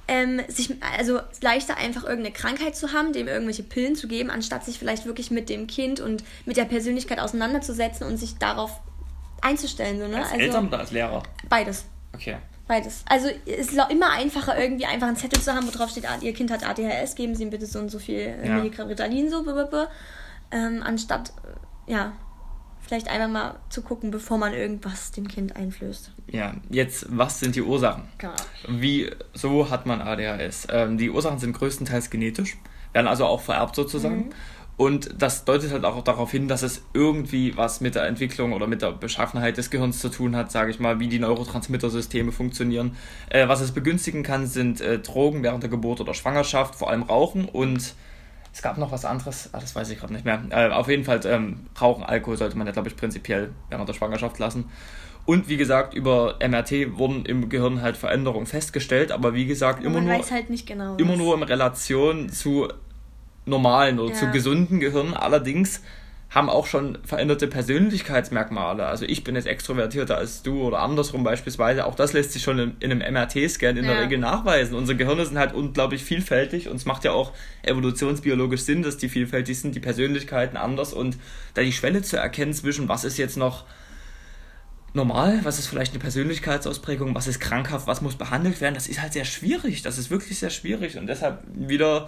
ähm, 0.10 0.42
sich, 0.48 0.76
also 0.98 1.20
leichter 1.42 1.78
einfach 1.78 2.04
irgendeine 2.04 2.34
Krankheit 2.34 2.76
zu 2.76 2.94
haben, 2.94 3.14
dem 3.14 3.28
irgendwelche 3.28 3.62
Pillen 3.62 3.96
zu 3.96 4.08
geben, 4.08 4.32
anstatt 4.32 4.66
sich 4.66 4.80
vielleicht 4.80 5.06
wirklich 5.06 5.30
mit 5.30 5.50
dem 5.50 5.68
Kind 5.68 6.00
und 6.00 6.24
mit 6.46 6.58
der 6.58 6.66
Persönlichkeit 6.66 7.20
auseinanderzusetzen 7.20 8.08
und 8.08 8.18
sich 8.18 8.40
darauf 8.40 8.80
einzustellen. 9.42 10.00
So, 10.00 10.08
ne? 10.08 10.18
Als 10.18 10.32
also, 10.32 10.44
Eltern 10.44 10.68
oder 10.68 10.80
als 10.80 10.92
Lehrer? 10.92 11.22
Beides. 11.48 11.86
Okay. 12.14 12.38
Beides. 12.68 13.04
Also 13.08 13.30
es 13.46 13.72
ist 13.72 13.80
immer 13.90 14.12
einfacher, 14.12 14.60
irgendwie 14.60 14.86
einfach 14.86 15.08
einen 15.08 15.16
Zettel 15.16 15.42
zu 15.42 15.54
haben, 15.54 15.68
wo 15.68 15.72
drauf 15.72 15.92
steht, 15.92 16.10
ah, 16.10 16.18
Ihr 16.22 16.34
Kind 16.34 16.52
hat 16.52 16.68
ADHS, 16.68 17.14
geben 17.16 17.36
Sie 17.36 17.44
ihm 17.44 17.52
bitte 17.52 17.68
so 17.68 17.78
und 17.78 17.90
so 17.90 18.00
viel 18.00 18.36
ja. 18.44 18.56
Milligramm 18.56 18.88
Ritalin, 18.88 19.30
so, 19.30 19.44
ähm, 20.52 20.84
anstatt, 20.84 21.34
ja, 21.86 22.14
vielleicht 22.90 23.08
einmal 23.08 23.28
mal 23.28 23.60
zu 23.70 23.84
gucken, 23.84 24.10
bevor 24.10 24.40
man 24.40 24.54
irgendwas 24.54 25.12
dem 25.12 25.28
Kind 25.28 25.56
einflößt. 25.56 26.12
Ja, 26.32 26.56
jetzt, 26.72 27.06
was 27.10 27.40
sind 27.40 27.56
die 27.56 27.62
Ursachen? 27.62 28.06
Genau. 28.18 28.34
Wie, 28.68 29.12
so 29.34 29.70
hat 29.70 29.86
man 29.86 30.02
ADHS. 30.02 30.68
Ähm, 30.72 30.98
die 30.98 31.12
Ursachen 31.12 31.38
sind 31.38 31.54
größtenteils 31.54 32.10
genetisch, 32.10 32.58
werden 32.92 33.08
also 33.08 33.26
auch 33.26 33.42
vererbt 33.42 33.76
sozusagen. 33.76 34.18
Mhm. 34.18 34.30
Und 34.76 35.22
das 35.22 35.46
deutet 35.46 35.72
halt 35.72 35.86
auch 35.86 36.02
darauf 36.04 36.32
hin, 36.32 36.48
dass 36.48 36.64
es 36.64 36.82
irgendwie 36.94 37.56
was 37.56 37.80
mit 37.80 37.94
der 37.96 38.08
Entwicklung 38.08 38.54
oder 38.54 38.66
mit 38.66 38.82
der 38.82 38.94
Beschaffenheit 38.94 39.58
des 39.58 39.70
Gehirns 39.70 40.00
zu 40.00 40.10
tun 40.10 40.36
hat, 40.36 40.52
sage 40.52 40.72
ich 40.72 40.80
mal, 40.80 41.00
wie 41.00 41.10
die 41.10 41.20
Neurotransmittersysteme 41.20 42.32
funktionieren. 42.32 42.96
Äh, 43.30 43.48
was 43.48 43.62
es 43.62 43.72
begünstigen 43.72 44.24
kann, 44.24 44.48
sind 44.48 44.82
äh, 44.82 44.98
Drogen 44.98 45.44
während 45.44 45.62
der 45.62 45.70
Geburt 45.70 46.02
oder 46.02 46.16
Schwangerschaft, 46.16 46.76
vor 46.76 46.90
allem 46.90 47.04
Rauchen 47.04 47.46
und 47.46 47.94
es 48.54 48.62
gab 48.62 48.78
noch 48.78 48.92
was 48.92 49.06
anderes, 49.06 49.50
ah, 49.54 49.60
das 49.60 49.76
weiß 49.76 49.90
ich 49.92 50.00
gerade 50.00 50.14
nicht 50.14 50.26
mehr. 50.26 50.42
Äh, 50.50 50.70
auf 50.70 50.88
jeden 50.88 51.04
Fall, 51.04 51.22
ähm, 51.26 51.68
Rauchen, 51.80 52.04
Alkohol 52.04 52.38
sollte 52.38 52.58
man 52.58 52.68
ja, 52.68 52.74
glaube 52.74 52.90
ich, 52.90 52.96
prinzipiell 52.96 53.52
während 53.70 53.88
der 53.88 53.94
Schwangerschaft 53.94 54.40
lassen. 54.40 54.66
Und 55.26 55.48
wie 55.48 55.58
gesagt, 55.58 55.94
über 55.94 56.40
MRT 56.40 56.98
wurden 56.98 57.26
im 57.26 57.50
Gehirn 57.50 57.82
halt 57.82 57.98
Veränderungen 57.98 58.48
festgestellt, 58.48 59.12
aber 59.12 59.36
wie 59.36 59.46
gesagt, 59.46 59.84
immer, 59.84 60.02
nur, 60.02 60.12
halt 60.12 60.48
genau, 60.66 60.96
immer 60.96 61.16
nur 61.16 61.36
in 61.36 61.44
Relation 61.44 62.30
zu 62.30 62.68
normalen 63.46 64.00
oder 64.00 64.14
ja. 64.14 64.16
zu 64.16 64.32
gesunden 64.32 64.80
Gehirnen. 64.80 65.14
Allerdings 65.14 65.84
haben 66.30 66.50
auch 66.50 66.68
schon 66.68 67.00
veränderte 67.04 67.48
Persönlichkeitsmerkmale. 67.48 68.86
Also 68.86 69.06
ich 69.06 69.24
bin 69.24 69.36
jetzt 69.36 69.48
extrovertierter 69.48 70.18
als 70.18 70.44
du 70.44 70.62
oder 70.62 70.80
andersrum 70.80 71.24
beispielsweise. 71.24 71.86
Auch 71.86 71.96
das 71.96 72.14
lässt 72.14 72.34
sich 72.34 72.44
schon 72.44 72.60
in, 72.60 72.76
in 72.80 72.92
einem 72.92 73.14
MRT-Scan 73.14 73.70
in 73.70 73.86
ja. 73.86 73.94
der 73.94 74.02
Regel 74.04 74.20
nachweisen. 74.20 74.76
Unsere 74.76 74.96
Gehirne 74.96 75.26
sind 75.26 75.40
halt 75.40 75.54
unglaublich 75.54 76.04
vielfältig 76.04 76.70
und 76.70 76.76
es 76.76 76.86
macht 76.86 77.04
ja 77.04 77.14
auch 77.14 77.34
evolutionsbiologisch 77.64 78.62
Sinn, 78.62 78.84
dass 78.84 78.98
die 78.98 79.10
vielfältig 79.10 79.60
sind, 79.60 79.74
die 79.74 79.80
Persönlichkeiten 79.80 80.56
anders 80.56 80.94
und 80.94 81.18
da 81.56 81.64
die 81.64 81.74
Schwelle 81.74 82.04
zu 82.04 82.18
erkennen 82.18 82.54
zwischen 82.54 82.88
was 82.88 83.06
ist 83.06 83.18
jetzt 83.18 83.38
noch 83.38 83.66
normal, 84.94 85.40
was 85.44 85.58
ist 85.58 85.68
vielleicht 85.68 85.94
eine 85.94 86.00
Persönlichkeitsausprägung, 86.00 87.16
was 87.16 87.28
ist 87.28 87.40
krankhaft, 87.40 87.88
was 87.88 88.02
muss 88.02 88.16
behandelt 88.16 88.62
werden, 88.62 88.76
das 88.76 88.88
ist 88.88 89.02
halt 89.02 89.14
sehr 89.14 89.26
schwierig. 89.26 89.82
Das 89.82 89.98
ist 89.98 90.12
wirklich 90.12 90.38
sehr 90.38 90.50
schwierig 90.52 90.98
und 90.98 91.08
deshalb 91.08 91.44
wieder 91.56 92.08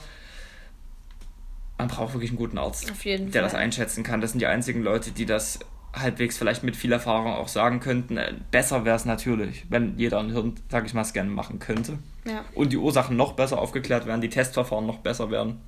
man 1.81 1.87
braucht 1.87 2.13
wirklich 2.13 2.31
einen 2.31 2.37
guten 2.37 2.57
Arzt, 2.57 2.87
der 2.87 2.95
Fall. 2.95 3.29
das 3.31 3.55
einschätzen 3.55 4.03
kann. 4.03 4.21
Das 4.21 4.31
sind 4.31 4.39
die 4.39 4.47
einzigen 4.47 4.83
Leute, 4.83 5.11
die 5.11 5.25
das 5.25 5.59
halbwegs 5.93 6.37
vielleicht 6.37 6.63
mit 6.63 6.75
viel 6.75 6.91
Erfahrung 6.91 7.33
auch 7.33 7.47
sagen 7.47 7.79
könnten. 7.79 8.17
Äh, 8.17 8.35
besser 8.51 8.85
wäre 8.85 8.95
es 8.95 9.05
natürlich, 9.05 9.65
wenn 9.69 9.97
jeder 9.97 10.19
ein 10.19 10.31
Hirn, 10.31 10.53
sag 10.69 10.85
ich 10.85 10.93
mal, 10.93 11.03
Scan 11.03 11.27
machen 11.27 11.59
könnte. 11.59 11.99
Ja. 12.25 12.45
Und 12.53 12.71
die 12.71 12.77
Ursachen 12.77 13.17
noch 13.17 13.33
besser 13.33 13.59
aufgeklärt 13.59 14.05
werden, 14.05 14.21
die 14.21 14.29
Testverfahren 14.29 14.85
noch 14.85 14.99
besser 14.99 15.31
werden. 15.31 15.59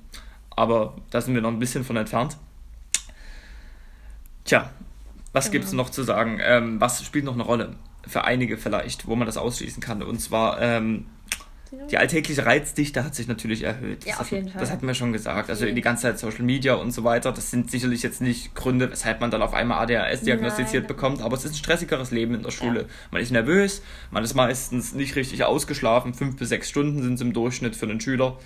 Aber 0.50 0.96
da 1.10 1.20
sind 1.20 1.34
wir 1.34 1.42
noch 1.42 1.50
ein 1.50 1.58
bisschen 1.58 1.84
von 1.84 1.96
entfernt. 1.96 2.36
Tja, 4.44 4.70
was 5.32 5.46
genau. 5.46 5.52
gibt 5.52 5.64
es 5.64 5.72
noch 5.72 5.90
zu 5.90 6.04
sagen? 6.04 6.38
Ähm, 6.40 6.80
was 6.80 7.04
spielt 7.04 7.24
noch 7.24 7.34
eine 7.34 7.42
Rolle? 7.42 7.74
Für 8.06 8.24
einige 8.24 8.56
vielleicht, 8.56 9.06
wo 9.06 9.16
man 9.16 9.26
das 9.26 9.36
ausschließen 9.36 9.82
kann. 9.82 10.02
Und 10.02 10.20
zwar 10.20 10.60
ähm, 10.62 11.06
die 11.90 11.98
alltägliche 11.98 12.46
Reizdichte 12.46 13.04
hat 13.04 13.14
sich 13.14 13.26
natürlich 13.26 13.62
erhöht. 13.62 14.04
Ja, 14.04 14.18
auf 14.18 14.30
jeden 14.30 14.48
Fall. 14.48 14.60
Das 14.60 14.70
hatten 14.70 14.86
wir 14.86 14.94
schon 14.94 15.12
gesagt. 15.12 15.50
Also 15.50 15.66
die 15.66 15.80
ganze 15.80 16.02
Zeit 16.02 16.18
Social 16.18 16.44
Media 16.44 16.74
und 16.74 16.92
so 16.92 17.04
weiter, 17.04 17.32
das 17.32 17.50
sind 17.50 17.70
sicherlich 17.70 18.02
jetzt 18.02 18.20
nicht 18.20 18.54
Gründe, 18.54 18.90
weshalb 18.90 19.20
man 19.20 19.30
dann 19.30 19.42
auf 19.42 19.54
einmal 19.54 19.82
ADHS 19.82 20.22
diagnostiziert 20.22 20.84
Nein. 20.84 20.88
bekommt, 20.88 21.22
aber 21.22 21.36
es 21.36 21.44
ist 21.44 21.52
ein 21.52 21.56
stressigeres 21.56 22.10
Leben 22.10 22.34
in 22.34 22.42
der 22.42 22.50
Schule. 22.50 22.80
Ja. 22.80 22.86
Man 23.10 23.22
ist 23.22 23.32
nervös, 23.32 23.82
man 24.10 24.22
ist 24.24 24.34
meistens 24.34 24.94
nicht 24.94 25.16
richtig 25.16 25.44
ausgeschlafen, 25.44 26.14
fünf 26.14 26.36
bis 26.36 26.48
sechs 26.48 26.68
Stunden 26.68 27.02
sind 27.02 27.14
es 27.14 27.20
im 27.20 27.32
Durchschnitt 27.32 27.76
für 27.76 27.86
einen 27.86 28.00
Schüler. 28.00 28.38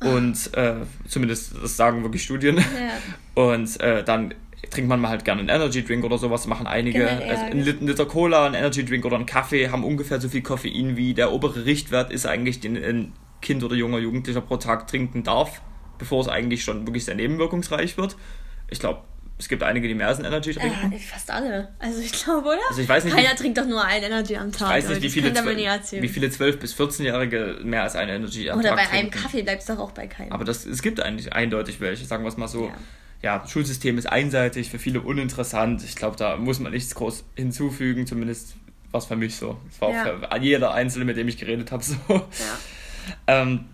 Und 0.00 0.54
äh, 0.54 0.74
zumindest 1.08 1.54
das 1.62 1.76
sagen 1.76 2.02
wirklich 2.02 2.22
Studien. 2.22 2.58
Ja. 2.58 3.42
Und 3.42 3.80
äh, 3.80 4.04
dann 4.04 4.34
trinkt 4.70 4.88
man 4.88 5.00
mal 5.00 5.08
halt 5.08 5.24
gerne 5.24 5.40
einen 5.40 5.48
Energy 5.48 5.84
Drink 5.84 6.04
oder 6.04 6.18
sowas, 6.18 6.46
machen 6.46 6.66
einige. 6.66 7.00
Genau, 7.00 7.30
also 7.30 7.44
ein 7.44 7.60
Liter 7.60 8.06
Cola, 8.06 8.46
ein 8.46 8.54
Energy 8.54 8.84
Drink 8.84 9.04
oder 9.04 9.16
ein 9.16 9.26
Kaffee 9.26 9.70
haben 9.70 9.84
ungefähr 9.84 10.20
so 10.20 10.28
viel 10.28 10.42
Koffein 10.42 10.96
wie 10.96 11.14
der 11.14 11.32
obere 11.32 11.64
Richtwert 11.64 12.12
ist 12.12 12.26
eigentlich, 12.26 12.60
den 12.60 12.76
ein 12.76 13.12
Kind 13.42 13.62
oder 13.62 13.74
junger 13.76 13.98
Jugendlicher 13.98 14.40
pro 14.40 14.56
Tag 14.56 14.86
trinken 14.88 15.22
darf, 15.22 15.60
bevor 15.98 16.20
es 16.20 16.28
eigentlich 16.28 16.64
schon 16.64 16.86
wirklich 16.86 17.04
sehr 17.04 17.14
nebenwirkungsreich 17.14 17.96
wird. 17.96 18.16
Ich 18.68 18.80
glaube, 18.80 19.02
es 19.38 19.48
gibt 19.48 19.62
einige, 19.62 19.86
die 19.86 19.94
mehr 19.94 20.08
als 20.08 20.18
ein 20.18 20.24
Energy 20.24 20.54
trinken. 20.54 20.92
Ja, 20.92 20.98
fast 20.98 21.30
alle. 21.30 21.68
Also 21.78 22.00
ich 22.00 22.12
glaube, 22.12 22.48
oder? 22.48 22.58
Also 22.70 22.80
ich 22.80 22.88
weiß 22.88 23.04
nicht, 23.04 23.14
Keiner 23.14 23.32
wie, 23.32 23.36
trinkt 23.36 23.58
doch 23.58 23.66
nur 23.66 23.84
ein 23.84 24.02
Energy 24.02 24.36
am 24.36 24.50
Tag. 24.50 24.78
Ich 24.78 24.84
weiß 24.84 24.88
nicht, 24.88 25.02
wie 25.02 25.10
viele, 25.10 25.34
12, 25.34 25.92
wie 26.02 26.08
viele 26.08 26.28
12- 26.28 26.56
bis 26.56 26.74
14-Jährige 26.74 27.58
mehr 27.62 27.82
als 27.82 27.96
eine 27.96 28.14
Energy 28.14 28.48
am 28.48 28.58
oder 28.58 28.70
Tag 28.70 28.78
trinken. 28.78 28.90
Oder 28.90 28.90
bei 28.90 28.98
einem 28.98 29.10
Kaffee 29.10 29.42
bleibt 29.42 29.60
es 29.60 29.66
doch 29.66 29.78
auch 29.78 29.92
bei 29.92 30.06
keinem. 30.06 30.32
Aber 30.32 30.44
das, 30.44 30.64
es 30.64 30.80
gibt 30.80 31.00
eigentlich 31.00 31.34
eindeutig 31.34 31.80
welche, 31.80 32.06
sagen 32.06 32.24
wir 32.24 32.28
es 32.28 32.38
mal 32.38 32.48
so. 32.48 32.66
Ja 32.66 32.74
ja, 33.22 33.46
Schulsystem 33.46 33.98
ist 33.98 34.06
einseitig, 34.06 34.70
für 34.70 34.78
viele 34.78 35.00
uninteressant. 35.00 35.82
Ich 35.84 35.96
glaube, 35.96 36.16
da 36.16 36.36
muss 36.36 36.60
man 36.60 36.72
nichts 36.72 36.94
groß 36.94 37.24
hinzufügen, 37.34 38.06
zumindest 38.06 38.56
war 38.90 39.00
es 39.00 39.06
für 39.06 39.16
mich 39.16 39.36
so. 39.36 39.58
Es 39.70 39.80
war 39.80 39.90
ja. 39.90 40.02
auch 40.02 40.30
für 40.30 40.38
jeder 40.42 40.72
Einzelne, 40.72 41.04
mit 41.04 41.16
dem 41.16 41.28
ich 41.28 41.38
geredet 41.38 41.72
habe, 41.72 41.82
so. 41.84 41.96
Ja. 42.08 42.22
ähm, 43.26 43.66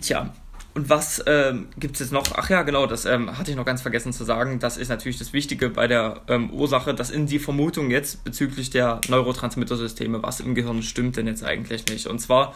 tja, 0.00 0.32
und 0.78 0.88
was 0.88 1.20
ähm, 1.26 1.66
gibt 1.76 1.94
es 1.94 2.00
jetzt 2.00 2.12
noch? 2.12 2.22
Ach 2.36 2.48
ja, 2.50 2.62
genau, 2.62 2.86
das 2.86 3.04
ähm, 3.04 3.36
hatte 3.36 3.50
ich 3.50 3.56
noch 3.56 3.64
ganz 3.64 3.82
vergessen 3.82 4.12
zu 4.12 4.22
sagen. 4.22 4.60
Das 4.60 4.76
ist 4.76 4.90
natürlich 4.90 5.18
das 5.18 5.32
Wichtige 5.32 5.70
bei 5.70 5.88
der 5.88 6.20
ähm, 6.28 6.52
Ursache, 6.52 6.94
dass 6.94 7.10
in 7.10 7.26
die 7.26 7.40
Vermutung 7.40 7.90
jetzt 7.90 8.22
bezüglich 8.22 8.70
der 8.70 9.00
Neurotransmittersysteme, 9.08 10.22
was 10.22 10.38
im 10.38 10.54
Gehirn 10.54 10.84
stimmt 10.84 11.16
denn 11.16 11.26
jetzt 11.26 11.42
eigentlich 11.42 11.88
nicht. 11.88 12.06
Und 12.06 12.20
zwar 12.20 12.54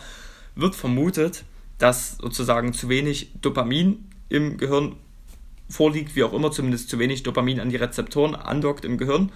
wird 0.55 0.77
vermutet, 0.77 1.43
dass 1.79 2.17
sozusagen 2.19 2.73
zu 2.73 2.89
wenig 2.89 3.33
Dopamin 3.41 4.09
im 4.29 4.57
Gehirn 4.57 4.95
vorliegt, 5.73 6.15
wie 6.15 6.23
auch 6.23 6.33
immer, 6.33 6.51
zumindest 6.51 6.89
zu 6.91 6.99
wenig 6.99 7.23
Dopamin 7.23 7.61
an 7.61 7.71
die 7.71 7.77
Rezeptoren 7.77 8.35
andockt 8.35 8.85
im 8.85 8.99
Gehirn. 8.99 9.33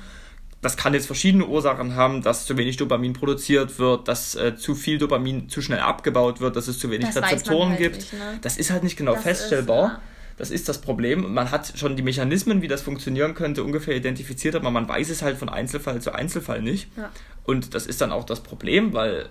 Das 0.62 0.76
kann 0.76 0.94
jetzt 0.94 1.06
verschiedene 1.06 1.46
Ursachen 1.46 1.94
haben, 1.94 2.22
dass 2.22 2.46
zu 2.46 2.56
wenig 2.56 2.76
Dopamin 2.76 3.12
produziert 3.12 3.78
wird, 3.78 4.08
dass 4.08 4.34
äh, 4.34 4.56
zu 4.56 4.74
viel 4.74 4.98
Dopamin 4.98 5.48
zu 5.48 5.62
schnell 5.62 5.80
abgebaut 5.80 6.40
wird, 6.40 6.56
dass 6.56 6.66
es 6.66 6.78
zu 6.78 6.90
wenig 6.90 7.08
das 7.08 7.16
Rezeptoren 7.16 7.70
halt 7.70 7.78
gibt. 7.78 7.96
Nicht, 7.96 8.12
ne? 8.14 8.38
Das 8.40 8.56
ist 8.56 8.70
halt 8.70 8.82
nicht 8.82 8.96
genau 8.96 9.14
das 9.14 9.22
feststellbar. 9.22 9.86
Ist, 9.86 9.92
ja. 9.92 10.00
Das 10.38 10.50
ist 10.50 10.68
das 10.68 10.80
Problem. 10.80 11.32
Man 11.32 11.50
hat 11.50 11.72
schon 11.76 11.96
die 11.96 12.02
Mechanismen, 12.02 12.60
wie 12.60 12.68
das 12.68 12.82
funktionieren 12.82 13.34
könnte, 13.34 13.64
ungefähr 13.64 13.96
identifiziert, 13.96 14.54
aber 14.54 14.70
man 14.70 14.86
weiß 14.86 15.08
es 15.08 15.22
halt 15.22 15.38
von 15.38 15.48
Einzelfall 15.48 16.00
zu 16.02 16.14
Einzelfall 16.14 16.60
nicht. 16.60 16.88
Ja. 16.96 17.10
Und 17.44 17.74
das 17.74 17.86
ist 17.86 18.00
dann 18.00 18.12
auch 18.12 18.24
das 18.24 18.42
Problem, 18.42 18.92
weil 18.92 19.30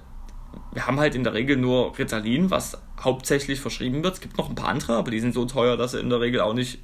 wir 0.73 0.87
haben 0.87 0.99
halt 0.99 1.15
in 1.15 1.23
der 1.23 1.33
Regel 1.33 1.57
nur 1.57 1.97
Ritalin, 1.97 2.49
was 2.49 2.77
hauptsächlich 2.99 3.59
verschrieben 3.59 4.03
wird. 4.03 4.15
Es 4.15 4.21
gibt 4.21 4.37
noch 4.37 4.49
ein 4.49 4.55
paar 4.55 4.69
andere, 4.69 4.95
aber 4.95 5.11
die 5.11 5.19
sind 5.19 5.33
so 5.33 5.45
teuer, 5.45 5.77
dass 5.77 5.91
sie 5.91 5.99
in 5.99 6.09
der 6.09 6.21
Regel 6.21 6.41
auch 6.41 6.53
nicht 6.53 6.79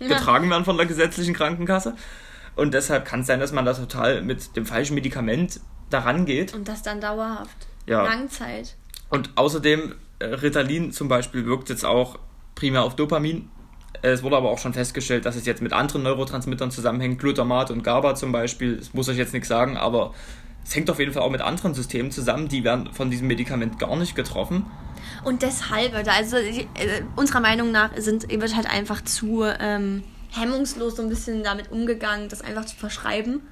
ja. 0.00 0.08
getragen 0.08 0.50
werden 0.50 0.64
von 0.64 0.76
der 0.76 0.86
gesetzlichen 0.86 1.34
Krankenkasse. 1.34 1.94
Und 2.56 2.74
deshalb 2.74 3.04
kann 3.04 3.20
es 3.20 3.26
sein, 3.26 3.40
dass 3.40 3.52
man 3.52 3.64
da 3.64 3.72
total 3.74 4.22
mit 4.22 4.56
dem 4.56 4.66
falschen 4.66 4.94
Medikament 4.94 5.60
daran 5.88 6.26
geht. 6.26 6.54
Und 6.54 6.68
das 6.68 6.82
dann 6.82 7.00
dauerhaft. 7.00 7.66
Ja. 7.86 8.04
Langzeit. 8.04 8.76
Und 9.08 9.30
außerdem, 9.36 9.94
äh, 10.18 10.24
Ritalin 10.26 10.92
zum 10.92 11.08
Beispiel 11.08 11.46
wirkt 11.46 11.68
jetzt 11.68 11.84
auch 11.84 12.18
primär 12.54 12.82
auf 12.82 12.96
Dopamin. 12.96 13.48
Es 14.02 14.22
wurde 14.22 14.36
aber 14.36 14.50
auch 14.50 14.58
schon 14.58 14.72
festgestellt, 14.72 15.26
dass 15.26 15.36
es 15.36 15.46
jetzt 15.46 15.60
mit 15.60 15.72
anderen 15.72 16.02
Neurotransmittern 16.04 16.70
zusammenhängt, 16.70 17.18
Glutamat 17.18 17.70
und 17.70 17.82
GABA 17.82 18.14
zum 18.14 18.32
Beispiel. 18.32 18.76
Das 18.76 18.94
muss 18.94 19.08
euch 19.08 19.16
jetzt 19.16 19.32
nichts 19.32 19.48
sagen, 19.48 19.76
aber 19.76 20.14
es 20.64 20.74
hängt 20.74 20.90
auf 20.90 20.98
jeden 20.98 21.12
Fall 21.12 21.22
auch 21.22 21.30
mit 21.30 21.40
anderen 21.40 21.74
Systemen 21.74 22.10
zusammen, 22.10 22.48
die 22.48 22.64
werden 22.64 22.92
von 22.92 23.10
diesem 23.10 23.26
Medikament 23.26 23.78
gar 23.78 23.96
nicht 23.96 24.14
getroffen. 24.14 24.66
Und 25.24 25.42
deshalb, 25.42 25.94
also 25.94 26.36
äh, 26.36 26.64
unserer 27.16 27.40
Meinung 27.40 27.72
nach 27.72 27.90
sind, 27.96 28.30
wird 28.30 28.54
halt 28.54 28.70
einfach 28.70 29.02
zu 29.02 29.44
ähm, 29.44 30.02
hemmungslos 30.30 30.96
so 30.96 31.02
ein 31.02 31.08
bisschen 31.08 31.42
damit 31.42 31.70
umgegangen, 31.70 32.28
das 32.28 32.40
einfach 32.40 32.64
zu 32.64 32.76
verschreiben. 32.76 33.42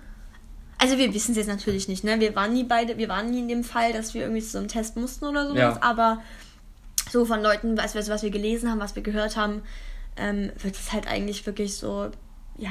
Also 0.79 0.97
wir 0.97 1.13
wissen 1.13 1.33
es 1.33 1.39
jetzt 1.39 1.49
natürlich 1.49 1.89
nicht, 1.89 2.05
ne? 2.05 2.21
Wir 2.21 2.37
waren 2.37 2.53
nie 2.53 2.63
beide, 2.63 2.99
wir 2.99 3.09
waren 3.09 3.31
nie 3.31 3.41
in 3.41 3.49
dem 3.49 3.65
Fall, 3.65 3.93
dass 3.93 4.15
wir 4.15 4.23
irgendwie 4.23 4.41
so 4.41 4.59
einen 4.59 4.69
Test 4.69 4.97
mussten 4.97 5.25
oder 5.25 5.49
sowas, 5.49 5.59
ja. 5.59 5.79
aber 5.83 6.23
so 7.11 7.25
von 7.25 7.43
Leuten, 7.43 7.77
was, 7.77 7.97
was 7.97 8.23
wir 8.23 8.31
gelesen 8.31 8.71
haben, 8.71 8.79
was 8.79 8.95
wir 8.95 9.03
gehört 9.03 9.37
haben, 9.37 9.63
ähm, 10.17 10.53
wird 10.59 10.77
es 10.77 10.93
halt 10.93 11.09
eigentlich 11.09 11.45
wirklich 11.47 11.77
so, 11.77 12.11
ja, 12.57 12.71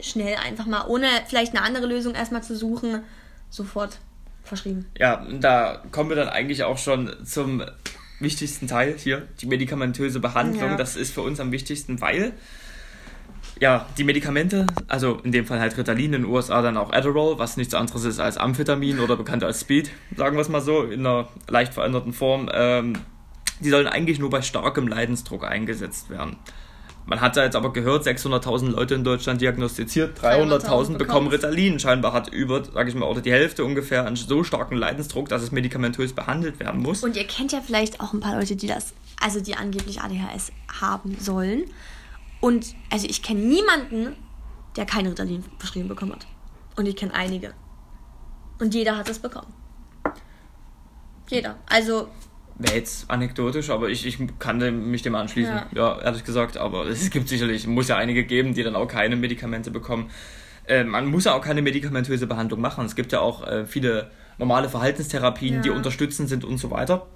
schnell 0.00 0.36
einfach 0.36 0.66
mal, 0.66 0.86
ohne 0.86 1.08
vielleicht 1.26 1.56
eine 1.56 1.64
andere 1.64 1.86
Lösung 1.86 2.14
erstmal 2.14 2.42
zu 2.42 2.56
suchen, 2.56 3.02
sofort 3.50 3.98
verschrieben. 4.44 4.86
Ja, 4.98 5.26
da 5.40 5.82
kommen 5.92 6.08
wir 6.08 6.16
dann 6.16 6.28
eigentlich 6.28 6.64
auch 6.64 6.78
schon 6.78 7.12
zum 7.24 7.62
wichtigsten 8.20 8.66
Teil 8.66 8.96
hier, 8.98 9.28
die 9.40 9.46
medikamentöse 9.46 10.20
Behandlung. 10.20 10.70
Ja. 10.70 10.76
Das 10.76 10.96
ist 10.96 11.12
für 11.12 11.22
uns 11.22 11.40
am 11.40 11.52
wichtigsten, 11.52 12.00
weil 12.00 12.32
ja, 13.60 13.86
die 13.96 14.04
Medikamente, 14.04 14.66
also 14.86 15.18
in 15.24 15.32
dem 15.32 15.46
Fall 15.46 15.60
halt 15.60 15.76
Ritalin, 15.76 16.12
in 16.12 16.22
den 16.22 16.24
USA 16.24 16.62
dann 16.62 16.76
auch 16.76 16.92
Adderall, 16.92 17.38
was 17.38 17.56
nichts 17.56 17.74
anderes 17.74 18.04
ist 18.04 18.20
als 18.20 18.36
Amphetamin 18.36 19.00
oder 19.00 19.16
bekannt 19.16 19.42
als 19.42 19.60
Speed, 19.60 19.90
sagen 20.16 20.36
wir 20.36 20.42
es 20.42 20.48
mal 20.48 20.60
so, 20.60 20.84
in 20.84 21.00
einer 21.00 21.28
leicht 21.48 21.74
veränderten 21.74 22.12
Form, 22.12 22.48
ähm, 22.52 22.94
die 23.60 23.70
sollen 23.70 23.88
eigentlich 23.88 24.20
nur 24.20 24.30
bei 24.30 24.42
starkem 24.42 24.86
Leidensdruck 24.86 25.44
eingesetzt 25.44 26.10
werden. 26.10 26.36
Man 27.08 27.22
hat 27.22 27.38
da 27.38 27.44
jetzt 27.44 27.56
aber 27.56 27.72
gehört, 27.72 28.06
600.000 28.06 28.72
Leute 28.72 28.94
in 28.94 29.02
Deutschland 29.02 29.40
diagnostiziert, 29.40 30.20
300.000 30.20 30.98
bekommen 30.98 31.28
Ritalin. 31.28 31.78
Scheinbar 31.78 32.12
hat 32.12 32.28
über, 32.28 32.62
sage 32.62 32.90
ich 32.90 32.94
mal, 32.94 33.06
oder 33.06 33.22
die 33.22 33.32
Hälfte 33.32 33.64
ungefähr 33.64 34.04
einen 34.04 34.16
so 34.16 34.44
starken 34.44 34.76
Leidensdruck, 34.76 35.26
dass 35.30 35.40
es 35.40 35.50
medikamentös 35.50 36.12
behandelt 36.12 36.60
werden 36.60 36.82
muss. 36.82 37.02
Und 37.02 37.16
ihr 37.16 37.26
kennt 37.26 37.52
ja 37.52 37.62
vielleicht 37.62 38.02
auch 38.02 38.12
ein 38.12 38.20
paar 38.20 38.36
Leute, 38.36 38.56
die 38.56 38.66
das, 38.66 38.92
also 39.22 39.40
die 39.40 39.54
angeblich 39.54 40.02
ADHS 40.02 40.52
haben 40.82 41.16
sollen. 41.18 41.64
Und 42.42 42.74
also 42.90 43.06
ich 43.08 43.22
kenne 43.22 43.40
niemanden, 43.40 44.14
der 44.76 44.84
kein 44.84 45.06
Ritalin 45.06 45.42
verschrieben 45.58 45.88
bekommen 45.88 46.12
hat. 46.12 46.26
Und 46.76 46.84
ich 46.84 46.96
kenne 46.96 47.14
einige. 47.14 47.54
Und 48.60 48.74
jeder 48.74 48.98
hat 48.98 49.08
es 49.08 49.18
bekommen. 49.18 49.54
Jeder. 51.30 51.56
Also 51.70 52.08
wäre 52.58 52.74
jetzt 52.74 53.10
anekdotisch, 53.10 53.70
aber 53.70 53.88
ich, 53.88 54.04
ich 54.04 54.18
kann 54.38 54.90
mich 54.90 55.02
dem 55.02 55.14
anschließen. 55.14 55.54
Ja. 55.54 55.96
ja. 55.96 56.02
ehrlich 56.02 56.24
gesagt. 56.24 56.56
Aber 56.56 56.86
es 56.86 57.10
gibt 57.10 57.28
sicherlich, 57.28 57.66
muss 57.66 57.88
ja 57.88 57.96
einige 57.96 58.24
geben, 58.24 58.54
die 58.54 58.62
dann 58.62 58.76
auch 58.76 58.88
keine 58.88 59.16
Medikamente 59.16 59.70
bekommen. 59.70 60.10
Äh, 60.66 60.84
man 60.84 61.06
muss 61.06 61.24
ja 61.24 61.34
auch 61.34 61.42
keine 61.42 61.62
medikamentöse 61.62 62.26
Behandlung 62.26 62.60
machen. 62.60 62.84
Es 62.84 62.96
gibt 62.96 63.12
ja 63.12 63.20
auch 63.20 63.46
äh, 63.46 63.64
viele 63.64 64.10
normale 64.38 64.68
Verhaltenstherapien, 64.68 65.56
ja. 65.56 65.60
die 65.62 65.70
unterstützend 65.70 66.28
sind 66.28 66.44
und 66.44 66.58
so 66.58 66.70
weiter. 66.70 67.06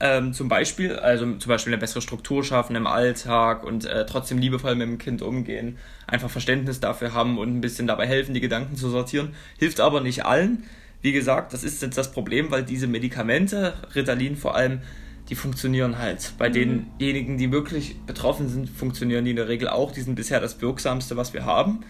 Ähm, 0.00 0.32
zum 0.32 0.48
Beispiel, 0.48 0.96
also 0.96 1.36
zum 1.36 1.48
Beispiel 1.48 1.72
eine 1.72 1.80
bessere 1.80 2.02
Struktur 2.02 2.42
schaffen 2.42 2.74
im 2.74 2.88
Alltag 2.88 3.62
und 3.62 3.84
äh, 3.84 4.04
trotzdem 4.04 4.38
liebevoll 4.38 4.74
mit 4.74 4.88
dem 4.88 4.98
Kind 4.98 5.22
umgehen, 5.22 5.78
einfach 6.08 6.28
Verständnis 6.28 6.80
dafür 6.80 7.14
haben 7.14 7.38
und 7.38 7.56
ein 7.56 7.60
bisschen 7.60 7.86
dabei 7.86 8.08
helfen, 8.08 8.34
die 8.34 8.40
Gedanken 8.40 8.74
zu 8.74 8.90
sortieren. 8.90 9.34
Hilft 9.58 9.78
aber 9.78 10.00
nicht 10.00 10.24
allen. 10.24 10.64
Wie 11.02 11.12
gesagt, 11.12 11.52
das 11.52 11.64
ist 11.64 11.82
jetzt 11.82 11.98
das 11.98 12.12
Problem, 12.12 12.50
weil 12.50 12.62
diese 12.62 12.86
Medikamente, 12.86 13.74
Ritalin 13.94 14.36
vor 14.36 14.54
allem, 14.54 14.80
die 15.28 15.34
funktionieren 15.34 15.98
halt. 15.98 16.32
Bei 16.38 16.48
mhm. 16.48 16.86
denjenigen, 16.98 17.38
die 17.38 17.52
wirklich 17.52 17.96
betroffen 18.06 18.48
sind, 18.48 18.70
funktionieren 18.70 19.24
die 19.24 19.30
in 19.30 19.36
der 19.36 19.48
Regel 19.48 19.68
auch. 19.68 19.92
Die 19.92 20.00
sind 20.00 20.14
bisher 20.14 20.40
das 20.40 20.60
wirksamste, 20.60 21.16
was 21.16 21.32
wir 21.32 21.44
haben. 21.44 21.80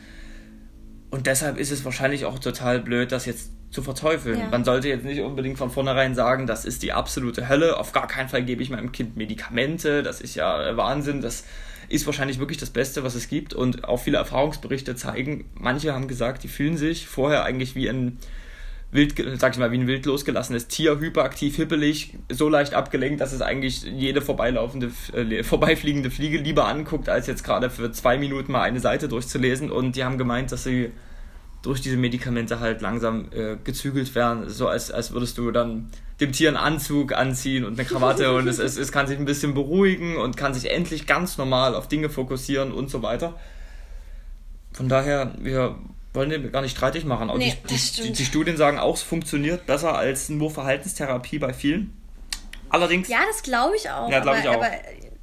Und 1.11 1.27
deshalb 1.27 1.59
ist 1.59 1.71
es 1.71 1.85
wahrscheinlich 1.85 2.25
auch 2.25 2.39
total 2.39 2.81
blöd, 2.81 3.13
das 3.13 3.27
jetzt 3.27 3.51
zu 3.71 3.83
verteufeln. 3.83 4.39
Ja. 4.39 4.49
Man 4.51 4.65
sollte 4.65 4.89
jetzt 4.89 5.05
nicht 5.05 5.21
unbedingt 5.21 5.59
von 5.59 5.71
vornherein 5.71 6.15
sagen, 6.15 6.47
das 6.47 6.65
ist 6.65 6.83
die 6.83 6.93
absolute 6.93 7.49
Hölle. 7.49 7.79
Auf 7.79 7.93
gar 7.93 8.07
keinen 8.07 8.29
Fall 8.29 8.45
gebe 8.45 8.63
ich 8.63 8.71
meinem 8.71 8.93
Kind 8.93 9.17
Medikamente. 9.17 10.03
Das 10.03 10.21
ist 10.21 10.35
ja 10.35 10.77
Wahnsinn. 10.77 11.21
Das 11.21 11.45
ist 11.89 12.07
wahrscheinlich 12.07 12.39
wirklich 12.39 12.59
das 12.59 12.71
Beste, 12.71 13.03
was 13.03 13.15
es 13.15 13.29
gibt. 13.29 13.53
Und 13.53 13.85
auch 13.85 13.99
viele 13.99 14.19
Erfahrungsberichte 14.19 14.95
zeigen, 14.95 15.47
manche 15.55 15.93
haben 15.93 16.09
gesagt, 16.09 16.45
die 16.45 16.49
fühlen 16.49 16.77
sich 16.77 17.07
vorher 17.07 17.45
eigentlich 17.45 17.75
wie 17.75 17.89
ein 17.89 18.19
wild, 18.93 19.41
sag 19.41 19.55
ich 19.55 19.59
mal, 19.59 19.73
wie 19.73 19.79
ein 19.79 19.87
wild 19.87 20.05
losgelassenes 20.07 20.69
Tier, 20.69 21.01
hyperaktiv, 21.01 21.57
hippelig, 21.57 22.19
so 22.31 22.49
leicht 22.49 22.75
abgelenkt, 22.75 23.21
dass 23.21 23.33
es 23.33 23.41
eigentlich 23.41 23.83
jede 23.83 24.21
vorbeilaufende, 24.21 24.91
äh, 25.15 25.43
vorbeifliegende 25.45 26.11
Fliege 26.11 26.39
lieber 26.39 26.69
anguckt, 26.69 27.09
als 27.09 27.27
jetzt 27.27 27.43
gerade 27.43 27.71
für 27.71 27.91
zwei 27.93 28.19
Minuten 28.19 28.53
mal 28.53 28.63
eine 28.63 28.81
Seite 28.81 29.09
durchzulesen. 29.09 29.71
Und 29.71 29.97
die 29.97 30.05
haben 30.05 30.19
gemeint, 30.19 30.53
dass 30.53 30.65
sie 30.65 30.93
durch 31.63 31.81
diese 31.81 31.97
Medikamente 31.97 32.61
halt 32.61 32.83
langsam 32.83 33.29
äh, 33.33 33.57
gezügelt 33.63 34.15
werden, 34.15 34.49
so 34.49 34.69
als, 34.69 34.91
als 34.91 35.13
würdest 35.13 35.39
du 35.39 35.51
dann 35.53 35.91
dem 36.21 36.33
Tier 36.33 36.49
einen 36.49 36.57
Anzug 36.57 37.13
anziehen 37.13 37.65
und 37.65 37.79
eine 37.79 37.89
Krawatte 37.89 38.35
und 38.35 38.47
es, 38.49 38.59
es, 38.59 38.77
es 38.77 38.93
kann 38.93 39.07
sich 39.07 39.19
ein 39.19 39.25
bisschen 39.25 39.55
beruhigen 39.55 40.17
und 40.17 40.37
kann 40.37 40.55
sich 40.55 40.71
endlich 40.71 41.07
ganz 41.07 41.39
normal 41.39 41.75
auf 41.75 41.89
Dinge 41.89 42.11
fokussieren 42.11 42.73
und 42.73 42.91
so 42.91 43.03
weiter. 43.03 43.39
Von 44.73 44.89
daher, 44.89 45.35
wir 45.39 45.77
wollen 46.15 46.31
den 46.31 46.53
gar 46.53 46.63
nicht 46.63 46.77
streitig 46.77 47.05
machen. 47.05 47.31
Auch 47.31 47.39
nee, 47.39 47.55
die, 47.69 48.03
die, 48.03 48.13
die, 48.13 48.25
Studien 48.25 48.57
sagen 48.57 48.79
auch, 48.79 48.97
es 48.97 49.03
funktioniert 49.03 49.67
besser 49.67 49.97
als 49.97 50.29
nur 50.29 50.51
Verhaltenstherapie 50.51 51.39
bei 51.39 51.53
vielen. 51.53 51.97
Allerdings. 52.69 53.09
Ja, 53.09 53.21
das 53.27 53.43
glaube 53.43 53.77
ich 53.77 53.91
auch. 53.91 54.11
Ja, 54.11 54.21
glaube 54.21 54.41
ich 54.41 54.49
auch. 54.49 54.55
Aber 54.55 54.71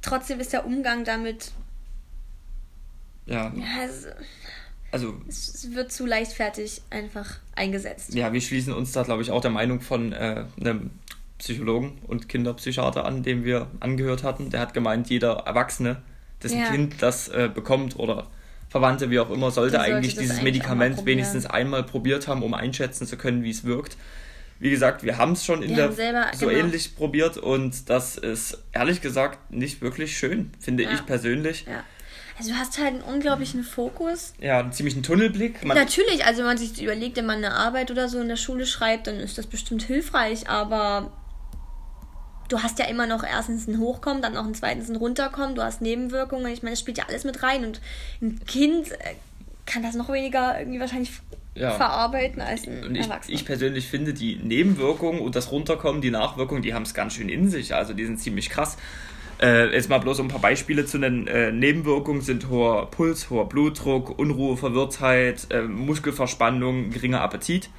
trotzdem 0.02 0.40
ist 0.40 0.52
der 0.52 0.66
Umgang 0.66 1.04
damit. 1.04 1.52
Ja. 3.26 3.52
ja 3.54 3.84
es, 3.84 4.06
also. 4.92 5.20
Es 5.28 5.72
wird 5.72 5.92
zu 5.92 6.06
leichtfertig 6.06 6.82
einfach 6.90 7.38
eingesetzt. 7.54 8.14
Ja, 8.14 8.32
wir 8.32 8.40
schließen 8.40 8.72
uns 8.72 8.92
da, 8.92 9.02
glaube 9.02 9.22
ich, 9.22 9.30
auch 9.30 9.40
der 9.40 9.50
Meinung 9.50 9.80
von 9.80 10.12
äh, 10.12 10.44
einem 10.60 10.90
Psychologen 11.38 11.98
und 12.06 12.28
Kinderpsychiater 12.28 13.04
an, 13.04 13.22
dem 13.22 13.44
wir 13.44 13.68
angehört 13.80 14.24
hatten. 14.24 14.50
Der 14.50 14.60
hat 14.60 14.74
gemeint, 14.74 15.08
jeder 15.08 15.44
Erwachsene, 15.46 16.02
dessen 16.42 16.60
ja. 16.60 16.70
Kind 16.70 17.00
das 17.00 17.28
äh, 17.28 17.48
bekommt 17.52 17.98
oder 17.98 18.26
Verwandte, 18.70 19.10
wie 19.10 19.18
auch 19.18 19.30
immer, 19.30 19.50
sollte, 19.50 19.76
sollte 19.76 19.80
eigentlich 19.80 20.14
dieses 20.14 20.38
eigentlich 20.38 20.44
Medikament 20.44 21.04
wenigstens 21.04 21.44
einmal 21.44 21.82
probiert 21.82 22.28
haben, 22.28 22.42
um 22.42 22.54
einschätzen 22.54 23.06
zu 23.06 23.16
können, 23.16 23.42
wie 23.42 23.50
es 23.50 23.64
wirkt. 23.64 23.96
Wie 24.60 24.70
gesagt, 24.70 25.02
wir 25.02 25.18
haben 25.18 25.32
es 25.32 25.44
schon 25.44 25.62
in 25.62 25.70
wir 25.70 25.88
der 25.88 26.30
so 26.34 26.46
genau. 26.46 26.58
ähnlich 26.58 26.94
probiert 26.94 27.36
und 27.36 27.90
das 27.90 28.16
ist 28.16 28.58
ehrlich 28.72 29.00
gesagt 29.00 29.50
nicht 29.50 29.82
wirklich 29.82 30.16
schön, 30.16 30.52
finde 30.60 30.84
ja. 30.84 30.92
ich 30.92 31.04
persönlich. 31.04 31.66
Ja. 31.66 31.82
Also 32.38 32.52
du 32.52 32.58
hast 32.58 32.78
halt 32.78 32.94
einen 32.94 33.02
unglaublichen 33.02 33.64
Fokus. 33.64 34.34
Ja, 34.40 34.60
einen 34.60 34.72
ziemlichen 34.72 35.02
Tunnelblick. 35.02 35.64
Man 35.64 35.76
Natürlich, 35.76 36.24
also 36.24 36.38
wenn 36.38 36.46
man 36.46 36.58
sich 36.58 36.80
überlegt, 36.80 37.16
wenn 37.16 37.26
man 37.26 37.38
eine 37.38 37.52
Arbeit 37.52 37.90
oder 37.90 38.08
so 38.08 38.20
in 38.20 38.28
der 38.28 38.36
Schule 38.36 38.66
schreibt, 38.66 39.08
dann 39.08 39.16
ist 39.16 39.36
das 39.36 39.46
bestimmt 39.46 39.82
hilfreich, 39.82 40.48
aber 40.48 41.10
du 42.50 42.62
hast 42.62 42.78
ja 42.78 42.86
immer 42.86 43.06
noch 43.06 43.24
erstens 43.24 43.66
ein 43.66 43.78
Hochkommen, 43.78 44.20
dann 44.20 44.34
noch 44.34 44.44
ein 44.44 44.54
zweitens 44.54 44.90
ein 44.90 44.96
Runterkommen, 44.96 45.54
du 45.54 45.62
hast 45.62 45.80
Nebenwirkungen. 45.80 46.52
Ich 46.52 46.62
meine, 46.62 46.72
das 46.72 46.80
spielt 46.80 46.98
ja 46.98 47.04
alles 47.08 47.24
mit 47.24 47.42
rein 47.42 47.64
und 47.64 47.80
ein 48.20 48.40
Kind 48.46 48.92
äh, 48.92 49.14
kann 49.64 49.82
das 49.82 49.94
noch 49.94 50.10
weniger 50.10 50.58
irgendwie 50.58 50.80
wahrscheinlich 50.80 51.12
ja. 51.54 51.70
verarbeiten 51.70 52.42
als 52.42 52.66
ein 52.66 52.84
und 52.84 52.96
ich, 52.96 53.02
Erwachsener. 53.02 53.34
Ich 53.34 53.44
persönlich 53.44 53.86
finde, 53.86 54.12
die 54.12 54.36
Nebenwirkungen 54.36 55.20
und 55.20 55.36
das 55.36 55.52
Runterkommen, 55.52 56.02
die 56.02 56.10
Nachwirkungen, 56.10 56.62
die 56.62 56.74
haben 56.74 56.82
es 56.82 56.92
ganz 56.92 57.14
schön 57.14 57.28
in 57.28 57.48
sich. 57.48 57.74
Also 57.74 57.94
die 57.94 58.04
sind 58.04 58.18
ziemlich 58.18 58.50
krass. 58.50 58.76
Äh, 59.40 59.72
jetzt 59.72 59.88
mal 59.88 59.98
bloß 59.98 60.20
um 60.20 60.26
ein 60.26 60.30
paar 60.30 60.40
Beispiele 60.40 60.84
zu 60.84 60.98
nennen. 60.98 61.26
Äh, 61.26 61.52
Nebenwirkungen 61.52 62.20
sind 62.20 62.48
hoher 62.48 62.90
Puls, 62.90 63.30
hoher 63.30 63.48
Blutdruck, 63.48 64.18
Unruhe, 64.18 64.56
Verwirrtheit, 64.56 65.46
äh, 65.50 65.62
Muskelverspannung, 65.62 66.90
geringer 66.90 67.22
Appetit 67.22 67.70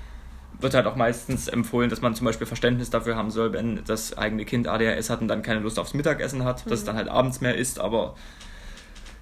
wird 0.62 0.74
halt 0.74 0.86
auch 0.86 0.96
meistens 0.96 1.48
empfohlen, 1.48 1.90
dass 1.90 2.02
man 2.02 2.16
zum 2.16 2.26
Beispiel 2.26 2.48
Verständnis 2.48 2.90
dafür 2.90 3.16
haben 3.16 3.32
soll, 3.32 3.54
wenn 3.54 3.82
das 3.86 4.18
eigene 4.18 4.46
Kind 4.46 4.68
ADHS 4.68 5.10
hat 5.10 5.22
und 5.22 5.28
dann 5.28 5.42
keine 5.42 5.60
Lust 5.60 5.80
aufs 5.80 5.94
Mittagessen 5.94 6.44
hat, 6.44 6.66
mhm. 6.66 6.70
dass 6.70 6.80
es 6.80 6.86
dann 6.86 6.96
halt 6.96 7.10
abends 7.10 7.42
mehr 7.42 7.56
isst, 7.56 7.80
aber 7.80 8.16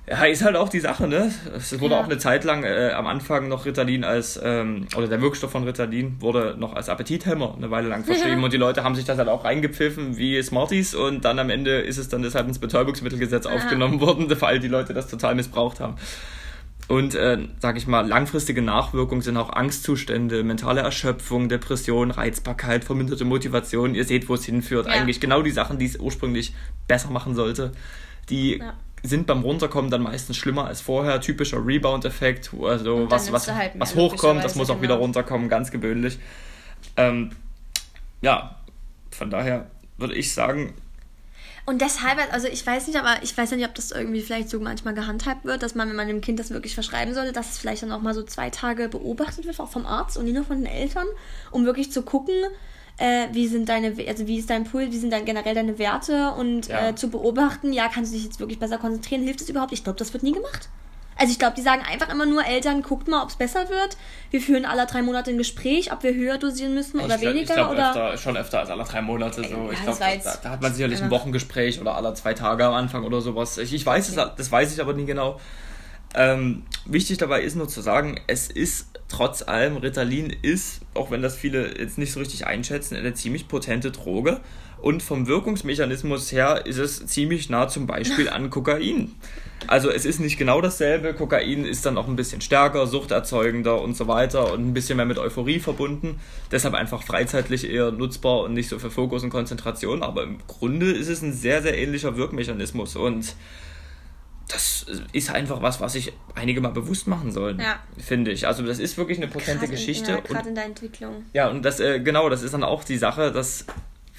Ja, 0.10 0.24
ist 0.26 0.44
halt 0.44 0.56
auch 0.56 0.70
die 0.70 0.80
Sache, 0.80 1.08
ne? 1.08 1.32
Es 1.56 1.80
wurde 1.80 1.94
ja. 1.94 2.02
auch 2.02 2.06
eine 2.06 2.18
Zeit 2.18 2.44
lang 2.44 2.64
äh, 2.64 2.92
am 2.96 3.06
Anfang 3.06 3.48
noch 3.48 3.66
Ritalin 3.68 4.04
als, 4.04 4.40
ähm, 4.44 4.88
oder 4.98 5.08
der 5.08 5.22
Wirkstoff 5.22 5.52
von 5.52 5.66
Ritalin 5.66 6.20
wurde 6.20 6.56
noch 6.58 6.76
als 6.76 6.90
Appetithemmer 6.90 7.54
eine 7.56 7.70
Weile 7.70 7.90
lang 7.90 8.04
verschrieben 8.04 8.44
und 8.46 8.52
die 8.52 8.58
Leute 8.58 8.84
haben 8.84 8.96
sich 8.96 9.06
das 9.06 9.20
halt 9.20 9.30
auch 9.30 9.46
reingepfiffen 9.46 10.18
wie 10.18 10.42
Smarties 10.42 10.96
und 10.96 11.26
dann 11.26 11.38
am 11.38 11.52
Ende 11.52 11.82
ist 11.82 12.00
es 12.00 12.10
dann 12.10 12.24
deshalb 12.24 12.48
ins 12.48 12.58
Betäubungsmittelgesetz 12.58 13.46
ja. 13.46 13.52
aufgenommen 13.52 14.02
worden, 14.02 14.28
weil 14.42 14.60
die 14.60 14.68
Leute 14.68 14.94
das 14.94 15.08
total 15.08 15.36
missbraucht 15.36 15.80
haben. 15.80 15.96
Und, 16.90 17.16
äh, 17.16 17.38
sag 17.60 17.78
ich 17.78 17.88
mal, 17.88 18.06
langfristige 18.06 18.62
Nachwirkungen 18.62 19.22
sind 19.22 19.38
auch 19.38 19.54
Angstzustände, 19.54 20.44
mentale 20.44 20.82
Erschöpfung, 20.82 21.48
Depression, 21.48 22.12
Reizbarkeit, 22.12 22.84
verminderte 22.84 23.26
Motivation. 23.26 23.96
Ihr 23.96 24.06
seht, 24.06 24.28
wo 24.28 24.34
es 24.34 24.44
hinführt. 24.44 24.88
Ja. 24.88 24.94
Eigentlich 24.94 25.22
genau 25.22 25.42
die 25.42 25.52
Sachen, 25.52 25.78
die 25.78 25.86
es 25.86 25.98
ursprünglich 25.98 26.54
besser 26.88 27.12
machen 27.12 27.36
sollte. 27.36 27.72
Die 28.30 28.58
ja 28.58 28.74
sind 29.04 29.28
beim 29.28 29.42
Runterkommen 29.42 29.90
dann 29.90 30.02
meistens 30.02 30.38
schlimmer 30.38 30.66
als 30.66 30.82
vorher. 30.82 31.22
Typischer 31.22 31.66
Rebound-Effekt, 31.66 32.52
also 32.62 33.10
was, 33.10 33.32
was, 33.32 33.52
halt 33.52 33.72
was 33.78 33.96
hochkommt, 33.96 34.44
das 34.44 34.56
muss 34.56 34.70
auch 34.70 34.82
wieder 34.82 34.96
genau. 34.96 35.06
runterkommen, 35.06 35.50
ganz 35.50 35.72
gewöhnlich. 35.72 36.20
Ähm, 36.98 37.32
ja, 38.22 38.58
von 39.12 39.30
daher 39.30 39.68
würde 39.98 40.16
ich 40.16 40.34
sagen. 40.34 40.74
Und 41.70 41.82
deshalb, 41.82 42.18
also 42.34 42.48
ich 42.48 42.66
weiß 42.66 42.88
nicht, 42.88 42.98
aber 42.98 43.22
ich 43.22 43.38
weiß 43.38 43.52
nicht, 43.52 43.64
ob 43.64 43.76
das 43.76 43.92
irgendwie 43.92 44.22
vielleicht 44.22 44.50
so 44.50 44.60
manchmal 44.60 44.96
gehandhabt 44.96 45.46
wird, 45.46 45.62
dass 45.62 45.76
man, 45.76 45.88
wenn 45.88 45.96
man 45.96 46.08
dem 46.08 46.20
Kind 46.20 46.40
das 46.40 46.50
wirklich 46.50 46.74
verschreiben 46.74 47.14
sollte, 47.14 47.32
dass 47.32 47.52
es 47.52 47.58
vielleicht 47.60 47.84
dann 47.84 47.92
auch 47.92 48.02
mal 48.02 48.16
so 48.16 48.24
zwei 48.24 48.50
Tage 48.50 48.90
beobachtet 48.90 49.46
wird, 49.46 49.60
auch 49.60 49.70
vom 49.70 49.86
Arzt 49.86 50.18
und 50.18 50.26
nicht 50.26 50.34
nur 50.34 50.44
von 50.44 50.58
den 50.58 50.66
Eltern, 50.66 51.06
um 51.52 51.66
wirklich 51.66 51.92
zu 51.92 52.02
gucken, 52.02 52.34
äh, 52.98 53.28
wie 53.34 53.48
sind 53.48 53.70
deine, 53.70 53.94
also 54.08 54.26
wie 54.26 54.40
ist 54.40 54.50
dein 54.50 54.64
Puls, 54.64 54.92
wie 54.92 54.98
sind 54.98 55.14
dann 55.14 55.26
generell 55.26 55.54
deine 55.54 55.78
Werte 55.78 56.32
und 56.32 56.70
ja. 56.70 56.88
äh, 56.88 56.96
zu 56.96 57.12
beobachten, 57.12 57.72
ja, 57.72 57.88
kannst 57.88 58.14
du 58.14 58.16
dich 58.16 58.26
jetzt 58.26 58.40
wirklich 58.40 58.58
besser 58.58 58.80
konzentrieren, 58.80 59.22
hilft 59.22 59.42
es 59.42 59.50
überhaupt? 59.50 59.72
Ich 59.72 59.84
glaube, 59.84 60.00
das 60.00 60.12
wird 60.12 60.24
nie 60.24 60.34
gemacht. 60.34 60.70
Also 61.20 61.34
ich 61.34 61.40
glaube, 61.40 61.54
die 61.56 61.62
sagen 61.62 61.82
einfach 61.82 62.10
immer 62.10 62.26
nur, 62.26 62.46
Eltern, 62.46 62.82
guckt 62.82 63.10
mal, 63.10 63.22
ob 63.22 63.30
es 63.30 63.36
besser 63.36 63.70
wird. 63.70 63.98
Wir 64.32 64.40
führen 64.40 64.64
alle 64.64 64.86
drei 64.86 65.02
Monate 65.02 65.32
ein 65.32 65.38
Gespräch, 65.38 65.92
ob 65.92 66.02
wir 66.02 66.14
höher 66.14 66.38
dosieren 66.38 66.74
müssen 66.74 67.00
oder 67.00 67.16
ich 67.16 67.22
weniger. 67.22 67.42
Ich 67.42 67.54
glaube 67.54 67.76
öfter, 67.76 68.18
schon 68.18 68.38
öfter 68.38 68.60
als 68.60 68.70
alle 68.70 68.86
drei 68.86 69.02
Monate. 69.02 69.44
So. 69.44 69.50
Ja, 69.50 69.72
ich 69.74 69.82
glaube, 69.82 70.00
da, 70.00 70.34
da, 70.42 70.50
hat 70.50 70.62
man 70.62 70.74
sicherlich 70.74 71.04
ein 71.04 71.12
Wochengespräch 71.12 71.82
oder 71.82 71.96
alle 71.96 72.14
zwei 72.14 72.34
Tage 72.34 72.64
am 72.64 72.74
Anfang 72.74 73.04
oder 73.04 73.20
sowas. 73.20 73.58
Ich, 73.58 73.74
ich 73.74 73.86
weiß 73.86 74.14
okay. 74.14 74.30
es, 74.30 74.36
das 74.38 74.52
weiß 74.52 74.74
ich 74.74 74.80
aber 74.80 74.94
nie 74.94 75.06
genau. 75.06 75.40
Ähm, 76.16 76.64
wichtig 76.86 77.18
dabei 77.18 77.42
ist 77.42 77.56
nur 77.56 77.68
zu 77.68 77.82
sagen, 77.82 78.20
es 78.28 78.50
ist 78.50 78.88
trotz 79.10 79.42
allem, 79.42 79.78
Ritalin 79.78 80.36
ist, 80.42 80.82
auch 80.94 81.12
wenn 81.12 81.22
das 81.22 81.36
viele 81.36 81.78
jetzt 81.78 81.98
nicht 81.98 82.14
so 82.14 82.20
richtig 82.20 82.48
einschätzen, 82.48 82.96
eine 82.96 83.14
ziemlich 83.14 83.48
potente 83.48 83.92
Droge. 83.92 84.40
Und 84.82 85.04
vom 85.04 85.28
Wirkungsmechanismus 85.28 86.32
her 86.32 86.66
ist 86.66 86.78
es 86.78 87.06
ziemlich 87.06 87.50
nah 87.50 87.68
zum 87.68 87.86
Beispiel 87.86 88.30
an 88.30 88.50
Kokain. 88.50 89.16
Also 89.68 89.90
es 89.90 90.06
ist 90.06 90.20
nicht 90.20 90.38
genau 90.38 90.62
dasselbe. 90.62 91.14
Kokain 91.14 91.66
ist 91.66 91.86
dann 91.86 91.98
auch 91.98 92.08
ein 92.08 92.16
bisschen 92.16 92.42
stärker, 92.42 92.88
suchterzeugender 92.88 93.82
und 93.82 93.96
so 93.96 94.08
weiter 94.08 94.54
und 94.54 94.68
ein 94.68 94.74
bisschen 94.74 94.98
mehr 94.98 95.06
mit 95.06 95.18
Euphorie 95.18 95.60
verbunden. 95.60 96.20
Deshalb 96.52 96.74
einfach 96.74 97.04
freizeitlich 97.04 97.70
eher 97.70 97.92
nutzbar 97.92 98.42
und 98.42 98.54
nicht 98.54 98.70
so 98.70 98.80
für 98.80 98.90
Fokus 98.90 99.24
und 99.24 99.30
Konzentration. 99.30 100.02
Aber 100.02 100.24
im 100.24 100.38
Grunde 100.48 100.92
ist 100.92 101.10
es 101.10 101.22
ein 101.22 101.34
sehr, 101.34 101.62
sehr 101.62 101.78
ähnlicher 101.78 102.16
Wirkmechanismus. 102.16 102.96
Und 102.96 103.36
das 104.48 104.86
ist 105.12 105.30
einfach 105.30 105.62
was, 105.62 105.80
was 105.80 105.94
sich 105.94 106.14
einige 106.36 106.60
mal 106.62 106.70
bewusst 106.70 107.08
machen 107.08 107.32
sollen, 107.32 107.60
ja. 107.60 107.80
finde 107.98 108.32
ich. 108.32 108.48
Also 108.48 108.64
das 108.66 108.80
ist 108.80 108.98
wirklich 108.98 109.18
eine 109.18 109.28
potente 109.28 109.68
Geschichte. 109.68 110.12
Ja, 110.12 110.20
gerade 110.22 110.50
in 110.50 110.56
der 110.56 110.66
Entwicklung. 110.66 111.26
Ja, 111.34 111.50
und 111.50 111.64
das, 111.64 111.80
äh, 111.80 112.00
genau, 112.00 112.30
das 112.30 112.42
ist 112.42 112.54
dann 112.54 112.64
auch 112.64 112.84
die 112.84 112.98
Sache, 112.98 113.32
das 113.32 113.66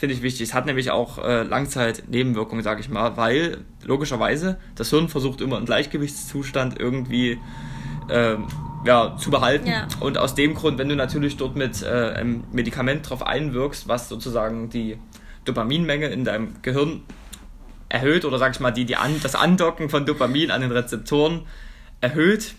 finde 0.01 0.15
ich 0.15 0.23
wichtig. 0.23 0.49
Es 0.49 0.55
hat 0.55 0.65
nämlich 0.65 0.91
auch 0.91 1.19
äh, 1.19 1.43
Langzeit-Nebenwirkungen, 1.43 2.65
sage 2.65 2.81
ich 2.81 2.89
mal, 2.89 3.19
weil 3.19 3.59
logischerweise 3.85 4.59
das 4.75 4.89
Hirn 4.89 5.11
versucht 5.11 5.43
immer 5.43 5.59
einen 5.59 5.67
Gleichgewichtszustand 5.67 6.81
irgendwie 6.81 7.39
äh, 8.09 8.37
ja, 8.87 9.17
zu 9.19 9.31
behalten. 9.31 9.67
Ja. 9.67 9.87
Und 10.01 10.17
aus 10.17 10.35
dem 10.35 10.55
Grund, 10.55 10.79
wenn 10.79 10.89
du 10.89 10.97
natürlich 10.97 11.37
dort 11.37 11.55
mit 11.55 11.83
äh, 11.83 12.15
einem 12.15 12.45
Medikament 12.51 13.09
drauf 13.09 13.27
einwirkst, 13.27 13.89
was 13.89 14.09
sozusagen 14.09 14.71
die 14.71 14.97
Dopaminmenge 15.45 16.07
in 16.07 16.25
deinem 16.25 16.55
Gehirn 16.63 17.03
erhöht 17.91 18.25
oder 18.25 18.39
sag 18.39 18.55
ich 18.55 18.61
mal, 18.61 18.71
die, 18.71 18.87
die 18.87 18.97
an, 18.97 19.15
das 19.23 19.35
Andocken 19.35 19.91
von 19.91 20.07
Dopamin 20.07 20.51
an 20.51 20.63
den 20.63 20.73
Rezeptoren 20.73 21.43
erhöht. 22.01 22.55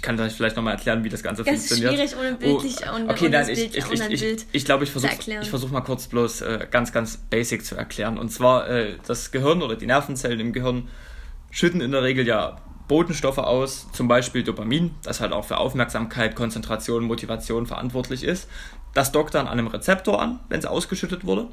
Ich 0.00 0.02
kann 0.02 0.18
euch 0.18 0.32
vielleicht 0.32 0.56
nochmal 0.56 0.76
erklären, 0.76 1.04
wie 1.04 1.10
das 1.10 1.22
Ganze 1.22 1.44
das 1.44 1.52
funktioniert. 1.52 1.92
Das 1.92 2.04
ist 2.04 2.12
schwierig 2.12 2.26
ohne 2.26 2.38
bildlich 2.38 2.76
oh, 2.90 2.96
und 2.96 3.10
okay, 3.10 3.26
ohne 3.26 3.36
nein, 3.36 3.50
ich, 3.50 3.76
ich, 3.76 3.92
ich, 3.92 4.22
ich, 4.22 4.46
ich 4.50 4.64
glaube, 4.64 4.84
ich 4.84 4.90
versuche 4.90 5.12
ich 5.42 5.50
versuch 5.50 5.70
mal 5.70 5.82
kurz 5.82 6.06
bloß 6.06 6.40
äh, 6.40 6.66
ganz, 6.70 6.90
ganz 6.90 7.18
basic 7.18 7.66
zu 7.66 7.74
erklären. 7.74 8.16
Und 8.16 8.30
zwar, 8.30 8.66
äh, 8.70 8.94
das 9.06 9.30
Gehirn 9.30 9.60
oder 9.60 9.76
die 9.76 9.84
Nervenzellen 9.84 10.40
im 10.40 10.54
Gehirn 10.54 10.88
schütten 11.50 11.82
in 11.82 11.92
der 11.92 12.02
Regel 12.02 12.26
ja 12.26 12.56
Botenstoffe 12.88 13.36
aus, 13.36 13.88
zum 13.92 14.08
Beispiel 14.08 14.42
Dopamin, 14.42 14.94
das 15.02 15.20
halt 15.20 15.32
auch 15.32 15.44
für 15.44 15.58
Aufmerksamkeit, 15.58 16.34
Konzentration, 16.34 17.04
Motivation 17.04 17.66
verantwortlich 17.66 18.24
ist. 18.24 18.48
Das 18.94 19.12
dockt 19.12 19.34
dann 19.34 19.48
an 19.48 19.58
einem 19.58 19.66
Rezeptor 19.66 20.22
an, 20.22 20.40
wenn 20.48 20.60
es 20.60 20.64
ausgeschüttet 20.64 21.26
wurde. 21.26 21.48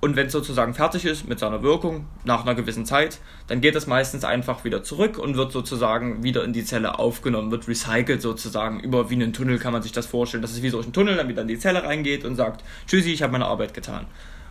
Und 0.00 0.14
wenn 0.14 0.28
es 0.28 0.32
sozusagen 0.32 0.74
fertig 0.74 1.04
ist 1.04 1.28
mit 1.28 1.40
seiner 1.40 1.62
Wirkung 1.62 2.06
nach 2.24 2.42
einer 2.42 2.54
gewissen 2.54 2.86
Zeit, 2.86 3.18
dann 3.48 3.60
geht 3.60 3.74
es 3.74 3.88
meistens 3.88 4.24
einfach 4.24 4.62
wieder 4.64 4.84
zurück 4.84 5.18
und 5.18 5.36
wird 5.36 5.50
sozusagen 5.50 6.22
wieder 6.22 6.44
in 6.44 6.52
die 6.52 6.64
Zelle 6.64 7.00
aufgenommen, 7.00 7.50
wird 7.50 7.66
recycelt 7.66 8.22
sozusagen. 8.22 8.78
Über 8.78 9.10
wie 9.10 9.14
einen 9.14 9.32
Tunnel 9.32 9.58
kann 9.58 9.72
man 9.72 9.82
sich 9.82 9.90
das 9.90 10.06
vorstellen. 10.06 10.42
Das 10.42 10.52
ist 10.52 10.62
wie 10.62 10.70
so 10.70 10.80
ein 10.80 10.92
Tunnel, 10.92 11.16
dann 11.16 11.28
wieder 11.28 11.42
in 11.42 11.48
die 11.48 11.58
Zelle 11.58 11.82
reingeht 11.82 12.24
und 12.24 12.36
sagt, 12.36 12.62
tschüssi, 12.86 13.12
ich 13.12 13.22
habe 13.22 13.32
meine 13.32 13.46
Arbeit 13.46 13.74
getan. 13.74 14.06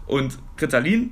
Und 0.06 0.38
Ritalin 0.60 1.12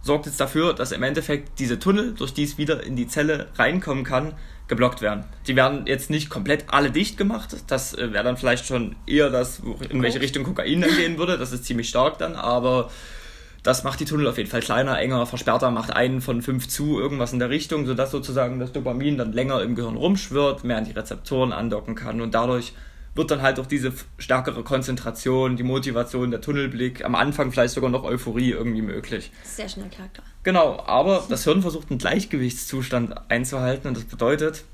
sorgt 0.00 0.26
jetzt 0.26 0.40
dafür, 0.40 0.74
dass 0.74 0.90
im 0.90 1.04
Endeffekt 1.04 1.60
diese 1.60 1.78
Tunnel, 1.78 2.14
durch 2.14 2.34
die 2.34 2.42
es 2.42 2.58
wieder 2.58 2.82
in 2.82 2.96
die 2.96 3.06
Zelle 3.06 3.48
reinkommen 3.54 4.02
kann, 4.02 4.34
geblockt 4.72 5.02
werden. 5.02 5.24
Die 5.46 5.54
werden 5.54 5.86
jetzt 5.86 6.08
nicht 6.08 6.30
komplett 6.30 6.64
alle 6.68 6.90
dicht 6.90 7.18
gemacht. 7.18 7.54
Das 7.66 7.92
äh, 7.92 8.12
wäre 8.12 8.24
dann 8.24 8.38
vielleicht 8.38 8.66
schon 8.66 8.96
eher 9.06 9.28
das, 9.28 9.60
in 9.90 10.02
welche 10.02 10.20
Richtung 10.22 10.44
Kokain 10.44 10.80
dann 10.80 10.96
gehen 10.96 11.18
würde. 11.18 11.36
Das 11.36 11.52
ist 11.52 11.66
ziemlich 11.66 11.90
stark 11.90 12.16
dann, 12.16 12.36
aber 12.36 12.90
das 13.62 13.84
macht 13.84 14.00
die 14.00 14.06
Tunnel 14.06 14.26
auf 14.26 14.38
jeden 14.38 14.48
Fall 14.48 14.62
kleiner, 14.62 14.98
enger, 14.98 15.26
versperrter, 15.26 15.70
macht 15.70 15.92
einen 15.92 16.22
von 16.22 16.40
fünf 16.40 16.68
zu, 16.68 16.98
irgendwas 16.98 17.34
in 17.34 17.38
der 17.38 17.50
Richtung, 17.50 17.84
sodass 17.86 18.10
sozusagen 18.10 18.58
das 18.58 18.72
Dopamin 18.72 19.18
dann 19.18 19.32
länger 19.32 19.62
im 19.62 19.74
Gehirn 19.74 19.96
rumschwirrt, 19.96 20.64
mehr 20.64 20.78
an 20.78 20.84
die 20.84 20.92
Rezeptoren 20.92 21.52
andocken 21.52 21.94
kann 21.94 22.22
und 22.22 22.34
dadurch 22.34 22.72
wird 23.14 23.30
dann 23.30 23.42
halt 23.42 23.60
auch 23.60 23.66
diese 23.66 23.92
stärkere 24.18 24.62
Konzentration, 24.62 25.56
die 25.56 25.62
Motivation, 25.62 26.30
der 26.30 26.40
Tunnelblick, 26.40 27.04
am 27.04 27.14
Anfang 27.14 27.52
vielleicht 27.52 27.74
sogar 27.74 27.90
noch 27.90 28.04
Euphorie 28.04 28.50
irgendwie 28.50 28.82
möglich. 28.82 29.30
Sehr 29.44 29.68
schnell 29.68 29.90
Charakter. 29.90 30.22
Genau, 30.42 30.82
aber 30.86 31.24
das 31.28 31.44
Hirn 31.44 31.62
versucht 31.62 31.90
einen 31.90 31.98
Gleichgewichtszustand 31.98 33.14
einzuhalten 33.30 33.88
und 33.88 33.96
das 33.96 34.04
bedeutet 34.04 34.64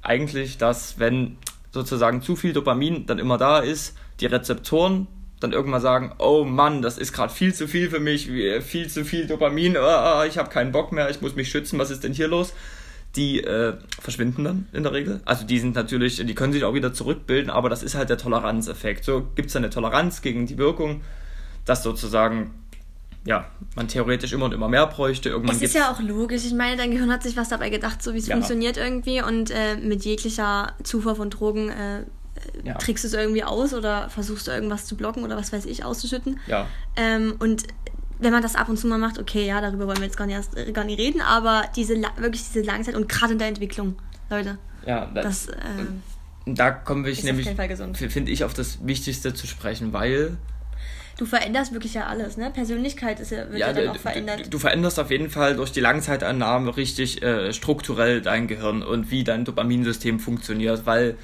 eigentlich, 0.00 0.58
dass 0.58 0.98
wenn 0.98 1.38
sozusagen 1.72 2.22
zu 2.22 2.36
viel 2.36 2.52
Dopamin 2.52 3.06
dann 3.06 3.18
immer 3.18 3.38
da 3.38 3.58
ist, 3.58 3.96
die 4.20 4.26
Rezeptoren 4.26 5.08
dann 5.40 5.52
irgendwann 5.52 5.80
sagen, 5.80 6.14
oh 6.18 6.44
Mann, 6.44 6.82
das 6.82 6.98
ist 6.98 7.12
gerade 7.12 7.32
viel 7.32 7.52
zu 7.52 7.66
viel 7.66 7.90
für 7.90 7.98
mich, 7.98 8.30
viel 8.62 8.88
zu 8.88 9.04
viel 9.04 9.26
Dopamin, 9.26 9.76
oh, 9.76 10.22
ich 10.22 10.38
habe 10.38 10.50
keinen 10.50 10.70
Bock 10.70 10.92
mehr, 10.92 11.10
ich 11.10 11.20
muss 11.20 11.34
mich 11.34 11.50
schützen, 11.50 11.78
was 11.80 11.90
ist 11.90 12.04
denn 12.04 12.12
hier 12.12 12.28
los? 12.28 12.52
Die 13.16 13.44
äh, 13.44 13.74
verschwinden 14.00 14.44
dann 14.44 14.68
in 14.72 14.82
der 14.82 14.92
Regel. 14.92 15.20
Also 15.24 15.44
die 15.44 15.58
sind 15.58 15.74
natürlich, 15.74 16.16
die 16.16 16.34
können 16.34 16.52
sich 16.52 16.64
auch 16.64 16.74
wieder 16.74 16.94
zurückbilden, 16.94 17.50
aber 17.50 17.68
das 17.68 17.82
ist 17.82 17.94
halt 17.94 18.08
der 18.08 18.18
Toleranzeffekt. 18.18 19.04
So 19.04 19.26
gibt 19.34 19.50
es 19.50 19.56
eine 19.56 19.70
Toleranz 19.70 20.22
gegen 20.22 20.46
die 20.46 20.56
Wirkung, 20.56 21.02
dass 21.64 21.82
sozusagen 21.82 22.52
ja, 23.24 23.46
man 23.76 23.86
theoretisch 23.86 24.32
immer 24.32 24.46
und 24.46 24.52
immer 24.52 24.68
mehr 24.68 24.86
bräuchte. 24.86 25.28
Irgendwann 25.28 25.54
es 25.54 25.62
ist 25.62 25.74
ja 25.74 25.92
auch 25.92 26.00
logisch. 26.00 26.44
Ich 26.44 26.54
meine, 26.54 26.76
dein 26.76 26.90
Gehirn 26.90 27.12
hat 27.12 27.22
sich 27.22 27.36
was 27.36 27.48
dabei 27.48 27.70
gedacht, 27.70 28.02
so 28.02 28.14
wie 28.14 28.18
es 28.18 28.26
ja. 28.26 28.34
funktioniert 28.34 28.76
irgendwie 28.76 29.22
und 29.22 29.50
äh, 29.50 29.76
mit 29.76 30.04
jeglicher 30.04 30.72
Zufuhr 30.82 31.14
von 31.14 31.30
Drogen 31.30 31.68
äh, 31.68 32.04
ja. 32.64 32.74
trickst 32.74 33.04
du 33.04 33.08
es 33.08 33.14
irgendwie 33.14 33.44
aus 33.44 33.74
oder 33.74 34.08
versuchst 34.08 34.48
du 34.48 34.50
irgendwas 34.50 34.86
zu 34.86 34.96
blocken 34.96 35.22
oder 35.22 35.36
was 35.36 35.52
weiß 35.52 35.66
ich 35.66 35.84
auszuschütten. 35.84 36.40
Ja. 36.46 36.66
Ähm, 36.96 37.36
und 37.38 37.64
wenn 38.22 38.32
man 38.32 38.42
das 38.42 38.54
ab 38.54 38.68
und 38.68 38.76
zu 38.76 38.86
mal 38.86 38.98
macht, 38.98 39.18
okay, 39.18 39.46
ja, 39.46 39.60
darüber 39.60 39.86
wollen 39.86 39.98
wir 39.98 40.04
jetzt 40.04 40.16
gar 40.16 40.26
nicht, 40.26 40.36
erst, 40.36 40.56
äh, 40.56 40.72
gar 40.72 40.84
nicht 40.84 40.98
reden, 40.98 41.20
aber 41.20 41.64
diese 41.76 41.94
wirklich 42.16 42.42
diese 42.42 42.62
Langzeit 42.62 42.94
und 42.94 43.08
gerade 43.08 43.32
in 43.32 43.38
der 43.38 43.48
Entwicklung, 43.48 43.96
Leute. 44.30 44.58
Ja, 44.86 45.06
das, 45.14 45.46
das 45.46 45.48
äh, 45.48 45.86
da 46.46 46.70
kommen 46.70 47.04
wir 47.04 47.14
nämlich, 47.22 47.48
finde 47.94 48.32
ich, 48.32 48.44
auf 48.44 48.54
das 48.54 48.84
Wichtigste 48.84 49.32
zu 49.34 49.46
sprechen, 49.46 49.92
weil 49.92 50.36
du 51.18 51.26
veränderst 51.26 51.72
wirklich 51.72 51.94
ja 51.94 52.06
alles, 52.06 52.36
ne? 52.36 52.50
Persönlichkeit 52.50 53.20
ist 53.20 53.30
ja, 53.30 53.48
wird 53.48 53.58
ja, 53.58 53.68
ja 53.68 53.72
dann 53.72 53.88
auch 53.88 53.96
verändert. 53.96 54.46
Du, 54.46 54.50
du, 54.50 54.58
veränderst 54.58 54.98
auf 54.98 55.10
jeden 55.10 55.30
Fall 55.30 55.56
durch 55.56 55.70
die 55.70 55.80
Langzeitannahme 55.80 56.76
richtig 56.76 57.22
äh, 57.22 57.52
strukturell 57.52 58.22
dein 58.22 58.48
Gehirn 58.48 58.82
und 58.82 59.10
wie 59.10 59.24
dein 59.24 59.44
Dopaminsystem 59.44 60.18
funktioniert, 60.18 60.84
weil 60.86 61.16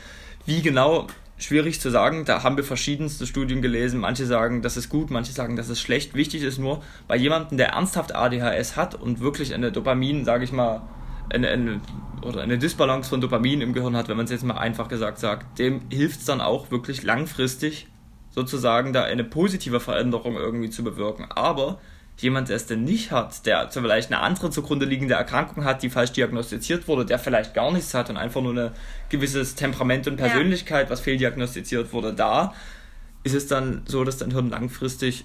wie 0.47 0.63
genau 0.63 1.09
schwierig 1.39 1.81
zu 1.81 1.91
sagen. 1.91 2.25
Da 2.25 2.43
haben 2.43 2.57
wir 2.57 2.65
verschiedenste 2.65 3.27
Studien 3.27 3.63
gelesen. 3.63 4.01
Manche 4.01 4.27
sagen, 4.27 4.63
das 4.63 4.77
ist 4.77 4.89
gut, 4.89 5.11
manche 5.11 5.33
sagen, 5.33 5.57
das 5.57 5.69
ist 5.69 5.81
schlecht. 5.81 6.15
Wichtig 6.15 6.43
ist 6.43 6.59
nur, 6.59 6.83
bei 7.07 7.17
jemandem, 7.17 7.59
der 7.59 7.69
ernsthaft 7.71 8.15
ADHS 8.15 8.77
hat 8.77 8.95
und 8.95 9.21
wirklich 9.21 9.55
eine 9.55 9.73
Dopamin, 9.73 10.25
sage 10.25 10.45
ich 10.45 10.53
mal, 10.53 10.83
eine, 11.31 11.49
eine, 11.49 11.81
oder 12.23 12.41
eine 12.41 12.59
Disbalance 12.59 13.09
von 13.09 13.21
Dopamin 13.21 13.61
im 13.61 13.73
Gehirn 13.73 13.97
hat, 13.97 14.09
wenn 14.09 14.17
man 14.17 14.25
es 14.25 14.31
jetzt 14.31 14.45
mal 14.45 14.59
einfach 14.59 14.89
gesagt 14.89 15.19
sagt, 15.19 15.59
dem 15.59 15.83
hilft 15.91 16.21
es 16.21 16.27
dann 16.27 16.41
auch 16.41 16.71
wirklich 16.71 17.03
langfristig 17.03 17.87
sozusagen 18.31 18.93
da 18.93 19.05
eine 19.05 19.25
positive 19.25 19.81
Veränderung 19.81 20.37
irgendwie 20.37 20.71
zu 20.71 20.85
bewirken. 20.85 21.27
Aber 21.31 21.79
jemand, 22.19 22.49
der 22.49 22.57
es 22.57 22.67
denn 22.67 22.85
nicht 22.85 23.11
hat, 23.11 23.47
der 23.47 23.69
vielleicht 23.71 24.13
eine 24.13 24.21
andere 24.21 24.51
zugrunde 24.51 24.87
liegende 24.87 25.15
Erkrankung 25.15 25.65
hat, 25.65 25.83
die 25.83 25.91
falsch 25.91 26.13
diagnostiziert 26.13 26.89
wurde, 26.89 27.05
der 27.05 27.19
vielleicht 27.19 27.55
gar 27.55 27.73
nichts 27.73 27.95
hat 27.95 28.11
und 28.11 28.17
einfach 28.17 28.43
nur 28.43 28.57
ein 28.57 28.71
gewisses 29.09 29.55
Temperament 29.55 30.07
und 30.09 30.17
Persönlichkeit, 30.17 30.87
ja. 30.87 30.91
was 30.91 31.01
fehldiagnostiziert 31.01 31.93
wurde, 31.93 32.13
da 32.13 32.55
ist 33.23 33.35
es 33.35 33.47
dann 33.47 33.83
so, 33.87 34.05
dass 34.05 34.19
dein 34.19 34.31
Hirn 34.31 34.51
langfristig 34.51 35.25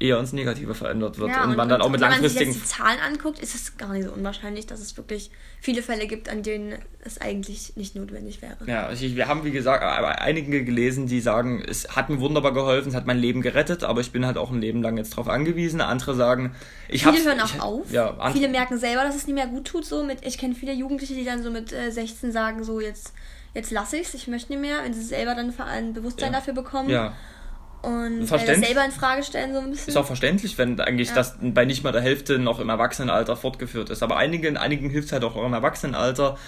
eher 0.00 0.18
ins 0.18 0.32
Negative 0.32 0.74
verändert 0.74 1.18
wird 1.18 1.30
ja, 1.30 1.44
und, 1.44 1.50
und 1.50 1.56
man 1.56 1.68
dann 1.68 1.80
auch 1.80 1.88
mit 1.88 2.00
wenn 2.00 2.10
langfristigen. 2.10 2.40
Wenn 2.40 2.46
man 2.48 2.54
sich 2.54 2.62
jetzt 2.62 2.76
die 2.76 2.82
Zahlen 2.82 2.98
anguckt, 3.00 3.38
ist 3.38 3.54
es 3.54 3.76
gar 3.76 3.92
nicht 3.92 4.06
so 4.06 4.12
unwahrscheinlich, 4.12 4.66
dass 4.66 4.80
es 4.80 4.96
wirklich 4.96 5.30
viele 5.60 5.82
Fälle 5.82 6.06
gibt, 6.06 6.28
an 6.28 6.42
denen 6.42 6.74
es 7.00 7.20
eigentlich 7.20 7.76
nicht 7.76 7.94
notwendig 7.94 8.42
wäre. 8.42 8.56
Ja, 8.66 8.90
ich, 8.90 9.14
wir 9.14 9.28
haben 9.28 9.44
wie 9.44 9.52
gesagt 9.52 9.82
einige 9.82 10.64
gelesen, 10.64 11.06
die 11.06 11.20
sagen, 11.20 11.62
es 11.66 11.94
hat 11.94 12.10
mir 12.10 12.20
wunderbar 12.20 12.52
geholfen, 12.52 12.88
es 12.88 12.94
hat 12.94 13.06
mein 13.06 13.18
Leben 13.18 13.40
gerettet, 13.40 13.84
aber 13.84 14.00
ich 14.00 14.10
bin 14.10 14.26
halt 14.26 14.36
auch 14.36 14.50
ein 14.50 14.60
Leben 14.60 14.82
lang 14.82 14.96
jetzt 14.96 15.12
darauf 15.12 15.28
angewiesen. 15.28 15.80
Andere 15.80 16.14
sagen, 16.14 16.54
ich 16.88 17.06
habe. 17.06 17.16
Viele 17.16 17.30
hören 17.30 17.40
auch 17.40 17.54
ich, 17.54 17.60
auf. 17.60 17.92
Ja, 17.92 18.32
viele 18.32 18.48
merken 18.48 18.78
selber, 18.78 19.04
dass 19.04 19.14
es 19.14 19.26
nicht 19.26 19.34
mehr 19.34 19.46
gut 19.46 19.66
tut. 19.66 19.84
So 19.84 20.02
mit, 20.02 20.26
ich 20.26 20.38
kenne 20.38 20.54
viele 20.54 20.72
Jugendliche, 20.72 21.14
die 21.14 21.24
dann 21.24 21.42
so 21.42 21.50
mit 21.50 21.72
äh, 21.72 21.90
16 21.90 22.32
sagen, 22.32 22.64
so 22.64 22.80
jetzt 22.80 23.12
jetzt 23.54 23.70
lasse 23.70 23.98
ich 23.98 24.08
es, 24.08 24.14
ich 24.14 24.26
möchte 24.26 24.50
nicht 24.50 24.60
mehr, 24.60 24.82
wenn 24.82 24.92
sie 24.92 25.02
selber 25.02 25.36
dann 25.36 25.54
ein 25.60 25.92
Bewusstsein 25.92 26.32
ja. 26.32 26.38
dafür 26.40 26.54
bekommen. 26.54 26.90
Ja 26.90 27.14
und 27.84 28.26
das 28.30 28.44
selber 28.44 28.84
in 28.84 28.90
Frage 28.90 29.22
stellen 29.22 29.52
so 29.52 29.60
ein 29.60 29.70
bisschen. 29.70 29.88
Ist 29.88 29.96
auch 29.96 30.06
verständlich, 30.06 30.56
wenn 30.58 30.80
eigentlich 30.80 31.08
ja. 31.08 31.14
das 31.14 31.36
bei 31.40 31.64
nicht 31.64 31.84
mal 31.84 31.92
der 31.92 32.00
Hälfte 32.00 32.38
noch 32.38 32.60
im 32.60 32.68
Erwachsenenalter 32.68 33.36
fortgeführt 33.36 33.90
ist. 33.90 34.02
Aber 34.02 34.16
einigen, 34.16 34.56
einigen 34.56 34.90
hilft 34.90 35.06
es 35.06 35.12
halt 35.12 35.24
auch 35.24 35.36
im 35.36 35.52
Erwachsenenalter. 35.52 36.38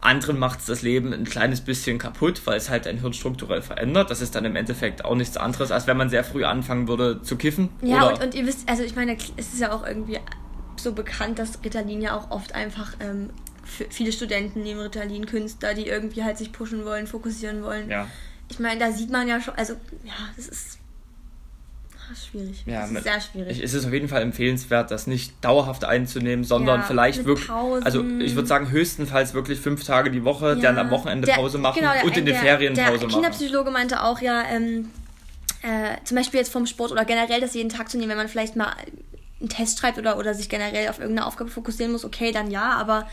Anderen 0.00 0.38
macht 0.38 0.60
es 0.60 0.66
das 0.66 0.82
Leben 0.82 1.12
ein 1.12 1.24
kleines 1.24 1.62
bisschen 1.62 1.98
kaputt, 1.98 2.42
weil 2.44 2.58
es 2.58 2.68
halt 2.68 2.86
dein 2.86 3.00
Hirn 3.00 3.14
strukturell 3.14 3.62
verändert. 3.62 4.10
Das 4.10 4.20
ist 4.20 4.34
dann 4.34 4.44
im 4.44 4.54
Endeffekt 4.54 5.04
auch 5.04 5.14
nichts 5.14 5.36
anderes, 5.36 5.70
als 5.70 5.86
wenn 5.86 5.96
man 5.96 6.10
sehr 6.10 6.22
früh 6.22 6.44
anfangen 6.44 6.86
würde 6.86 7.22
zu 7.22 7.36
kiffen. 7.36 7.70
Ja, 7.80 8.08
und, 8.08 8.22
und, 8.22 8.34
ihr 8.34 8.46
wisst, 8.46 8.68
also 8.68 8.82
ich 8.82 8.94
meine, 8.94 9.16
es 9.36 9.52
ist 9.52 9.60
ja 9.60 9.72
auch 9.72 9.86
irgendwie 9.86 10.18
so 10.76 10.92
bekannt, 10.92 11.38
dass 11.38 11.64
Ritalin 11.64 12.02
ja 12.02 12.14
auch 12.14 12.30
oft 12.30 12.54
einfach 12.54 12.92
ähm, 13.00 13.30
viele 13.64 14.12
Studenten 14.12 14.62
nehmen 14.62 14.80
Ritalin, 14.80 15.24
Künstler, 15.24 15.72
die 15.72 15.86
irgendwie 15.86 16.22
halt 16.22 16.36
sich 16.36 16.52
pushen 16.52 16.84
wollen, 16.84 17.06
fokussieren 17.06 17.62
wollen. 17.62 17.90
Ja 17.90 18.06
ich 18.50 18.58
meine, 18.58 18.80
da 18.80 18.92
sieht 18.92 19.10
man 19.10 19.28
ja 19.28 19.40
schon, 19.40 19.54
also 19.54 19.74
ja, 20.04 20.14
das 20.36 20.48
ist 20.48 20.78
schwierig. 22.14 22.62
Ja, 22.66 22.82
das 22.82 22.90
ist 22.90 23.02
sehr 23.02 23.20
schwierig. 23.20 23.62
Es 23.62 23.74
ist 23.74 23.84
auf 23.84 23.92
jeden 23.92 24.08
Fall 24.08 24.22
empfehlenswert, 24.22 24.90
das 24.90 25.06
nicht 25.06 25.32
dauerhaft 25.44 25.84
einzunehmen, 25.84 26.44
sondern 26.44 26.80
ja, 26.80 26.86
vielleicht 26.86 27.24
wirklich, 27.24 27.48
Pausen. 27.48 27.84
also 27.84 28.04
ich 28.20 28.34
würde 28.34 28.46
sagen 28.46 28.70
höchstenfalls 28.70 29.34
wirklich 29.34 29.60
fünf 29.60 29.84
Tage 29.84 30.10
die 30.10 30.24
Woche, 30.24 30.50
ja, 30.50 30.54
dann 30.54 30.78
am 30.78 30.90
Wochenende 30.90 31.26
der, 31.26 31.34
Pause 31.34 31.58
machen 31.58 31.80
genau, 31.80 31.92
der, 31.92 32.04
und 32.04 32.16
in 32.16 32.26
den 32.26 32.34
der, 32.34 32.42
Ferien 32.42 32.74
Pause 32.74 32.90
machen. 32.90 33.00
Der 33.00 33.08
Kinderpsychologe 33.08 33.70
meinte 33.70 34.02
auch 34.02 34.20
ja, 34.20 34.44
ähm, 34.50 34.90
äh, 35.62 35.96
zum 36.04 36.16
Beispiel 36.16 36.38
jetzt 36.38 36.52
vom 36.52 36.66
Sport 36.66 36.92
oder 36.92 37.04
generell 37.04 37.40
das 37.40 37.54
jeden 37.54 37.70
Tag 37.70 37.90
zu 37.90 37.98
nehmen, 37.98 38.10
wenn 38.10 38.18
man 38.18 38.28
vielleicht 38.28 38.56
mal 38.56 38.72
einen 39.40 39.48
Test 39.48 39.80
schreibt 39.80 39.98
oder, 39.98 40.18
oder 40.18 40.34
sich 40.34 40.48
generell 40.48 40.88
auf 40.88 40.98
irgendeine 40.98 41.26
Aufgabe 41.26 41.50
fokussieren 41.50 41.92
muss, 41.92 42.04
okay, 42.04 42.32
dann 42.32 42.50
ja, 42.50 42.70
aber 42.72 43.06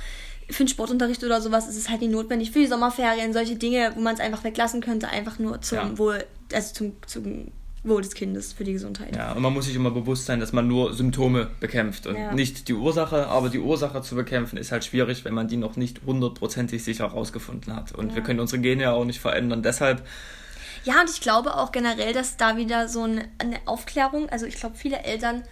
für 0.50 0.64
den 0.64 0.68
Sportunterricht 0.68 1.24
oder 1.24 1.42
sowas 1.42 1.68
ist 1.68 1.78
es 1.78 1.90
halt 1.90 2.02
nicht 2.02 2.12
notwendig. 2.12 2.52
Für 2.52 2.60
die 2.60 2.68
Sommerferien, 2.68 3.34
solche 3.34 3.56
Dinge, 3.56 3.92
wo 3.96 4.02
man 4.02 4.16
es 4.16 4.20
einfach 4.20 4.44
weglassen 4.44 4.82
könnte, 4.82 5.10
einfach 5.10 5.40
nur 5.40 5.62
zum 5.62 5.78
ja. 5.78 5.98
Wohl, 5.98 6.24
also 6.54 6.74
zum, 6.74 6.94
zum 7.06 7.52
Wohl 7.84 8.02
des 8.02 8.14
Kindes, 8.14 8.54
für 8.54 8.64
die 8.64 8.74
Gesundheit. 8.74 9.16
Ja, 9.16 9.34
und 9.34 9.42
man 9.42 9.54
muss 9.54 9.66
sich 9.66 9.76
immer 9.76 9.92
bewusst 9.92 10.26
sein, 10.26 10.40
dass 10.40 10.54
man 10.54 10.68
nur 10.68 10.94
Symptome 10.94 11.50
bekämpft 11.60 12.08
und 12.08 12.16
ja. 12.16 12.34
nicht 12.34 12.68
die 12.68 12.74
Ursache. 12.74 13.28
Aber 13.28 13.50
die 13.50 13.60
Ursache 13.60 14.02
zu 14.02 14.16
bekämpfen 14.16 14.58
ist 14.58 14.72
halt 14.72 14.86
schwierig, 14.86 15.26
wenn 15.26 15.34
man 15.34 15.48
die 15.48 15.58
noch 15.58 15.76
nicht 15.76 16.02
hundertprozentig 16.06 16.84
sicher 16.84 17.10
herausgefunden 17.10 17.76
hat. 17.76 17.92
Und 17.92 18.10
ja. 18.10 18.16
wir 18.16 18.24
können 18.24 18.40
unsere 18.40 18.62
Gene 18.62 18.84
ja 18.84 18.94
auch 18.94 19.06
nicht 19.06 19.20
verändern. 19.20 19.64
Deshalb. 19.64 20.06
Ja, 20.86 21.02
und 21.02 21.10
ich 21.10 21.22
glaube 21.22 21.56
auch 21.56 21.72
generell, 21.72 22.14
dass 22.14 22.38
da 22.38 22.58
wieder 22.58 22.88
so 22.88 23.04
eine 23.04 23.26
Aufklärung, 23.66 24.30
also 24.30 24.46
ich 24.46 24.56
glaube, 24.56 24.76
viele 24.78 25.00
Eltern 25.00 25.44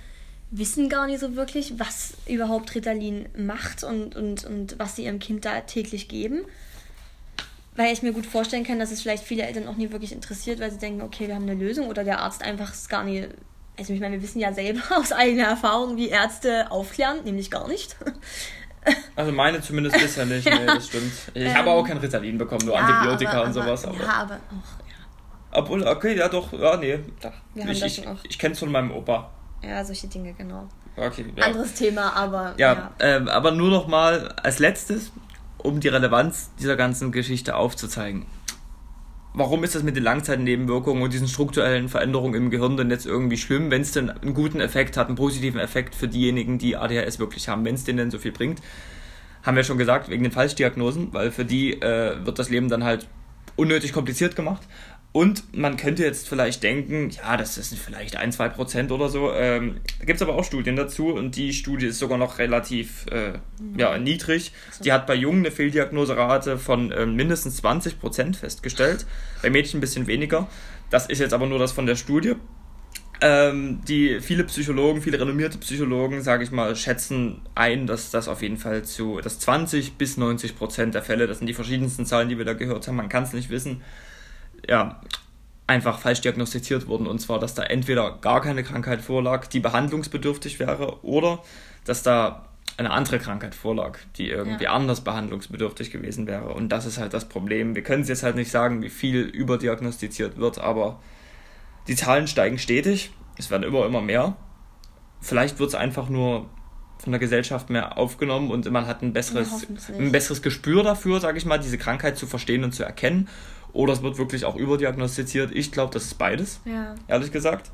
wissen 0.52 0.90
gar 0.90 1.08
nicht 1.08 1.20
so 1.20 1.36
wirklich, 1.36 1.80
was 1.80 2.14
überhaupt 2.28 2.76
Ritalin 2.76 3.30
macht 3.38 3.84
und, 3.84 4.16
und, 4.16 4.44
und 4.44 4.78
was 4.78 4.98
sie 4.98 5.06
ihrem 5.06 5.20
Kind 5.20 5.46
da 5.46 5.62
täglich 5.62 6.10
geben. 6.10 6.42
Weil 7.78 7.94
ich 7.94 8.04
mir 8.04 8.12
gut 8.12 8.26
vorstellen 8.26 8.66
kann, 8.66 8.78
dass 8.78 8.92
es 8.92 9.02
vielleicht 9.02 9.24
viele 9.24 9.44
Eltern 9.44 9.68
auch 9.70 9.78
nie 9.78 9.92
wirklich 9.92 10.12
interessiert, 10.12 10.60
weil 10.60 10.70
sie 10.70 10.78
denken, 10.78 11.02
okay, 11.02 11.30
wir 11.30 11.36
haben 11.36 11.50
eine 11.50 11.56
Lösung 11.56 11.88
oder 11.88 12.04
der 12.04 12.20
Arzt 12.20 12.44
einfach 12.44 12.74
es 12.74 12.90
gar 12.90 13.06
nicht. 13.06 13.30
Also 13.80 13.94
ich 13.94 14.02
meine, 14.02 14.18
wir 14.18 14.22
wissen 14.22 14.40
ja 14.40 14.52
selber 14.52 14.82
aus 14.98 15.14
eigener 15.14 15.46
Erfahrung, 15.46 15.96
wie 15.96 16.10
Ärzte 16.10 16.70
aufklären, 16.70 17.24
nämlich 17.24 17.50
gar 17.50 17.68
nicht. 17.68 17.96
Also 19.16 19.32
meine 19.32 19.62
zumindest 19.62 19.96
bisher 20.00 20.26
nicht, 20.26 20.44
ja. 20.44 20.58
nee, 20.58 20.66
das 20.66 20.88
stimmt. 20.88 21.14
Ich 21.36 21.44
ähm, 21.44 21.54
habe 21.54 21.70
auch 21.70 21.88
kein 21.88 21.98
Ritalin 21.98 22.40
bekommen, 22.40 22.66
nur 22.66 22.74
ja, 22.74 22.82
Antibiotika 22.82 23.34
aber, 23.34 23.46
und 23.46 23.54
sowas. 23.54 23.86
Aber, 23.86 24.00
ja, 24.00 24.10
aber 24.10 24.36
auch, 24.38 24.80
ja. 24.88 24.96
Obwohl, 25.52 25.84
okay, 25.88 26.18
ja 26.18 26.28
doch, 26.28 26.52
ja, 26.52 26.78
nee. 26.78 26.98
Da. 27.20 27.32
Ich 27.54 27.84
ich, 27.84 28.04
ich 28.24 28.40
kenne 28.40 28.54
es 28.54 28.60
von 28.60 28.72
meinem 28.72 28.90
Opa. 28.90 29.30
Ja, 29.63 29.84
solche 29.86 30.08
Dinge, 30.08 30.34
genau. 30.34 30.67
Okay, 30.97 31.26
ja. 31.36 31.45
Anderes 31.45 31.74
Thema, 31.74 32.13
aber. 32.15 32.54
Ja, 32.58 32.74
ja. 32.74 32.91
Ähm, 33.00 33.28
aber 33.28 33.52
nur 33.52 33.69
noch 33.69 33.88
mal 33.88 34.30
als 34.30 34.60
letztes, 34.60 35.12
um 35.58 35.80
die 35.80 35.88
Relevanz 35.88 36.52
dieser 36.60 36.76
ganzen 36.76 37.12
Geschichte 37.12 37.56
aufzuzeigen. 37.56 38.26
Warum 39.34 39.63
ist 39.63 39.76
das 39.76 39.84
mit 39.84 39.95
den 39.95 40.04
Langzeitnebenwirkungen 40.04 41.02
und 41.02 41.13
diesen 41.13 41.30
strukturellen 41.30 41.88
Veränderungen 41.88 42.34
im 42.34 42.50
Gehirn 42.50 42.76
denn 42.76 42.89
jetzt 42.89 43.06
irgendwie 43.06 43.38
schlimm, 43.38 43.71
wenn 43.71 43.82
es 43.82 43.93
denn 43.93 44.10
einen 44.10 44.34
guten 44.34 44.60
Effekt 44.60 44.97
hat, 44.97 45.08
einen 45.08 45.15
positiven 45.15 45.60
Effekt 45.60 45.95
für 45.95 46.10
diejenigen, 46.10 46.58
die 46.58 46.76
ADHS 46.76 47.17
wirklich 47.17 47.47
haben, 47.47 47.63
wenn 47.63 47.76
es 47.76 47.86
denen 47.86 47.97
denn 47.97 48.12
so 48.12 48.19
viel 48.19 48.34
bringt? 48.34 48.60
Haben 49.43 49.56
wir 49.56 49.63
schon 49.63 49.78
gesagt, 49.78 50.10
wegen 50.10 50.24
den 50.24 50.34
Falschdiagnosen, 50.34 51.13
weil 51.13 51.32
für 51.32 51.45
die 51.45 51.82
äh, 51.82 52.26
wird 52.26 52.39
das 52.39 52.50
Leben 52.50 52.67
dann 52.67 52.84
halt 52.84 53.08
unnötig 53.56 53.93
kompliziert 53.93 54.36
gemacht. 54.36 54.62
Und 55.13 55.58
man 55.58 55.76
könnte 55.76 56.04
jetzt 56.04 56.30
vielleicht 56.30 56.63
denken, 56.63 57.10
ja, 57.10 57.36
das 57.36 57.58
ist 57.58 57.78
vielleicht 57.78 58.15
ein, 58.15 58.32
zwei 58.32 58.47
Prozent 58.47 58.93
oder 58.93 59.10
so. 59.10 59.34
Ähm, 59.34 59.82
da 60.00 60.06
gibt 60.06 60.15
es 60.17 60.21
aber 60.21 60.36
auch 60.36 60.45
Studien 60.45 60.78
dazu 60.78 61.08
und 61.08 61.36
die 61.36 61.52
Studie 61.52 61.88
ist 61.88 62.00
sogar 62.00 62.17
noch 62.17 62.39
relativ 62.39 63.06
äh, 63.12 63.34
mhm. 63.62 63.78
ja, 63.78 63.97
niedrig. 63.97 64.54
Die 64.86 64.93
hat 64.93 65.08
bei 65.08 65.15
Jungen 65.15 65.39
eine 65.39 65.52
Fehldiagnoserate 65.52 66.58
von 66.58 66.91
äh, 66.93 67.06
mindestens 67.06 67.58
20 67.58 68.00
Prozent 68.00 68.38
festgestellt, 68.38 69.06
bei 69.41 69.50
Mädchen 69.50 69.80
ein 69.80 69.82
bisschen 69.82 70.08
weniger. 70.08 70.47
Das 70.89 71.08
ist 71.08 71.19
jetzt 71.19 71.34
aber 71.34 71.45
nur 71.45 71.60
das 71.60 71.74
von 71.74 71.86
der 71.86 71.95
Studie. 71.97 72.36
Ähm, 73.19 73.82
die 73.88 74.19
viele 74.21 74.45
Psychologen, 74.45 75.02
viele 75.02 75.19
renommierte 75.19 75.58
Psychologen, 75.58 76.21
sage 76.21 76.43
ich 76.43 76.52
mal, 76.52 76.76
schätzen 76.76 77.41
ein, 77.54 77.86
dass 77.86 78.12
das 78.12 78.30
auf 78.30 78.41
jeden 78.41 78.58
Fall 78.58 78.84
zu, 78.84 79.19
dass 79.21 79.39
20 79.39 79.93
bis 79.93 80.17
90 80.17 80.56
Prozent 80.56 80.95
der 80.95 81.04
Fälle, 81.04 81.28
das 81.28 81.38
sind 81.38 81.47
die 81.47 81.54
verschiedensten 81.54 82.06
Zahlen, 82.06 82.30
die 82.30 82.38
wir 82.38 82.45
da 82.45 82.54
gehört 82.54 82.88
haben, 82.88 82.95
man 82.95 83.10
kann 83.10 83.24
es 83.24 83.34
nicht 83.34 83.52
wissen, 83.52 83.82
ja, 84.67 85.02
einfach 85.67 86.00
falsch 86.00 86.21
diagnostiziert 86.21 86.88
wurden. 86.88 87.08
Und 87.08 87.19
zwar, 87.19 87.39
dass 87.39 87.54
da 87.54 87.63
entweder 87.63 88.17
gar 88.19 88.41
keine 88.41 88.63
Krankheit 88.63 89.02
vorlag, 89.02 89.47
die 89.47 89.60
behandlungsbedürftig 89.60 90.60
wäre, 90.60 91.04
oder 91.04 91.41
dass 91.86 92.04
da 92.04 92.45
eine 92.78 92.91
andere 92.91 93.19
Krankheit 93.19 93.56
vorlag, 93.56 94.00
die 94.17 94.30
irgendwie 94.30 94.65
ja. 94.65 94.74
anders 94.74 95.02
behandlungsbedürftig 95.02 95.91
gewesen 95.91 96.28
wäre. 96.28 96.54
Und 96.54 96.69
das 96.69 96.86
ist 96.86 96.97
halt 96.97 97.13
das 97.13 97.28
Problem. 97.28 97.76
Wir 97.76 97.84
können 97.84 98.04
es 98.04 98.10
jetzt 98.10 98.24
halt 98.24 98.36
nicht 98.36 98.52
sagen, 98.52 98.82
wie 98.82 98.89
viel 98.89 99.21
überdiagnostiziert 99.21 100.38
wird, 100.38 100.60
aber 100.60 101.00
die 101.88 101.95
Zahlen 101.95 102.28
steigen 102.28 102.58
stetig. 102.58 103.12
Es 103.38 103.50
werden 103.50 103.63
immer, 103.63 103.86
immer 103.86 104.02
mehr. 104.02 104.36
Vielleicht 105.21 105.60
wird 105.60 105.69
es 105.69 105.76
einfach 105.76 106.10
nur 106.10 106.50
von 106.97 107.12
der 107.12 107.19
Gesellschaft 107.19 107.69
mehr 107.69 107.97
aufgenommen 107.97 108.52
und 108.52 108.69
man 108.69 108.86
hat 108.86 109.02
ein 109.02 109.13
besseres, 109.13 109.67
ein 109.97 110.12
besseres 110.12 110.41
Gespür 110.41 110.84
dafür, 110.84 111.19
sage 111.19 111.38
ich 111.38 111.45
mal, 111.45 111.58
diese 111.58 111.80
Krankheit 111.80 112.17
zu 112.17 112.28
verstehen 112.28 112.63
und 112.63 112.74
zu 112.74 112.84
erkennen 112.84 113.28
oder 113.74 113.94
es 113.94 114.02
wird 114.02 114.18
wirklich 114.18 114.46
auch 114.46 114.56
überdiagnostiziert. 114.56 115.52
Ich 115.54 115.72
glaube, 115.72 115.94
das 115.94 116.06
ist 116.06 116.18
beides, 116.18 116.62
ja. 116.66 116.96
ehrlich 117.08 117.32
gesagt. 117.32 117.72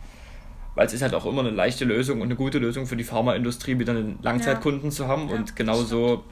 Weil 0.75 0.85
es 0.85 0.93
ist 0.93 1.01
halt 1.01 1.15
auch 1.15 1.25
immer 1.25 1.39
eine 1.39 1.49
leichte 1.49 1.85
Lösung 1.85 2.21
und 2.21 2.27
eine 2.27 2.35
gute 2.35 2.59
Lösung 2.59 2.85
für 2.85 2.95
die 2.95 3.03
Pharmaindustrie, 3.03 3.79
wieder 3.79 3.93
einen 3.93 4.19
Langzeitkunden 4.21 4.89
ja. 4.89 4.95
zu 4.95 5.07
haben. 5.07 5.27
Ja, 5.29 5.35
und 5.35 5.55
genauso 5.55 6.23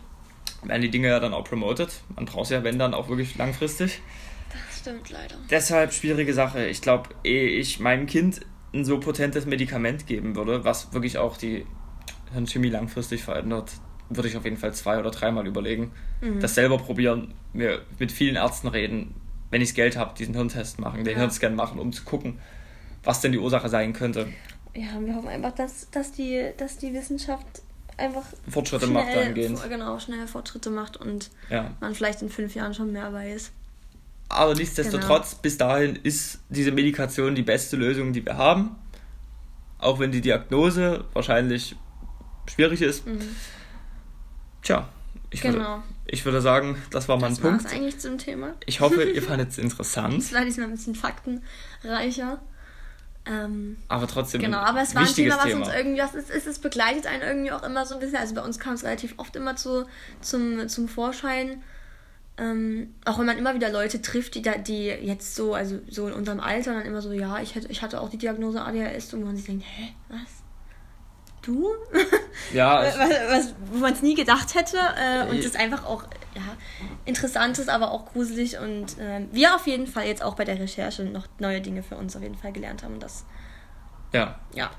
werden 0.64 0.84
die 0.84 0.92
Dinge 0.92 1.08
ja 1.08 1.20
dann 1.20 1.34
auch 1.34 1.44
promoted. 1.46 1.90
Man 2.16 2.26
braucht 2.26 2.52
ja, 2.52 2.64
wenn 2.64 2.78
dann, 2.78 2.94
auch 2.94 3.10
wirklich 3.10 3.36
langfristig. 3.38 4.02
Das 4.50 4.80
stimmt 4.80 5.10
leider. 5.10 5.36
Deshalb 5.50 5.94
schwierige 5.94 6.34
Sache. 6.34 6.68
Ich 6.68 6.82
glaube, 6.82 7.10
ehe 7.24 7.48
ich 7.48 7.80
meinem 7.80 8.06
Kind 8.06 8.42
ein 8.74 8.86
so 8.86 9.00
potentes 9.00 9.48
Medikament 9.48 10.06
geben 10.06 10.36
würde, 10.36 10.64
was 10.64 10.94
wirklich 10.94 11.18
auch 11.18 11.38
die 11.38 11.66
Hirnchemie 12.34 12.70
langfristig 12.70 13.24
verändert, 13.24 13.72
würde 14.10 14.28
ich 14.28 14.38
auf 14.38 14.44
jeden 14.44 14.58
Fall 14.58 14.74
zwei 14.74 15.00
oder 15.00 15.12
dreimal 15.12 15.48
überlegen. 15.48 15.92
Mhm. 16.22 16.40
Das 16.40 16.56
selber 16.56 16.78
probieren, 16.78 17.34
mir 17.54 17.82
mit 17.98 18.12
vielen 18.12 18.36
Ärzten 18.36 18.68
reden, 18.68 19.16
wenn 19.52 19.62
ich 19.62 19.70
das 19.70 19.76
Geld 19.76 19.98
habe, 19.98 20.14
diesen 20.18 20.34
Hirntest 20.34 20.80
machen, 20.80 21.04
den 21.04 21.14
ja. 21.14 21.20
Hirnscan 21.20 21.56
machen, 21.56 21.80
um 21.80 21.92
zu 21.92 22.04
gucken, 22.04 22.40
was 23.04 23.22
denn 23.22 23.32
die 23.32 23.40
Ursache 23.40 23.70
sein 23.70 23.94
könnte. 23.94 24.28
Ja, 24.74 25.00
wir 25.00 25.16
hoffen 25.16 25.30
einfach, 25.30 25.54
dass, 25.54 25.90
dass, 25.92 26.12
die, 26.12 26.52
dass 26.58 26.78
die 26.78 26.94
Wissenschaft 26.94 27.46
einfach 27.98 28.26
Fortschritte 28.50 28.88
schnell, 28.88 29.04
macht 29.04 29.16
dahingehend. 29.16 29.62
Genau, 29.70 30.00
schnell 30.00 30.28
Fortschritte 30.28 30.70
macht 30.70 30.98
und 30.98 31.30
ja. 31.50 31.72
man 31.80 31.96
vielleicht 31.96 32.22
in 32.22 32.30
fünf 32.30 32.56
Jahren 32.56 32.74
schon 32.74 32.92
mehr 32.92 33.14
weiß. 33.14 33.52
Aber 34.28 34.56
nichtsdestotrotz, 34.56 35.32
genau. 35.32 35.42
bis 35.44 35.58
dahin 35.58 35.96
ist 35.98 36.40
diese 36.50 36.72
Medikation 36.72 37.36
die 37.36 37.44
beste 37.44 37.78
Lösung, 37.78 38.12
die 38.12 38.26
wir 38.26 38.38
haben. 38.38 38.76
Auch 39.78 40.00
wenn 40.00 40.12
die 40.12 40.22
Diagnose 40.22 41.06
wahrscheinlich 41.14 41.76
schwierig 42.48 42.82
ist. 42.82 43.06
Mhm. 43.06 43.36
Tja, 44.62 44.90
ich 45.36 45.42
genau. 45.42 45.58
würde, 45.58 45.84
ich 46.06 46.24
würde 46.24 46.40
sagen, 46.40 46.78
das 46.92 47.10
war 47.10 47.18
mein 47.18 47.32
das 47.32 47.42
Punkt. 47.42 47.66
Das 47.66 47.74
eigentlich 47.74 48.00
zum 48.00 48.18
Thema. 48.18 48.54
Ich 48.66 48.80
hoffe, 48.80 49.04
ihr 49.04 49.22
fandet 49.22 49.50
es 49.50 49.58
interessant. 49.58 50.18
Es 50.18 50.34
war 50.34 50.46
diesmal 50.46 50.68
ein 50.68 50.72
bisschen 50.72 50.96
faktenreicher. 50.96 52.40
Ähm, 53.26 53.76
aber 53.90 54.08
trotzdem. 54.08 54.40
Genau, 54.40 54.60
aber 54.60 54.82
es 54.82 54.96
war 54.96 55.02
ein 55.02 55.14
Thema, 55.14 55.36
was 55.36 55.44
Thema. 55.44 55.66
uns 55.66 55.76
irgendwie, 55.76 56.02
was 56.02 56.16
ist, 56.16 56.30
ist, 56.30 56.48
es 56.48 56.60
begleitet 56.60 57.06
einen 57.06 57.22
irgendwie 57.22 57.52
auch 57.52 57.64
immer 57.64 57.86
so 57.86 57.96
ein 57.96 58.00
bisschen. 58.00 58.16
Also 58.18 58.34
bei 58.34 58.44
uns 58.44 58.60
kam 58.60 58.76
es 58.76 58.86
relativ 58.86 59.16
oft 59.18 59.36
immer 59.36 59.58
zu, 59.58 59.86
zum, 60.22 60.70
zum 60.70 60.88
Vorschein. 60.88 61.62
Ähm, 62.38 62.94
auch 63.04 63.20
wenn 63.20 63.26
man 63.26 63.38
immer 63.38 63.54
wieder 63.54 63.70
Leute 63.70 64.02
trifft, 64.02 64.36
die, 64.36 64.42
da, 64.42 64.58
die 64.58 64.86
jetzt 64.88 65.36
so, 65.36 65.54
also 65.54 65.80
so 65.90 66.08
in 66.08 66.14
unserem 66.14 66.40
Alter 66.40 66.76
dann 66.76 66.86
immer 66.86 67.02
so, 67.02 67.12
ja, 67.12 67.42
ich, 67.42 67.56
hätte, 67.56 67.68
ich 67.70 67.82
hatte 67.82 68.00
auch 68.00 68.10
die 68.10 68.18
Diagnose 68.18 68.62
ADHS 68.62 69.14
und 69.14 69.26
man 69.26 69.36
sich 69.36 69.46
denkt, 69.46 69.66
hä, 69.66 69.94
was? 70.08 70.45
Du? 71.46 71.70
Ja. 72.54 72.84
was, 72.84 72.98
was, 72.98 73.56
wo 73.72 73.78
man 73.80 73.94
es 73.94 74.02
nie 74.02 74.16
gedacht 74.16 74.56
hätte. 74.56 74.78
Äh, 74.78 75.30
und 75.30 75.38
es 75.38 75.46
ist 75.46 75.58
einfach 75.58 75.86
auch 75.86 76.04
ja, 76.34 76.42
interessant 77.06 77.60
ist, 77.60 77.70
aber 77.70 77.92
auch 77.92 78.06
gruselig. 78.12 78.58
Und 78.60 78.98
äh, 79.00 79.26
wir 79.32 79.56
auf 79.56 79.68
jeden 79.68 79.88
Fall 79.88 80.08
jetzt 80.08 80.24
auch 80.24 80.36
bei 80.36 80.46
der 80.46 80.60
Recherche 80.60 81.04
noch 81.04 81.28
neue 81.40 81.62
Dinge 81.62 81.84
für 81.84 81.96
uns 81.96 82.16
auf 82.16 82.22
jeden 82.22 82.36
Fall 82.36 82.52
gelernt 82.52 82.84
haben. 82.84 82.96
Und 82.96 83.04
das. 83.04 83.26
Ja. 84.14 84.40
Ja. 84.54 84.72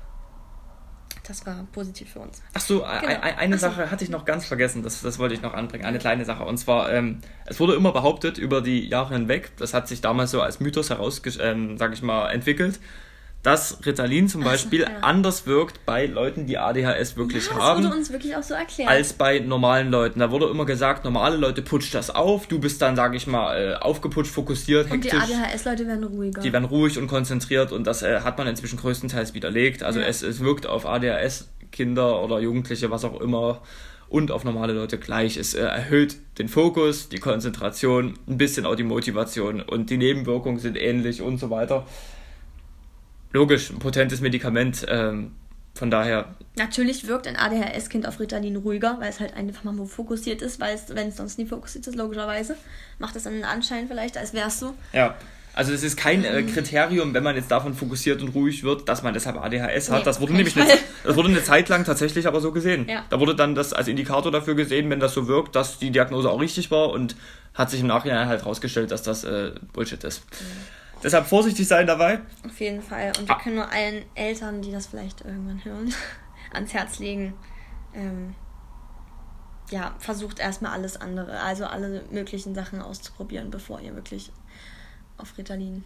Das 1.27 1.45
war 1.45 1.67
positiv 1.73 2.13
für 2.13 2.19
uns. 2.19 2.41
Ach 2.53 2.61
so, 2.61 2.79
genau. 2.79 3.19
eine 3.21 3.55
Ach 3.55 3.59
so. 3.59 3.67
Sache 3.67 3.91
hatte 3.91 4.03
ich 4.03 4.09
noch 4.09 4.23
ganz 4.23 4.45
vergessen, 4.45 4.81
das, 4.81 5.01
das 5.01 5.19
wollte 5.19 5.35
ich 5.35 5.41
noch 5.41 5.53
anbringen, 5.53 5.83
eine 5.83 5.99
kleine 5.99 6.23
Sache. 6.23 6.45
Und 6.45 6.57
zwar, 6.57 6.89
ähm, 6.91 7.19
es 7.45 7.59
wurde 7.59 7.75
immer 7.75 7.91
behauptet 7.91 8.37
über 8.37 8.61
die 8.61 8.87
Jahre 8.87 9.13
hinweg, 9.13 9.51
das 9.57 9.73
hat 9.73 9.89
sich 9.89 9.99
damals 9.99 10.31
so 10.31 10.41
als 10.41 10.61
Mythos 10.61 10.89
heraus, 10.89 11.21
ähm, 11.41 11.77
sag 11.77 11.91
ich 11.91 12.01
mal, 12.01 12.29
entwickelt, 12.29 12.79
dass 13.47 13.85
Ritalin 13.85 14.27
zum 14.27 14.43
Beispiel 14.43 14.81
so, 14.81 14.91
ja. 14.91 14.99
anders 14.99 15.47
wirkt 15.47 15.85
bei 15.85 16.05
Leuten, 16.05 16.47
die 16.47 16.57
ADHS 16.57 17.15
wirklich 17.15 17.45
ja, 17.47 17.53
das 17.53 17.63
haben. 17.63 17.81
Das 17.81 17.91
wurde 17.91 17.99
uns 17.99 18.11
wirklich 18.11 18.35
auch 18.35 18.43
so 18.43 18.53
erklärt. 18.53 18.89
Als 18.89 19.13
bei 19.13 19.39
normalen 19.39 19.89
Leuten. 19.89 20.19
Da 20.19 20.31
wurde 20.31 20.47
immer 20.47 20.65
gesagt, 20.65 21.05
normale 21.05 21.37
Leute 21.37 21.61
putscht 21.61 21.95
das 21.95 22.09
auf, 22.09 22.47
du 22.47 22.59
bist 22.59 22.81
dann, 22.81 22.97
sag 22.97 23.15
ich 23.15 23.25
mal, 23.25 23.55
äh, 23.55 23.75
aufgeputscht, 23.75 24.33
fokussiert, 24.33 24.89
hektisch. 24.89 25.13
Und 25.13 25.29
die 25.29 25.33
ADHS-Leute 25.33 25.87
werden 25.87 26.03
ruhiger. 26.03 26.41
Die 26.41 26.51
werden 26.51 26.65
ruhig 26.65 26.97
und 26.97 27.07
konzentriert 27.07 27.71
und 27.71 27.87
das 27.87 28.03
äh, 28.03 28.19
hat 28.19 28.37
man 28.37 28.47
inzwischen 28.47 28.79
größtenteils 28.79 29.33
widerlegt. 29.33 29.81
Also 29.81 30.01
ja. 30.01 30.07
es, 30.07 30.23
es 30.23 30.41
wirkt 30.41 30.67
auf 30.67 30.85
ADHS-Kinder 30.85 32.21
oder 32.21 32.41
Jugendliche, 32.41 32.91
was 32.91 33.05
auch 33.05 33.21
immer, 33.21 33.61
und 34.09 34.29
auf 34.29 34.43
normale 34.43 34.73
Leute 34.73 34.97
gleich. 34.97 35.37
Es 35.37 35.53
äh, 35.53 35.61
erhöht 35.61 36.17
den 36.37 36.49
Fokus, 36.49 37.07
die 37.07 37.19
Konzentration, 37.19 38.19
ein 38.27 38.37
bisschen 38.37 38.65
auch 38.65 38.75
die 38.75 38.83
Motivation 38.83 39.61
und 39.61 39.89
die 39.89 39.97
Nebenwirkungen 39.97 40.59
sind 40.59 40.75
ähnlich 40.75 41.21
und 41.21 41.37
so 41.37 41.49
weiter 41.49 41.85
logisch, 43.37 43.69
ein 43.69 43.79
potentes 43.79 44.19
Medikament. 44.19 44.85
Ähm, 44.89 45.31
von 45.77 45.91
daher. 45.91 46.33
Natürlich 46.55 47.07
wirkt 47.07 47.27
ein 47.27 47.35
ADHS-Kind 47.35 48.07
auf 48.07 48.19
Ritalin 48.19 48.55
ruhiger, 48.55 48.97
weil 48.99 49.09
es 49.09 49.19
halt 49.19 49.35
einfach 49.35 49.63
mal 49.63 49.85
fokussiert 49.85 50.41
ist, 50.41 50.59
weil 50.59 50.73
es, 50.75 50.89
wenn 50.89 51.09
es 51.09 51.17
sonst 51.17 51.37
nie 51.37 51.45
fokussiert 51.45 51.85
ist, 51.85 51.95
logischerweise, 51.95 52.57
macht 52.97 53.15
es 53.15 53.23
dann 53.23 53.33
einen 53.33 53.43
Anschein 53.43 53.87
vielleicht, 53.87 54.17
als 54.17 54.33
wärst 54.33 54.63
du. 54.63 54.73
Ja. 54.91 55.15
Also 55.53 55.73
es 55.73 55.83
ist 55.83 55.97
kein 55.97 56.23
äh, 56.23 56.43
Kriterium, 56.43 57.13
wenn 57.13 57.23
man 57.23 57.35
jetzt 57.35 57.49
davon 57.49 57.73
fokussiert 57.73 58.21
und 58.21 58.29
ruhig 58.29 58.63
wird, 58.63 58.89
dass 58.89 59.01
man 59.01 59.13
deshalb 59.13 59.37
ADHS 59.37 59.89
hat. 59.89 59.99
Nee, 59.99 60.05
das 60.05 60.19
wurde 60.19 60.33
nämlich 60.33 60.55
eine, 60.55 60.67
das 61.03 61.15
wurde 61.15 61.29
eine 61.29 61.43
Zeit 61.43 61.69
lang 61.69 61.83
tatsächlich 61.83 62.27
aber 62.27 62.41
so 62.41 62.51
gesehen. 62.51 62.87
Ja. 62.87 63.05
Da 63.09 63.19
wurde 63.19 63.35
dann 63.35 63.55
das 63.55 63.73
als 63.73 63.87
Indikator 63.87 64.31
dafür 64.31 64.53
gesehen, 64.55 64.89
wenn 64.89 64.99
das 64.99 65.13
so 65.13 65.27
wirkt, 65.27 65.55
dass 65.55 65.79
die 65.79 65.89
Diagnose 65.89 66.29
auch 66.29 66.41
richtig 66.41 66.69
war 66.69 66.89
und 66.89 67.15
hat 67.55 67.71
sich 67.71 67.81
im 67.81 67.87
Nachhinein 67.87 68.27
halt 68.27 68.45
rausgestellt, 68.45 68.91
dass 68.91 69.01
das 69.01 69.23
äh, 69.23 69.51
Bullshit 69.73 70.03
ist. 70.03 70.23
Mhm. 70.29 70.45
Deshalb 71.03 71.27
vorsichtig 71.27 71.67
sein 71.67 71.87
dabei. 71.87 72.19
Auf 72.45 72.59
jeden 72.59 72.81
Fall. 72.81 73.13
Und 73.19 73.27
wir 73.27 73.35
ah. 73.35 73.39
können 73.39 73.55
nur 73.55 73.71
allen 73.71 74.03
Eltern, 74.15 74.61
die 74.61 74.71
das 74.71 74.87
vielleicht 74.87 75.21
irgendwann 75.21 75.63
hören, 75.63 75.93
ans 76.53 76.73
Herz 76.73 76.99
legen. 76.99 77.33
Ähm, 77.93 78.35
ja, 79.69 79.95
versucht 79.99 80.39
erstmal 80.39 80.71
alles 80.71 80.95
andere, 80.97 81.39
also 81.41 81.65
alle 81.65 82.03
möglichen 82.11 82.55
Sachen 82.55 82.81
auszuprobieren, 82.81 83.51
bevor 83.51 83.81
ihr 83.81 83.95
wirklich 83.95 84.31
auf 85.17 85.37
Ritalin 85.37 85.83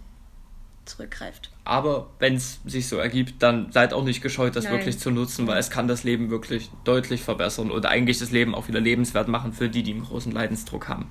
zurückgreift. 0.85 1.51
Aber 1.63 2.09
wenn 2.19 2.35
es 2.35 2.59
sich 2.65 2.87
so 2.87 2.97
ergibt, 2.97 3.41
dann 3.41 3.71
seid 3.71 3.93
auch 3.93 4.03
nicht 4.03 4.21
gescheut, 4.21 4.55
das 4.55 4.65
Nein. 4.65 4.73
wirklich 4.73 4.99
zu 4.99 5.11
nutzen, 5.11 5.47
weil 5.47 5.57
es 5.57 5.69
kann 5.69 5.87
das 5.87 6.03
Leben 6.03 6.29
wirklich 6.29 6.69
deutlich 6.83 7.21
verbessern 7.21 7.71
und 7.71 7.85
eigentlich 7.85 8.19
das 8.19 8.31
Leben 8.31 8.55
auch 8.55 8.67
wieder 8.67 8.79
lebenswert 8.79 9.27
machen 9.27 9.53
für 9.53 9.69
die, 9.69 9.83
die 9.83 9.93
einen 9.93 10.03
großen 10.03 10.31
Leidensdruck 10.31 10.87
haben. 10.87 11.07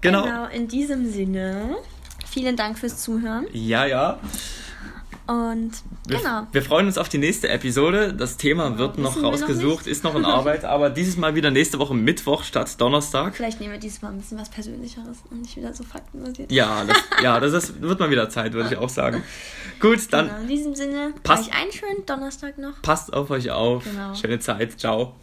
Genau. 0.00 0.24
Genau, 0.24 0.46
in 0.46 0.66
diesem 0.66 1.10
Sinne 1.10 1.76
Vielen 2.30 2.56
Dank 2.56 2.78
fürs 2.78 3.02
Zuhören. 3.02 3.46
Ja, 3.52 3.86
ja. 3.86 4.18
Und 5.30 5.70
wir, 6.08 6.18
genau. 6.18 6.46
Wir 6.50 6.60
freuen 6.60 6.86
uns 6.86 6.98
auf 6.98 7.08
die 7.08 7.18
nächste 7.18 7.48
Episode. 7.48 8.12
Das 8.12 8.36
Thema 8.36 8.78
wird 8.78 8.98
noch 8.98 9.22
rausgesucht, 9.22 9.86
noch 9.86 9.92
ist 9.92 10.02
noch 10.02 10.16
in 10.16 10.24
Arbeit, 10.24 10.64
aber 10.64 10.90
dieses 10.90 11.16
Mal 11.16 11.36
wieder 11.36 11.52
nächste 11.52 11.78
Woche 11.78 11.94
Mittwoch 11.94 12.42
statt 12.42 12.80
Donnerstag. 12.80 13.36
Vielleicht 13.36 13.60
nehmen 13.60 13.72
wir 13.72 13.78
diesmal 13.78 14.10
ein 14.10 14.18
bisschen 14.18 14.40
was 14.40 14.48
Persönlicheres 14.48 15.18
und 15.30 15.42
nicht 15.42 15.56
wieder 15.56 15.72
so 15.72 15.84
faktenbasiert. 15.84 16.50
Ja, 16.50 16.84
das, 16.84 16.96
ja, 17.22 17.38
das 17.38 17.52
ist, 17.52 17.80
wird 17.80 18.00
mal 18.00 18.10
wieder 18.10 18.28
Zeit, 18.28 18.54
würde 18.54 18.70
ich 18.70 18.76
auch 18.76 18.88
sagen. 18.88 19.22
Gut, 19.78 20.12
dann. 20.12 20.26
Genau, 20.26 20.40
in 20.40 20.48
diesem 20.48 20.74
Sinne, 20.74 21.14
passt, 21.22 21.48
euch 21.48 21.54
einen 21.54 21.70
schönen 21.70 22.04
Donnerstag 22.06 22.58
noch. 22.58 22.82
Passt 22.82 23.12
auf 23.12 23.30
euch 23.30 23.52
auf. 23.52 23.84
Genau. 23.84 24.14
Schöne 24.16 24.40
Zeit. 24.40 24.80
Ciao. 24.80 25.14